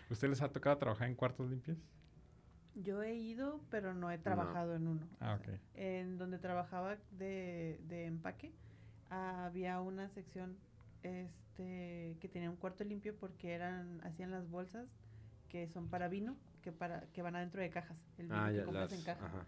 ¿Usted 0.10 0.30
les 0.30 0.42
ha 0.42 0.50
tocado 0.52 0.78
trabajar 0.80 1.08
en 1.08 1.14
cuartos 1.14 1.48
limpios? 1.48 1.78
Yo 2.84 3.02
he 3.04 3.14
ido, 3.16 3.60
pero 3.70 3.94
no 3.94 4.10
he 4.12 4.18
trabajado 4.18 4.76
en 4.76 4.88
uno. 4.88 5.08
Ah, 5.20 5.38
O 5.40 5.44
sea, 5.44 5.54
ok. 5.56 5.60
En 5.76 6.18
donde 6.18 6.38
trabajaba 6.40 6.98
de, 7.18 7.80
de 7.88 8.06
empaque, 8.06 8.52
había 9.10 9.82
una 9.82 10.08
sección 10.10 10.56
este 11.04 12.18
que 12.20 12.30
tenía 12.32 12.50
un 12.50 12.56
cuarto 12.56 12.84
limpio 12.84 13.16
porque 13.20 13.54
eran 13.54 14.02
hacían 14.04 14.32
las 14.32 14.50
bolsas 14.50 14.88
que 15.50 15.68
son 15.68 15.88
para 15.90 16.08
vino, 16.08 16.36
que 16.62 16.72
para 16.72 17.02
que 17.14 17.22
van 17.22 17.36
adentro 17.36 17.62
de 17.62 17.70
cajas. 17.70 17.98
El 18.18 18.28
vino 18.28 18.38
Ah, 18.40 18.50
que 18.50 18.58
ya, 18.58 18.64
compras 18.66 18.92
las, 18.92 19.00
en 19.00 19.06
caja. 19.06 19.26
ajá. 19.26 19.46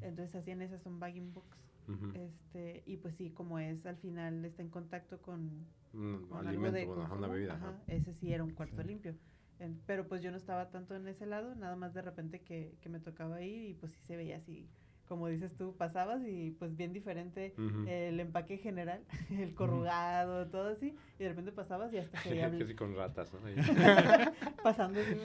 Entonces 0.00 0.34
hacían 0.34 0.62
esas 0.62 0.82
son 0.82 0.98
bagging 0.98 1.32
books. 1.32 1.56
ujú. 1.88 2.10
Este, 2.14 2.82
y 2.86 2.96
pues 2.96 3.14
sí, 3.16 3.30
como 3.30 3.58
es 3.58 3.86
al 3.86 3.96
final 3.96 4.44
está 4.44 4.62
en 4.62 4.68
contacto 4.70 5.20
con, 5.22 5.66
Un 5.94 6.26
con 6.28 6.38
algo 6.38 6.48
alimento, 6.66 6.76
de 6.78 6.86
consumo, 6.86 7.14
una 7.16 7.28
bebida. 7.28 7.54
ajá, 7.54 7.68
ajá. 7.68 7.78
ese 7.86 8.12
sí 8.14 8.32
era 8.32 8.42
un 8.44 8.50
cuarto 8.50 8.82
Sí. 8.82 8.88
limpio. 8.88 9.14
En- 9.60 9.80
pero 9.86 10.06
pues 10.06 10.22
yo 10.22 10.30
no 10.30 10.36
estaba 10.36 10.70
tanto 10.70 10.94
en 10.94 11.08
ese 11.08 11.26
lado, 11.26 11.54
nada 11.56 11.74
más 11.76 11.92
de 11.94 12.02
repente 12.02 12.40
que, 12.40 12.74
que 12.80 12.88
me 12.88 13.00
tocaba 13.00 13.42
ir 13.42 13.70
y 13.70 13.74
pues 13.74 13.92
sí 13.92 13.98
se 14.06 14.16
veía 14.16 14.36
así, 14.36 14.68
como 15.08 15.26
dices 15.28 15.56
tú, 15.56 15.74
pasabas 15.76 16.22
y 16.26 16.50
pues 16.58 16.76
bien 16.76 16.92
diferente 16.92 17.54
el 17.88 18.20
empaque 18.20 18.58
general, 18.58 19.02
el 19.30 19.54
corrugado, 19.54 20.46
todo 20.48 20.68
así, 20.68 20.94
y 21.18 21.22
de 21.22 21.28
repente 21.30 21.50
pasabas 21.50 21.92
y 21.92 21.98
hasta 21.98 22.18
se 22.20 22.30
bl- 22.52 22.66
sí, 22.66 22.74
con 22.74 22.94
ratas, 22.94 23.32
pasando 24.62 25.00
así, 25.00 25.16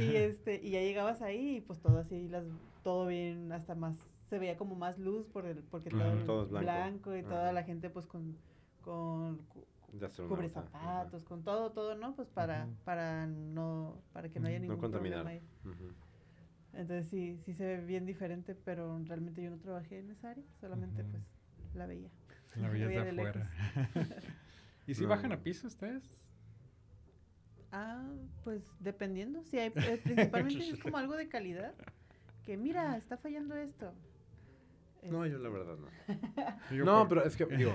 y 0.00 0.14
este 0.16 0.60
y 0.62 0.70
ya 0.70 0.80
llegabas 0.80 1.22
ahí 1.22 1.56
y 1.56 1.60
pues 1.60 1.80
todo 1.80 1.98
así 1.98 2.28
las 2.28 2.44
todo 2.84 3.06
bien 3.06 3.50
hasta 3.52 3.74
más 3.74 3.96
se 4.28 4.38
veía 4.38 4.56
como 4.56 4.76
más 4.76 4.98
luz 4.98 5.26
por 5.26 5.46
el 5.46 5.58
porque 5.64 5.90
todo, 5.90 6.12
es 6.44 6.50
blanco. 6.50 6.50
blanco 6.50 7.16
y 7.16 7.22
toda 7.22 7.52
la 7.52 7.62
gente 7.64 7.90
pues 7.90 8.06
con 8.06 9.40
cubre 10.28 10.46
ajá. 10.46 10.62
zapatos, 10.62 11.24
con 11.24 11.42
todo, 11.42 11.72
todo, 11.72 11.94
¿no? 11.96 12.14
Pues 12.14 12.28
para, 12.28 12.68
para 12.84 13.26
no, 13.26 14.02
para 14.12 14.28
que 14.28 14.40
no 14.40 14.46
haya. 14.48 14.58
No 14.58 14.62
ningún 14.62 14.78
contaminar. 14.80 15.22
problema 15.22 15.30
ahí. 15.30 15.42
Ujú. 15.64 15.92
Entonces 16.72 17.08
sí, 17.08 17.38
sí 17.44 17.52
se 17.54 17.64
ve 17.64 17.84
bien 17.84 18.06
diferente, 18.06 18.54
pero 18.54 18.98
realmente 19.04 19.42
yo 19.42 19.50
no 19.50 19.58
trabajé 19.58 19.98
en 19.98 20.10
esa 20.10 20.30
área, 20.30 20.44
solamente 20.60 21.02
pues 21.04 21.22
la 21.74 21.86
veía. 21.86 22.08
La 22.56 22.68
veía 22.72 22.88
de 22.88 23.10
afuera. 23.10 23.50
¿Y 24.86 24.94
si 24.94 25.02
No. 25.02 25.08
bajan 25.08 25.32
a 25.32 25.42
piso 25.42 25.66
ustedes? 25.66 26.04
Ah, 27.72 28.08
pues 28.44 28.62
dependiendo, 28.80 29.42
si 29.44 29.58
hay, 29.58 29.72
eh, 29.76 30.00
principalmente 30.04 30.68
es 30.68 30.78
como 30.80 30.98
algo 30.98 31.16
de 31.16 31.28
calidad, 31.28 31.74
que 32.44 32.56
mira, 32.56 32.96
está 32.96 33.16
fallando 33.16 33.56
esto. 33.56 33.92
No, 35.02 35.26
yo 35.26 35.36
Este, 35.36 35.38
la 35.38 35.48
verdad 35.48 35.76
no. 35.76 36.84
No, 36.84 37.08
pero 37.08 37.24
es 37.24 37.36
que, 37.36 37.46
digo, 37.46 37.72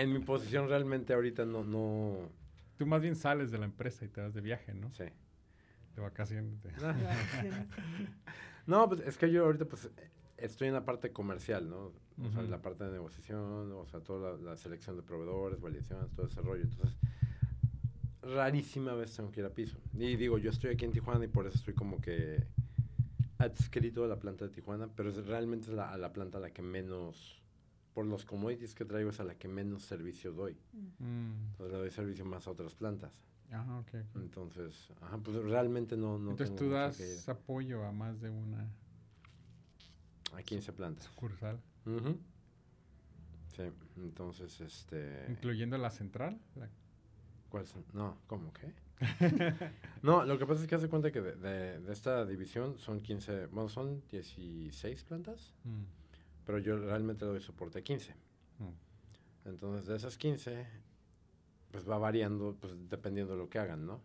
en 0.00 0.12
mi 0.12 0.18
posición 0.20 0.68
realmente 0.68 1.12
ahorita 1.12 1.44
no, 1.44 1.64
no, 1.64 2.28
Tú 2.76 2.86
más 2.86 3.00
bien 3.02 3.16
sales 3.16 3.50
de 3.50 3.58
la 3.58 3.64
empresa 3.64 4.04
y 4.04 4.08
te 4.08 4.20
vas 4.20 4.32
de 4.34 4.40
viaje, 4.40 4.72
¿no? 4.72 4.90
sé. 4.90 5.12
De 5.96 6.00
vacaciones. 6.00 6.62
de- 6.62 6.70
No, 8.66 8.88
pues 8.88 9.00
es 9.00 9.16
que 9.16 9.30
yo 9.32 9.44
ahorita 9.46 9.64
pues 9.64 9.90
estoy 10.36 10.68
en 10.68 10.74
la 10.74 10.84
parte 10.84 11.10
comercial, 11.12 11.68
¿no? 11.68 11.92
O 12.24 12.30
sea, 12.30 12.42
Ujú. 12.42 12.50
la 12.50 12.60
parte 12.62 12.84
de 12.84 12.92
negociación, 12.92 13.72
o 13.72 13.86
sea, 13.86 14.00
toda 14.00 14.36
la, 14.36 14.50
la 14.50 14.56
selección 14.56 14.96
de 14.96 15.02
proveedores, 15.02 15.60
validaciones, 15.60 16.10
todo 16.12 16.26
ese 16.26 16.40
rollo. 16.42 16.62
Entonces, 16.64 16.96
rarísima 18.22 18.94
vez 18.94 19.14
tengo 19.16 19.30
que 19.30 19.40
ir 19.40 19.46
a 19.46 19.50
piso. 19.50 19.78
Y 19.94 20.16
digo, 20.16 20.38
yo 20.38 20.50
estoy 20.50 20.70
aquí 20.70 20.84
en 20.84 20.92
Tijuana 20.92 21.24
y 21.24 21.28
por 21.28 21.46
eso 21.46 21.56
estoy 21.58 21.74
como 21.74 22.00
que 22.00 22.44
adscrito 23.38 24.04
a 24.04 24.08
la 24.08 24.18
planta 24.18 24.44
de 24.46 24.50
Tijuana, 24.50 24.88
pero 24.94 25.10
es, 25.10 25.26
realmente 25.26 25.68
es 25.70 25.72
la, 25.74 25.90
a 25.92 25.96
la 25.98 26.12
planta 26.12 26.38
a 26.38 26.40
la 26.40 26.50
que 26.50 26.60
menos, 26.62 27.37
por 27.98 28.06
los 28.06 28.24
commodities 28.24 28.76
que 28.76 28.84
traigo, 28.84 29.10
es 29.10 29.18
a 29.18 29.24
la 29.24 29.34
que 29.34 29.48
menos 29.48 29.82
servicio 29.82 30.30
doy. 30.32 30.56
Mm. 31.00 31.46
Entonces 31.50 31.72
le 31.72 31.78
doy 31.78 31.90
servicio 31.90 32.24
más 32.24 32.46
a 32.46 32.52
otras 32.52 32.72
plantas. 32.76 33.10
Ah, 33.50 33.80
ok. 33.80 33.88
ok. 33.88 34.22
Entonces, 34.22 34.88
ajá, 35.00 35.18
pues 35.18 35.36
realmente 35.38 35.96
no, 35.96 36.16
no 36.16 36.30
Entonces 36.30 36.54
tengo 36.54 36.70
tú 36.70 36.74
das 36.76 37.28
apoyo 37.28 37.84
a 37.84 37.90
más 37.90 38.20
de 38.20 38.30
una 38.30 38.70
a 40.32 40.42
15 40.44 40.72
plantas. 40.74 41.06
sucursal, 41.06 41.58
Ujú. 41.86 42.16
Sí, 43.56 43.62
entonces, 43.96 44.60
este... 44.60 45.26
incluyendo 45.28 45.76
la 45.76 45.90
central. 45.90 46.40
la- 46.54 46.70
¿Cuál 47.48 47.66
son? 47.66 47.84
No, 47.94 48.16
¿cómo 48.28 48.52
qué? 48.52 48.72
no, 50.04 50.24
lo 50.24 50.38
que 50.38 50.46
pasa 50.46 50.62
es 50.62 50.68
que 50.68 50.76
hace 50.76 50.88
cuenta 50.88 51.10
que 51.10 51.20
de, 51.20 51.34
de- 51.34 51.80
de 51.80 51.92
esta 51.92 52.24
división 52.24 52.78
son 52.78 53.00
15, 53.00 53.46
bueno, 53.46 53.68
son 53.68 54.04
16 54.08 55.02
plantas, 55.02 55.52
Mm, 55.64 55.82
pero 56.48 56.60
yo 56.60 56.78
realmente 56.78 57.26
le 57.26 57.32
doy 57.32 57.40
soporte 57.42 57.78
a 57.80 57.82
15. 57.82 58.14
mm. 58.58 59.48
Entonces, 59.50 59.86
de 59.86 59.96
esas 59.96 60.16
15, 60.16 60.66
pues 61.70 61.86
va 61.86 61.98
variando, 61.98 62.56
pues 62.58 62.74
dependiendo 62.88 63.34
de 63.34 63.38
lo 63.38 63.50
que 63.50 63.58
hagan, 63.58 63.84
¿no? 63.84 64.00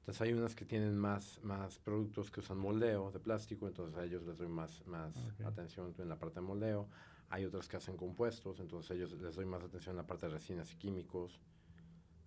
Entonces, 0.00 0.20
hay 0.20 0.34
unas 0.34 0.54
que 0.54 0.66
tienen 0.66 0.98
más, 0.98 1.40
más 1.42 1.78
productos 1.78 2.30
que 2.30 2.40
usan 2.40 2.58
moldeo 2.58 3.10
de 3.12 3.18
plástico, 3.18 3.66
entonces 3.66 3.96
a 3.96 4.04
ellos 4.04 4.24
les 4.24 4.36
doy 4.36 4.48
más, 4.48 4.86
más 4.86 5.16
Ok. 5.16 5.46
atención 5.46 5.94
en 5.96 6.10
la 6.10 6.18
parte 6.18 6.40
de 6.40 6.46
moldeo. 6.46 6.86
Hay 7.30 7.46
otras 7.46 7.66
que 7.66 7.78
hacen 7.78 7.96
compuestos, 7.96 8.60
entonces 8.60 8.90
a 8.90 8.94
ellos 8.94 9.12
les 9.12 9.34
doy 9.36 9.46
más 9.46 9.62
atención 9.62 9.94
en 9.94 9.96
la 9.96 10.06
parte 10.06 10.26
de 10.26 10.32
resinas 10.34 10.70
y 10.74 10.76
químicos. 10.76 11.40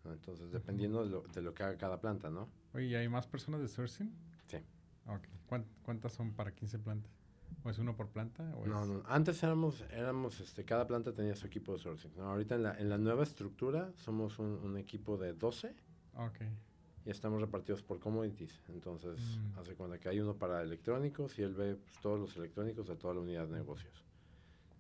Entonces, 0.04 0.50
dependiendo 0.52 1.04
de 1.04 1.12
lo, 1.12 1.22
de 1.22 1.42
lo 1.44 1.54
que 1.54 1.62
haga 1.62 1.78
cada 1.78 2.02
planta, 2.02 2.32
¿no? 2.32 2.50
Oye, 2.74 2.86
¿y 2.88 2.96
hay 2.96 3.08
más 3.08 3.28
personas 3.28 3.62
de 3.62 3.68
sourcing? 3.68 4.12
Sí. 4.48 4.58
Ok. 5.06 5.28
¿Cuán- 5.46 5.68
¿Cuántas 5.84 6.14
son 6.14 6.34
para 6.34 6.56
15 6.56 6.80
plantas? 6.80 7.12
¿O 7.64 7.70
es 7.70 7.78
uno 7.80 7.96
por 7.96 8.10
planta? 8.10 8.44
O 8.58 8.66
No, 8.66 8.84
es- 8.84 8.90
no, 8.90 9.04
antes 9.06 9.42
éramos, 9.44 9.82
éramos, 9.92 10.40
este, 10.40 10.66
cada 10.66 10.86
planta 10.88 11.14
tenía 11.14 11.36
su 11.36 11.48
equipo 11.48 11.74
de 11.74 11.80
sourcing. 11.80 12.12
¿no? 12.18 12.24
Ahorita 12.24 12.56
en 12.56 12.64
la, 12.64 12.78
en 12.80 12.90
la 12.90 12.98
nueva 12.98 13.24
estructura 13.24 13.92
somos 13.96 14.40
un, 14.40 14.48
un 14.64 14.78
equipo 14.78 15.18
de 15.18 15.34
12 15.34 15.74
Ok. 16.16 16.40
y 17.06 17.10
estamos 17.10 17.40
repartidos 17.42 17.82
por 17.84 18.00
commodities. 18.00 18.62
Entonces, 18.70 19.20
Mm. 19.38 19.60
hace 19.60 19.76
cuenta 19.76 20.00
que 20.00 20.10
hay 20.10 20.20
uno 20.20 20.36
para 20.36 20.62
electrónicos 20.62 21.38
y 21.40 21.44
él 21.44 21.54
ve 21.54 21.76
pues, 21.76 22.00
todos 22.02 22.20
los 22.20 22.36
electrónicos 22.38 22.88
de 22.88 22.96
toda 22.96 23.14
la 23.14 23.20
unidad 23.22 23.48
de 23.48 23.56
negocios. 23.58 24.04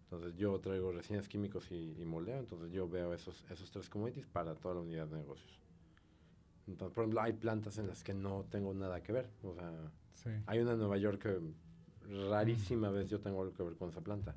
Entonces, 0.05 0.36
yo 0.36 0.59
traigo 0.59 0.91
resinas 0.91 1.28
químicos 1.28 1.71
y, 1.71 1.95
y 1.99 2.05
moldeo, 2.05 2.38
entonces 2.38 2.71
yo 2.71 2.88
veo 2.88 3.13
esos, 3.13 3.43
esos 3.49 3.71
tres 3.71 3.89
commodities 3.89 4.28
para 4.28 4.53
toda 4.55 4.76
la 4.76 4.82
unidad 4.82 5.07
de 5.07 5.17
negocios. 5.17 5.59
Entonces, 6.67 6.93
por 6.93 7.03
ejemplo, 7.03 7.21
hay 7.21 7.34
plantas 7.34 7.78
en 7.78 7.88
las 7.88 8.03
que 8.03 8.13
no 8.13 8.45
tengo 8.49 8.74
nada 8.74 9.01
que 9.01 9.11
ver. 9.11 9.30
O 9.43 9.53
sea, 9.53 9.71
Sí. 10.13 10.30
hay 10.45 10.59
una 10.59 10.74
en 10.74 10.78
Nueva 10.78 10.97
York 10.97 11.21
que 11.21 11.39
rarísima 12.29 12.89
vez 12.89 13.09
yo 13.09 13.19
tengo 13.19 13.41
algo 13.41 13.53
que 13.53 13.63
ver 13.63 13.75
con 13.75 13.89
esa 13.89 14.01
planta. 14.01 14.33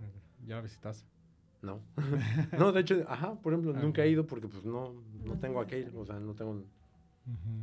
¿Ya 0.47 0.57
la 0.57 0.63
visitaste? 0.63 1.09
No. 1.63 1.81
no, 2.59 2.73
de 2.73 2.81
hecho, 2.81 3.05
ajá, 3.09 3.35
por 3.41 3.53
ejemplo, 3.53 3.75
Ah, 3.77 3.81
nunca 3.83 4.05
he 4.05 4.11
ido 4.11 4.27
porque 4.27 4.47
pues 4.49 4.65
no, 4.65 4.93
no 4.93 5.35
No 5.35 5.39
tengo 5.41 5.61
aquel, 5.61 5.91
o 5.97 6.05
sea, 6.05 6.19
no 6.21 6.35
tengo 6.35 6.63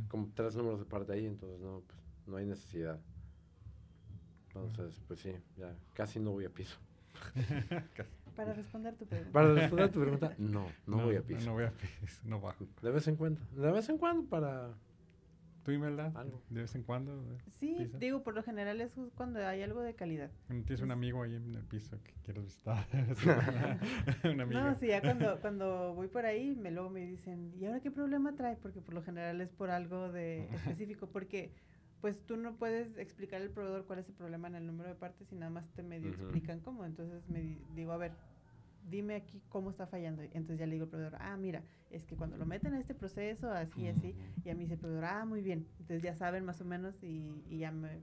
como 0.08 0.30
tres 0.34 0.54
números 0.56 0.78
de 0.80 0.84
parte 0.84 1.12
ahí, 1.12 1.24
entonces 1.26 1.58
no, 1.60 1.80
pues, 1.86 1.98
no 2.26 2.36
hay 2.36 2.44
necesidad. 2.44 3.00
Entonces, 4.48 5.00
pues 5.08 5.20
sí, 5.20 5.32
ya 5.56 5.74
casi 5.94 6.20
no 6.20 6.32
voy 6.32 6.44
a 6.44 6.50
piso. 6.50 6.76
Para 8.36 8.52
responder 8.52 8.94
tu 8.96 9.06
pregunta. 9.06 9.32
Para 9.32 9.54
responder 9.54 9.90
tu 9.92 10.00
pregunta, 10.02 10.34
no, 10.38 10.66
no, 10.86 11.04
voy 11.04 11.16
a 11.16 11.20
No, 11.20 11.24
piso. 11.24 11.46
no 11.46 11.52
voy 11.54 11.64
a 11.64 11.70
piso, 11.72 12.20
no 12.24 12.40
bajo. 12.40 12.66
De 12.82 12.90
vez 12.90 13.06
en 13.08 13.16
cuando, 13.16 13.40
de 13.54 13.72
vez 13.72 13.88
en 13.88 13.96
cuando 13.98 14.28
para... 14.28 14.74
¿Tú, 15.64 15.70
Imelda? 15.72 16.12
Algo. 16.14 16.42
De 16.50 16.60
vez 16.60 16.74
en 16.74 16.82
cuando. 16.82 17.12
eh, 17.32 17.38
Sí, 17.58 17.90
digo, 17.98 18.22
por 18.22 18.34
lo 18.34 18.42
general 18.42 18.80
es 18.80 18.92
cuando 19.14 19.44
hay 19.46 19.62
algo 19.62 19.80
de 19.80 19.94
calidad. 19.94 20.30
¿No 20.48 20.62
¿Tienes 20.62 20.82
un 20.82 20.90
amigo 20.90 21.22
ahí 21.22 21.34
en 21.36 21.54
el 21.54 21.64
piso 21.64 21.98
que 22.02 22.12
quieres 22.22 22.44
visitar? 22.44 22.86
un 24.24 24.40
amigo. 24.40 24.60
No, 24.60 24.74
sí, 24.76 24.88
ya 24.88 25.00
cuando, 25.00 25.40
cuando 25.40 25.94
voy 25.94 26.08
por 26.08 26.26
ahí, 26.26 26.54
me 26.54 26.70
luego 26.70 26.90
me 26.90 27.06
dicen, 27.06 27.54
¿y 27.58 27.64
ahora 27.64 27.80
qué 27.80 27.90
problema 27.90 28.34
trae? 28.36 28.56
Porque 28.56 28.80
por 28.82 28.94
lo 28.94 29.02
general 29.02 29.40
es 29.40 29.50
por 29.52 29.70
algo 29.70 30.12
de 30.12 30.44
específico, 30.54 31.08
porque 31.08 31.52
pues 32.00 32.20
tú 32.26 32.36
no 32.36 32.56
puedes 32.56 32.98
explicar 32.98 33.40
al 33.40 33.48
proveedor 33.50 33.86
cuál 33.86 34.00
es 34.00 34.08
el 34.08 34.14
problema 34.14 34.48
en 34.48 34.56
el 34.56 34.66
número 34.66 34.90
de 34.90 34.94
partes 34.94 35.32
y 35.32 35.36
nada 35.36 35.50
más 35.50 35.70
te 35.72 35.82
medio 35.82 36.10
explican 36.10 36.60
cómo. 36.60 36.84
Entonces 36.84 37.26
me 37.28 37.40
di- 37.40 37.64
digo, 37.74 37.92
a 37.92 37.96
ver, 37.96 38.12
dime 38.88 39.14
aquí 39.16 39.42
cómo 39.48 39.70
está 39.70 39.86
fallando. 39.86 40.22
Entonces 40.22 40.58
ya 40.58 40.66
le 40.66 40.72
digo 40.72 40.84
al 40.84 40.90
proveedor, 40.90 41.16
ah, 41.20 41.36
mira, 41.36 41.62
es 41.90 42.04
que 42.04 42.16
cuando 42.16 42.36
lo 42.36 42.46
meten 42.46 42.74
a 42.74 42.80
este 42.80 42.94
proceso, 42.94 43.50
así, 43.50 43.88
así, 43.88 44.14
y 44.44 44.50
a 44.50 44.54
mí 44.54 44.62
dice 44.64 44.74
el 44.74 44.80
proveedor, 44.80 45.04
ah, 45.04 45.24
muy 45.24 45.40
bien. 45.40 45.66
Entonces 45.80 46.02
ya 46.02 46.14
saben 46.14 46.44
más 46.44 46.60
o 46.60 46.64
menos 46.64 47.02
y, 47.02 47.42
y 47.48 47.58
ya 47.58 47.70
me, 47.72 48.00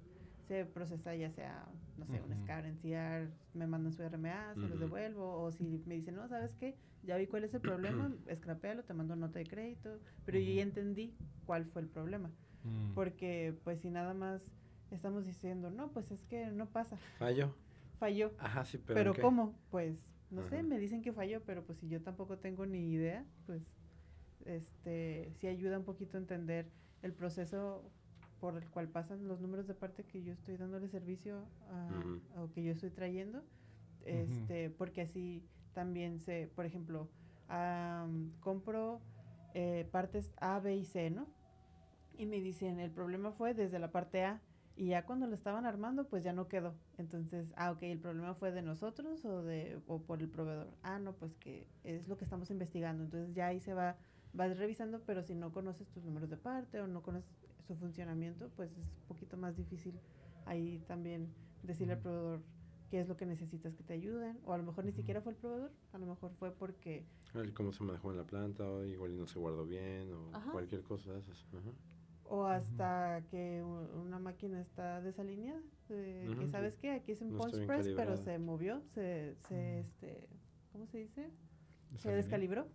se 0.48 0.66
procesa 0.66 1.16
ya 1.16 1.30
sea, 1.32 1.66
no 1.98 2.06
sé, 2.08 2.22
un. 2.22 2.34
SCAR, 2.44 2.66
NCR, 2.66 3.30
me 3.54 3.68
mandan 3.68 3.94
su 3.94 4.04
RMA, 4.04 4.54
se 4.56 4.62
los 4.62 4.80
devuelvo, 4.80 5.42
o 5.44 5.52
si 5.52 5.64
me 5.86 5.96
dicen, 5.96 6.16
no, 6.16 6.28
¿sabes 6.28 6.56
qué? 6.56 6.76
Ya 7.04 7.18
vi 7.18 7.26
cuál 7.28 7.44
es 7.44 7.54
el 7.54 7.62
problema, 7.62 8.12
escrapealo, 8.28 8.84
te 8.84 8.94
mando 8.94 9.16
nota 9.16 9.40
de 9.40 9.46
crédito, 9.46 9.98
pero 10.26 10.40
yo 10.40 10.52
ya 10.54 10.62
entendí 10.64 11.14
cuál 11.46 11.66
fue 11.66 11.82
el 11.82 11.88
problema, 11.88 12.30
Mm. 12.64 12.94
porque 12.94 13.56
pues 13.64 13.80
si 13.80 13.90
nada 13.90 14.14
más 14.14 14.44
estamos 14.92 15.26
diciendo, 15.26 15.72
no, 15.72 15.88
pues 15.92 16.12
es 16.12 16.26
que 16.26 16.46
no 16.52 16.68
pasa, 16.68 16.96
¿Fallo? 17.18 17.56
falló, 18.00 18.32
Ajá, 18.38 18.66
sí, 18.66 18.78
pero... 18.78 18.94
pero, 19.00 19.14
¿en? 19.16 19.22
¿cómo? 19.22 19.56
Pues, 19.72 20.11
no 20.32 20.44
sé, 20.44 20.64
me 20.64 20.80
dicen 20.80 21.02
que 21.02 21.12
falló, 21.14 21.42
pero 21.46 21.64
pues 21.64 21.78
si 21.80 21.88
yo 21.90 22.02
tampoco 22.02 22.38
tengo 22.38 22.66
ni 22.66 22.92
idea, 22.92 23.26
pues, 23.46 23.62
este, 24.46 25.32
sí 25.40 25.48
ayuda 25.48 25.78
un 25.78 25.84
poquito 25.84 26.18
a 26.18 26.22
entender 26.22 26.66
el 27.04 27.14
proceso 27.14 27.84
por 28.40 28.58
el 28.58 28.68
cual 28.70 28.88
pasan 28.88 29.28
los 29.28 29.40
números 29.40 29.68
de 29.68 29.76
parte 29.76 30.04
que 30.04 30.24
yo 30.24 30.34
estoy 30.34 30.58
dándole 30.58 30.88
servicio 30.88 31.46
a, 31.70 31.90
Ujú. 32.00 32.44
o 32.44 32.52
que 32.52 32.64
yo 32.64 32.72
estoy 32.72 32.90
trayendo, 32.90 33.44
este, 34.06 34.70
porque 34.72 35.02
así 35.02 35.44
también 35.74 36.20
sé, 36.20 36.50
por 36.56 36.66
ejemplo, 36.66 37.08
am, 37.48 38.32
compro 38.40 39.00
eh, 39.54 39.88
partes 39.92 40.34
A, 40.40 40.60
B 40.60 40.76
y 40.76 40.86
C, 40.86 41.12
¿no? 41.12 41.28
Y 42.18 42.26
me 42.26 42.40
dicen, 42.42 42.80
el 42.80 42.92
problema 42.92 43.32
fue 43.32 43.54
desde 43.54 43.80
la 43.80 43.92
parte 43.92 44.24
A, 44.24 44.42
y 44.82 44.88
ya 44.88 45.06
cuando 45.06 45.28
lo 45.28 45.36
estaban 45.36 45.68
armando, 45.68 46.08
pues 46.08 46.24
ya 46.24 46.34
no 46.34 46.48
quedó. 46.48 46.74
Entonces, 46.98 47.54
ah, 47.56 47.70
ok, 47.70 47.84
el 47.84 48.00
problema 48.00 48.34
fue 48.34 48.52
de 48.52 48.64
nosotros 48.64 49.24
o 49.26 49.44
de 49.44 49.80
o 49.86 50.02
por 50.02 50.24
el 50.24 50.28
proveedor. 50.28 50.72
Ah, 50.82 50.98
no, 50.98 51.14
pues 51.14 51.36
que 51.36 51.68
es 51.84 52.08
lo 52.08 52.18
que 52.18 52.24
estamos 52.24 52.50
investigando. 52.50 53.04
Entonces 53.04 53.36
ya 53.36 53.46
ahí 53.46 53.60
se 53.60 53.76
va, 53.76 53.96
vas 54.34 54.58
revisando, 54.58 55.00
pero 55.06 55.22
si 55.22 55.36
no 55.36 55.52
conoces 55.52 55.88
tus 55.90 56.04
números 56.04 56.32
de 56.32 56.38
parte 56.38 56.82
o 56.82 56.88
no 56.88 57.04
conoces 57.04 57.30
su 57.68 57.76
funcionamiento, 57.76 58.50
pues 58.56 58.72
es 58.72 58.88
un 58.88 59.08
poquito 59.08 59.38
más 59.38 59.56
difícil 59.56 60.00
ahí 60.48 60.80
también 60.88 61.32
decirle 61.62 61.94
al 61.94 62.00
proveedor 62.00 62.42
qué 62.90 63.02
es 63.02 63.08
lo 63.08 63.18
que 63.18 63.28
necesitas 63.28 63.76
que 63.76 63.84
te 63.84 63.94
ayuden. 63.94 64.40
O 64.46 64.54
a 64.54 64.58
lo 64.58 64.64
mejor 64.64 64.84
ni 64.84 64.94
siquiera 64.94 65.22
fue 65.22 65.34
el 65.34 65.38
proveedor, 65.38 65.72
a 65.94 66.00
lo 66.00 66.08
mejor 66.08 66.32
fue 66.40 66.50
porque 66.50 67.06
cómo 67.54 67.72
se 67.72 67.84
manejó 67.84 68.10
en 68.10 68.18
la 68.18 68.26
planta, 68.26 68.68
o 68.68 68.84
igual 68.84 69.16
no 69.16 69.28
se 69.28 69.38
guardó 69.38 69.64
bien, 69.64 70.12
o 70.12 70.36
Ajá. 70.36 70.52
cualquier 70.52 70.82
cosa 70.82 71.14
de 71.14 71.20
esas. 71.20 71.46
Ajá. 71.54 71.70
O 72.26 72.46
hasta 72.46 73.22
que 73.30 73.62
una 73.62 74.20
máquina 74.20 74.62
está 74.62 75.02
desalineada, 75.02 75.62
de 75.90 76.34
que 76.40 76.48
sabes 76.48 76.78
qué, 76.78 76.92
aquí 76.92 77.12
es 77.12 77.22
un 77.22 77.34
No 77.34 77.40
punch 77.40 77.66
press, 77.66 77.90
pero 77.96 78.16
se 78.16 78.40
movió, 78.40 78.82
se, 78.94 79.36
se 79.48 79.80
este, 79.80 80.30
¿cómo 80.72 80.88
se 80.88 81.00
dice? 81.00 81.30
Se 81.98 82.10
descalibró 82.16 82.70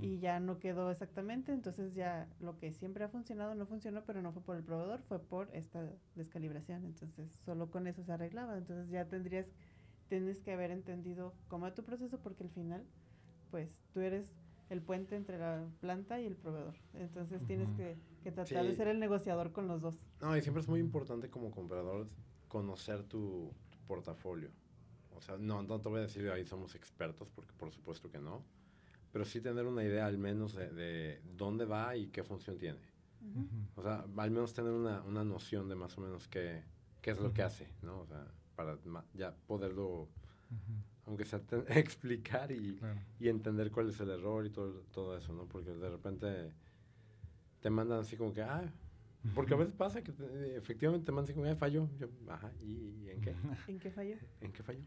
y 0.00 0.18
ya 0.18 0.40
no 0.40 0.58
quedó 0.58 0.90
exactamente, 0.90 1.52
entonces 1.52 1.94
ya 1.94 2.26
lo 2.40 2.56
que 2.56 2.72
siempre 2.72 3.04
ha 3.04 3.08
funcionado 3.08 3.54
no 3.54 3.66
funcionó, 3.66 4.02
pero 4.06 4.22
no 4.22 4.32
fue 4.32 4.42
por 4.42 4.56
el 4.56 4.64
proveedor, 4.64 5.02
fue 5.02 5.18
por 5.18 5.54
esta 5.54 5.92
descalibración, 6.14 6.84
entonces 6.86 7.30
solo 7.44 7.70
con 7.70 7.86
eso 7.86 8.02
se 8.02 8.12
arreglaba, 8.12 8.56
entonces 8.56 8.88
ya 8.88 9.04
tendrías, 9.04 9.46
tienes 10.08 10.40
que 10.40 10.52
haber 10.54 10.70
entendido 10.70 11.34
cómo 11.48 11.66
es 11.66 11.74
tu 11.74 11.84
proceso 11.84 12.18
porque 12.18 12.44
al 12.44 12.50
final, 12.50 12.82
pues 13.50 13.84
tú 13.92 14.00
eres 14.00 14.32
el 14.70 14.80
puente 14.80 15.16
entre 15.16 15.38
la 15.38 15.68
planta 15.80 16.18
y 16.18 16.26
el 16.26 16.36
proveedor. 16.36 16.74
Entonces 16.94 17.44
tienes 17.44 17.70
que, 17.72 17.98
que 18.22 18.32
tratar 18.32 18.64
de 18.64 18.74
ser 18.74 18.88
el 18.88 18.98
negociador 18.98 19.52
con 19.52 19.68
los 19.68 19.80
dos. 19.82 19.98
No, 20.20 20.36
y 20.36 20.40
siempre 20.42 20.62
es 20.62 20.68
muy 20.68 20.80
importante 20.80 21.28
como 21.30 21.50
comprador 21.50 22.08
conocer 22.48 23.02
tu, 23.04 23.52
tu 23.70 23.78
portafolio. 23.86 24.50
O 25.14 25.20
sea, 25.20 25.36
no, 25.38 25.62
no 25.62 25.80
te 25.80 25.88
voy 25.88 25.98
a 26.00 26.02
decir 26.02 26.28
ahí 26.30 26.44
somos 26.44 26.74
expertos, 26.74 27.28
porque 27.34 27.52
por 27.54 27.70
supuesto 27.70 28.10
que 28.10 28.18
no. 28.18 28.42
Pero 29.12 29.24
sí 29.24 29.40
tener 29.40 29.66
una 29.66 29.84
idea 29.84 30.06
al 30.06 30.16
menos 30.18 30.54
de, 30.54 30.70
de 30.70 31.20
dónde 31.36 31.64
va 31.66 31.96
y 31.96 32.08
qué 32.08 32.22
función 32.24 32.56
tiene. 32.58 32.80
O 33.76 33.82
sea, 33.82 34.04
al 34.16 34.30
menos 34.30 34.52
tener 34.52 34.72
una, 34.72 35.00
una 35.02 35.22
noción 35.22 35.68
de 35.68 35.74
más 35.76 35.96
o 35.96 36.00
menos 36.00 36.26
qué, 36.28 36.62
qué 37.00 37.10
es 37.12 37.18
lo 37.18 37.32
que 37.32 37.42
Ujú. 37.42 37.46
hace, 37.48 37.68
¿no? 37.82 38.00
O 38.00 38.06
sea, 38.06 38.26
para 38.56 38.76
ya 39.14 39.32
poderlo, 39.46 40.08
aunque 41.06 41.24
sea 41.24 41.38
te- 41.40 41.56
explicar 41.78 42.50
y, 42.50 42.74
Claro. 42.76 42.98
y 43.20 43.28
entender 43.28 43.70
cuál 43.70 43.90
es 43.90 44.00
el 44.00 44.10
error 44.10 44.44
y 44.46 44.50
todo, 44.50 44.80
todo 44.92 45.16
eso, 45.16 45.32
¿no? 45.32 45.44
Porque 45.46 45.70
de 45.70 45.88
repente 45.90 46.52
te 47.62 47.70
mandan 47.70 48.00
así 48.00 48.16
como 48.16 48.32
que, 48.34 48.42
ah, 48.42 48.70
porque 49.34 49.54
a 49.54 49.56
veces 49.56 49.72
pasa 49.74 50.02
que 50.02 50.12
te- 50.12 50.56
efectivamente 50.56 51.06
te 51.06 51.12
mandan 51.12 51.24
así 51.24 51.34
como, 51.34 51.46
ah, 51.46 51.56
falló. 51.56 51.88
Yo, 51.98 52.08
ajá, 52.28 52.52
¿y, 52.60 53.04
y 53.04 53.10
en 53.10 53.20
qué? 53.20 53.34
¿En 53.68 53.78
qué 53.78 53.90
falló? 53.90 54.16
¿En 54.40 54.52
qué 54.52 54.62
falló? 54.62 54.80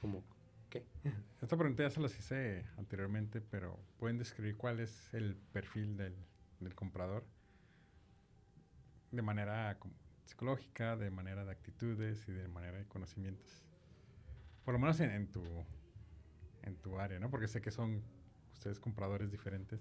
Como, 0.00 0.22
¿qué? 0.70 0.84
Esta 1.42 1.56
pregunta 1.56 1.82
ya 1.82 1.90
se 1.90 2.00
las 2.00 2.16
hice 2.18 2.64
anteriormente, 2.76 3.40
pero 3.40 3.78
¿pueden 3.98 4.18
describir 4.18 4.56
cuál 4.56 4.80
es 4.80 5.12
el 5.14 5.34
perfil 5.52 5.96
del, 5.96 6.14
del 6.60 6.74
comprador? 6.74 7.24
De 9.10 9.22
manera 9.22 9.78
como 9.78 9.94
psicológica, 10.26 10.96
de 10.96 11.10
manera 11.10 11.44
de 11.44 11.50
actitudes 11.52 12.28
y 12.28 12.32
de 12.32 12.48
manera 12.48 12.76
de 12.78 12.84
conocimientos. 12.86 13.64
Por 14.64 14.74
lo 14.74 14.78
menos 14.78 15.00
en, 15.00 15.10
en 15.10 15.26
tu, 15.32 15.42
en 16.62 16.76
tu 16.76 16.98
área, 16.98 17.18
¿no? 17.18 17.30
Porque 17.30 17.48
sé 17.48 17.62
que 17.62 17.70
son 17.70 18.02
ustedes 18.52 18.78
compradores 18.78 19.30
diferentes. 19.30 19.80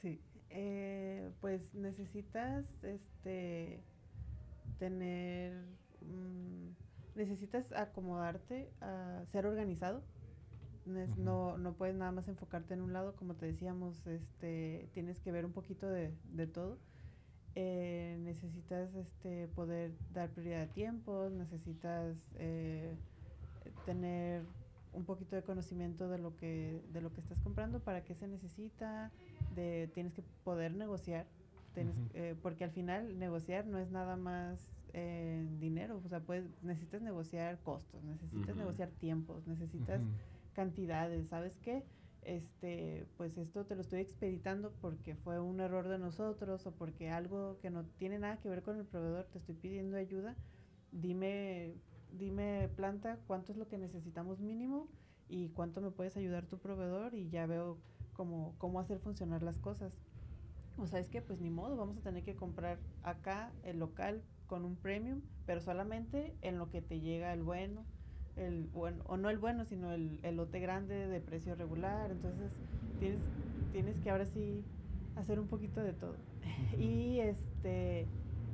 Sí, 0.00 0.20
eh, 0.54 1.30
pues 1.40 1.74
necesitas 1.74 2.64
este 2.84 3.82
tener 4.78 5.52
mm, 6.00 6.70
necesitas 7.16 7.70
acomodarte 7.72 8.70
a 8.80 9.24
ser 9.26 9.46
organizado. 9.46 10.02
No, 11.16 11.56
no 11.56 11.72
puedes 11.72 11.96
nada 11.96 12.12
más 12.12 12.28
enfocarte 12.28 12.74
en 12.74 12.82
un 12.82 12.92
lado, 12.92 13.16
como 13.16 13.34
te 13.34 13.46
decíamos, 13.46 14.06
este 14.06 14.88
tienes 14.92 15.18
que 15.18 15.32
ver 15.32 15.44
un 15.44 15.52
poquito 15.52 15.88
de, 15.88 16.14
de 16.32 16.46
todo. 16.46 16.78
Eh, 17.56 18.18
necesitas 18.20 18.94
este 18.94 19.48
poder 19.48 19.92
dar 20.12 20.28
prioridad 20.30 20.62
a 20.62 20.66
tiempos, 20.66 21.32
necesitas 21.32 22.16
eh, 22.36 22.94
tener 23.86 24.44
un 24.92 25.04
poquito 25.04 25.36
de 25.36 25.42
conocimiento 25.42 26.08
de 26.08 26.18
lo 26.18 26.36
que 26.36 26.82
de 26.92 27.00
lo 27.00 27.12
que 27.12 27.20
estás 27.20 27.40
comprando, 27.40 27.80
para 27.80 28.04
qué 28.04 28.14
se 28.14 28.28
necesita, 28.28 29.10
de 29.54 29.88
tienes 29.92 30.12
que 30.14 30.22
poder 30.22 30.74
negociar, 30.74 31.26
tienes, 31.74 31.96
Ujú. 31.96 32.08
eh, 32.14 32.34
porque 32.42 32.64
al 32.64 32.70
final 32.70 33.18
negociar 33.18 33.66
no 33.66 33.78
es 33.78 33.90
nada 33.90 34.16
más 34.16 34.86
eh, 34.92 35.46
dinero, 35.58 36.00
o 36.04 36.08
sea, 36.08 36.20
puedes 36.20 36.62
necesitas 36.62 37.02
negociar 37.02 37.62
costos, 37.62 38.02
necesitas 38.04 38.50
Ujú. 38.50 38.58
negociar 38.58 38.90
tiempos, 38.90 39.46
necesitas 39.46 40.00
Ujú. 40.00 40.10
cantidades, 40.54 41.28
¿sabes 41.28 41.58
qué? 41.58 41.82
Este, 42.22 43.06
pues 43.16 43.36
esto 43.36 43.66
te 43.66 43.74
lo 43.74 43.82
estoy 43.82 44.00
expeditando 44.00 44.72
porque 44.80 45.14
fue 45.14 45.40
un 45.40 45.60
error 45.60 45.88
de 45.88 45.98
nosotros 45.98 46.66
o 46.66 46.76
porque 46.76 47.10
algo 47.10 47.58
que 47.60 47.70
no 47.70 47.84
tiene 47.98 48.18
nada 48.18 48.40
que 48.40 48.48
ver 48.48 48.62
con 48.62 48.78
el 48.78 48.86
proveedor, 48.86 49.26
te 49.26 49.38
estoy 49.38 49.54
pidiendo 49.56 49.96
ayuda. 49.96 50.36
Dime, 50.90 51.74
dime 52.08 52.68
planta, 52.76 53.18
cuánto 53.26 53.52
es 53.52 53.58
lo 53.58 53.68
que 53.68 53.78
necesitamos 53.78 54.40
mínimo 54.40 54.88
y 55.28 55.50
cuánto 55.50 55.80
me 55.80 55.90
puedes 55.90 56.16
ayudar 56.16 56.46
tu 56.46 56.58
proveedor 56.60 57.14
y 57.14 57.28
ya 57.28 57.46
veo 57.46 57.82
cómo, 58.14 58.56
cómo 58.58 58.80
hacer 58.80 59.00
funcionar 59.00 59.42
las 59.44 59.60
cosas. 59.60 60.00
O 60.76 60.86
sea, 60.86 60.98
es 61.00 61.08
que 61.08 61.22
pues 61.22 61.40
ni 61.40 61.50
modo, 61.50 61.76
vamos 61.76 61.98
a 61.98 62.02
tener 62.02 62.24
que 62.24 62.36
comprar 62.36 62.80
acá 63.02 63.56
el 63.62 63.78
local 63.78 64.24
con 64.46 64.64
un 64.64 64.76
premium, 64.76 65.22
pero 65.46 65.60
solamente 65.60 66.38
en 66.42 66.58
lo 66.58 66.70
que 66.70 66.82
te 66.82 67.00
llega 67.00 67.32
el 67.32 67.42
bueno, 67.42 67.86
el 68.36 68.66
bueno, 68.68 69.04
o 69.06 69.16
no 69.16 69.30
el 69.30 69.38
bueno, 69.38 69.64
sino 69.64 69.92
el, 69.92 70.20
el 70.24 70.36
lote 70.36 70.60
grande 70.60 71.08
de 71.08 71.20
precio 71.20 71.54
regular. 71.54 72.10
Entonces, 72.10 72.58
tienes, 72.98 73.22
tienes 73.70 74.00
que 74.00 74.10
ahora 74.10 74.26
sí 74.26 74.68
hacer 75.14 75.38
un 75.40 75.48
poquito 75.48 75.82
de 75.82 75.94
todo. 75.94 76.24
y 76.78 77.20
este 77.20 78.12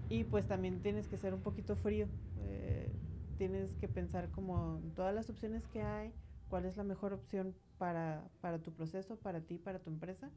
y 0.08 0.24
pues 0.24 0.46
también 0.46 0.82
tienes 0.82 1.08
que 1.08 1.16
ser 1.16 1.34
un 1.34 1.42
poquito 1.42 1.76
frío. 1.76 2.08
eh, 2.36 3.00
tienes 3.36 3.76
que 3.76 3.88
pensar 3.88 4.30
como 4.30 4.78
en 4.78 4.92
todas 4.94 5.14
las 5.14 5.30
opciones 5.30 5.66
que 5.68 5.82
hay, 5.82 6.14
cuál 6.48 6.66
es 6.66 6.76
la 6.76 6.84
mejor 6.84 7.12
opción 7.14 7.56
para, 7.80 8.22
para 8.42 8.58
tu 8.58 8.72
proceso, 8.72 9.16
para 9.16 9.40
ti, 9.40 9.56
para 9.56 9.78
tu 9.78 9.88
empresa. 9.88 10.30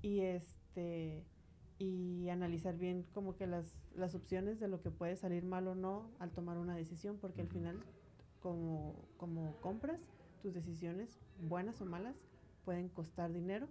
Y 0.00 0.20
este 0.20 1.22
y 1.78 2.28
analizar 2.30 2.76
bien 2.76 3.04
como 3.14 3.36
que 3.36 3.46
las, 3.46 3.76
las 3.94 4.14
opciones 4.16 4.58
de 4.58 4.66
lo 4.66 4.80
que 4.80 4.90
puede 4.90 5.14
salir 5.14 5.44
mal 5.44 5.68
o 5.68 5.76
no 5.76 6.10
al 6.18 6.30
tomar 6.32 6.58
una 6.58 6.74
decisión, 6.74 7.18
porque 7.20 7.42
al 7.42 7.48
final 7.48 7.78
como, 8.40 9.04
como 9.16 9.54
compras, 9.60 10.00
tus 10.42 10.54
decisiones, 10.54 11.20
buenas 11.40 11.80
o 11.80 11.84
malas, 11.84 12.16
pueden 12.64 12.88
costar 12.88 13.32
dinero 13.32 13.68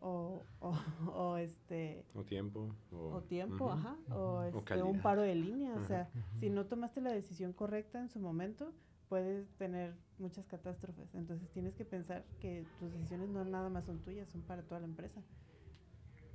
o, 0.00 0.42
o, 0.60 0.76
o, 1.10 1.36
este 1.38 2.04
O 2.14 2.22
tiempo. 2.22 2.68
O, 2.92 3.14
o 3.14 3.22
tiempo, 3.22 3.64
Ujú. 3.64 3.72
ajá, 3.72 3.96
o, 4.14 4.42
este, 4.42 4.82
un 4.82 5.00
paro 5.00 5.22
de 5.22 5.34
línea, 5.34 5.74
o 5.74 5.84
sea, 5.84 6.10
si 6.38 6.46
Ujú. 6.46 6.54
no 6.54 6.66
tomaste 6.66 7.00
la 7.00 7.12
decisión 7.12 7.52
correcta 7.52 7.98
en 7.98 8.08
su 8.08 8.20
momento, 8.20 8.72
puedes 9.08 9.48
tener 9.56 9.94
muchas 10.18 10.46
catástrofes. 10.46 11.14
Entonces 11.14 11.48
tienes 11.50 11.74
que 11.74 11.84
pensar 11.84 12.24
que 12.40 12.66
tus 12.78 12.92
decisiones 12.92 13.28
no 13.30 13.44
nada 13.44 13.68
más 13.68 13.84
son 13.84 13.98
tuyas, 14.00 14.28
son 14.28 14.42
para 14.42 14.62
toda 14.62 14.80
la 14.80 14.86
empresa. 14.86 15.20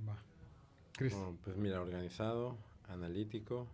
Va. 0.07 0.17
Chris. 0.93 1.13
Oh, 1.13 1.35
pues 1.43 1.57
mira, 1.57 1.81
organizado, 1.81 2.57
analítico. 2.87 3.67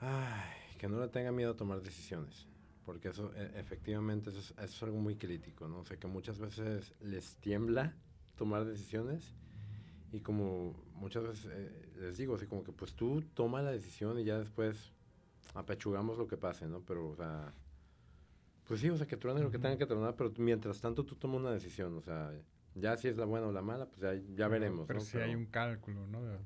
Ay, 0.00 0.76
que 0.78 0.88
no 0.88 1.00
le 1.00 1.08
tenga 1.08 1.32
miedo 1.32 1.52
a 1.52 1.56
tomar 1.56 1.80
decisiones. 1.80 2.46
Porque 2.84 3.08
eso, 3.08 3.32
e- 3.34 3.60
efectivamente, 3.60 4.30
eso 4.30 4.40
es, 4.40 4.50
eso 4.50 4.62
es 4.64 4.82
algo 4.82 4.98
muy 4.98 5.16
crítico, 5.16 5.68
¿no? 5.68 5.80
O 5.80 5.84
sea, 5.84 5.96
que 5.98 6.08
muchas 6.08 6.38
veces 6.38 6.94
les 7.00 7.36
tiembla 7.36 7.94
tomar 8.36 8.64
decisiones. 8.64 9.34
Y 10.12 10.20
como 10.20 10.74
muchas 10.94 11.22
veces 11.22 11.50
eh, 11.52 11.92
les 12.00 12.18
digo, 12.18 12.34
así 12.34 12.46
como 12.46 12.64
que 12.64 12.72
pues 12.72 12.94
tú 12.94 13.22
toma 13.34 13.62
la 13.62 13.70
decisión 13.70 14.18
y 14.18 14.24
ya 14.24 14.38
después 14.38 14.92
apechugamos 15.54 16.18
lo 16.18 16.26
que 16.26 16.36
pase, 16.36 16.66
¿no? 16.68 16.80
Pero, 16.80 17.08
o 17.10 17.16
sea, 17.16 17.52
pues 18.64 18.80
sí, 18.80 18.90
o 18.90 18.96
sea, 18.96 19.06
que 19.06 19.16
truene 19.16 19.40
lo 19.42 19.50
que 19.50 19.56
Ujú. 19.58 19.62
tenga 19.62 19.78
que 19.78 19.86
tronar, 19.86 20.14
pero 20.16 20.32
mientras 20.38 20.80
tanto 20.80 21.04
tú 21.04 21.14
toma 21.16 21.36
una 21.36 21.50
decisión, 21.52 21.96
o 21.96 22.00
sea, 22.00 22.32
ya 22.74 22.96
si 22.96 23.08
es 23.08 23.16
la 23.16 23.24
buena 23.26 23.46
o 23.48 23.52
la 23.52 23.62
mala, 23.62 23.86
pues 23.86 24.00
ya, 24.00 24.14
ya 24.34 24.48
veremos, 24.48 24.86
Pero 24.86 25.00
¿no? 25.00 25.04
sí 25.04 25.18
hay 25.18 25.34
un 25.34 25.46
cálculo, 25.46 26.06
¿no? 26.06 26.22
De- 26.22 26.38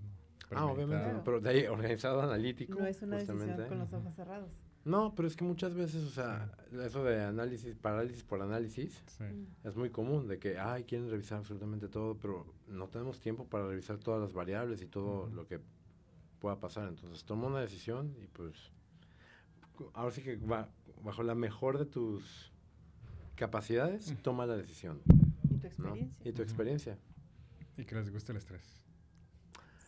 Ah, 0.53 0.65
obviamente, 0.67 1.03
Claro. 1.05 1.23
pero 1.25 1.41
de 1.41 1.51
ahí 1.51 1.67
organizado 1.67 2.21
analítico. 2.23 2.79
No 2.79 2.87
es 2.87 3.03
una 3.03 3.17
justamente. 3.19 3.47
decisión 3.47 3.69
con 3.69 3.79
los 3.81 3.93
ojos 3.93 4.15
cerrados. 4.15 4.51
No, 4.85 5.13
pero 5.17 5.27
es 5.27 5.35
que 5.35 5.43
muchas 5.43 5.75
veces, 5.75 6.05
o 6.05 6.11
sea, 6.11 6.57
eso 6.85 7.03
de 7.03 7.21
análisis, 7.21 7.75
parálisis 7.75 8.23
por 8.23 8.41
análisis, 8.41 9.03
Sí. 9.09 9.25
Es 9.65 9.75
muy 9.75 9.91
común, 9.91 10.29
de 10.29 10.39
que, 10.39 10.57
ay, 10.61 10.85
quieren 10.85 11.11
revisar 11.11 11.39
absolutamente 11.39 11.89
todo, 11.89 12.17
pero 12.17 12.47
no 12.69 12.87
tenemos 12.87 13.19
tiempo 13.19 13.47
para 13.49 13.67
revisar 13.67 13.99
todas 13.99 14.21
las 14.21 14.33
variables 14.33 14.81
y 14.83 14.87
todo 14.87 15.29
lo 15.31 15.49
que 15.49 15.59
pueda 16.39 16.61
pasar. 16.61 16.87
Entonces, 16.89 17.25
toma 17.25 17.49
una 17.49 17.61
decisión 17.61 18.15
y 18.23 18.29
pues, 18.29 18.71
ahora 19.95 20.11
sí 20.11 20.23
que 20.23 20.37
va- 20.37 20.69
bajo 21.05 21.23
la 21.23 21.35
mejor 21.35 21.79
de 21.79 21.87
tus 21.87 22.53
capacidades, 23.35 24.11
Ujú. 24.11 24.23
toma 24.23 24.47
la 24.47 24.57
decisión. 24.57 25.01
Y 25.51 25.59
tu 25.59 25.83
¿no? 25.83 25.95
experiencia. 25.95 26.29
Y 26.29 26.33
tu 26.33 26.43
experiencia. 26.43 26.99
Y 27.77 27.85
que 27.85 27.95
les 27.95 28.11
guste 28.11 28.33
el 28.33 28.39
estrés. 28.39 28.63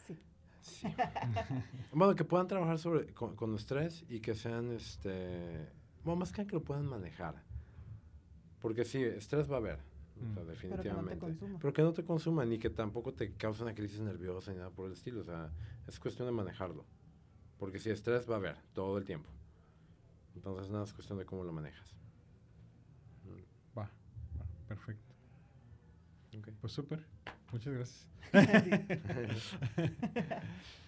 Sí. 0.06 0.18
Sí. 0.60 0.86
bueno, 1.92 2.14
que 2.14 2.24
puedan 2.24 2.46
trabajar 2.46 2.78
sobre, 2.78 3.06
con, 3.14 3.34
con 3.36 3.54
estrés 3.54 4.04
y 4.08 4.20
que 4.20 4.34
sean, 4.34 4.72
este, 4.72 5.66
bueno, 6.04 6.20
más 6.20 6.32
que 6.32 6.46
que 6.46 6.54
lo 6.54 6.62
puedan 6.62 6.86
manejar. 6.86 7.42
Porque 8.60 8.84
sí, 8.84 9.02
estrés 9.02 9.50
va 9.50 9.54
a 9.54 9.58
haber, 9.58 9.78
o 9.78 10.34
sea, 10.34 10.42
Mm. 10.42 10.46
definitivamente. 10.48 11.18
consuma. 11.18 11.58
Pero 11.60 11.72
que 11.72 11.82
no 11.82 11.92
te 11.92 12.04
consuma 12.04 12.44
ni 12.44 12.58
que 12.58 12.70
tampoco 12.70 13.14
te 13.14 13.32
cause 13.34 13.62
una 13.62 13.74
crisis 13.74 14.00
nerviosa 14.00 14.50
ni 14.52 14.58
nada 14.58 14.70
por 14.70 14.86
el 14.86 14.92
estilo. 14.92 15.20
O 15.20 15.24
sea, 15.24 15.50
es 15.86 15.98
cuestión 16.00 16.26
de 16.26 16.32
manejarlo. 16.32 16.84
Porque 17.58 17.78
si 17.78 17.90
estrés 17.90 18.28
va 18.28 18.34
a 18.34 18.38
haber 18.38 18.56
todo 18.74 18.98
el 18.98 19.04
tiempo. 19.04 19.28
Entonces, 20.38 20.70
nada, 20.70 20.84
es 20.84 20.92
cuestión 20.92 21.18
de 21.18 21.26
cómo 21.26 21.42
lo 21.42 21.52
manejas. 21.52 21.96
Va, 23.76 23.82
va, 23.82 23.90
perfecto. 24.68 25.12
Pues 26.60 26.72
súper. 26.72 27.04
Muchas 27.50 27.74
gracias. 27.74 28.06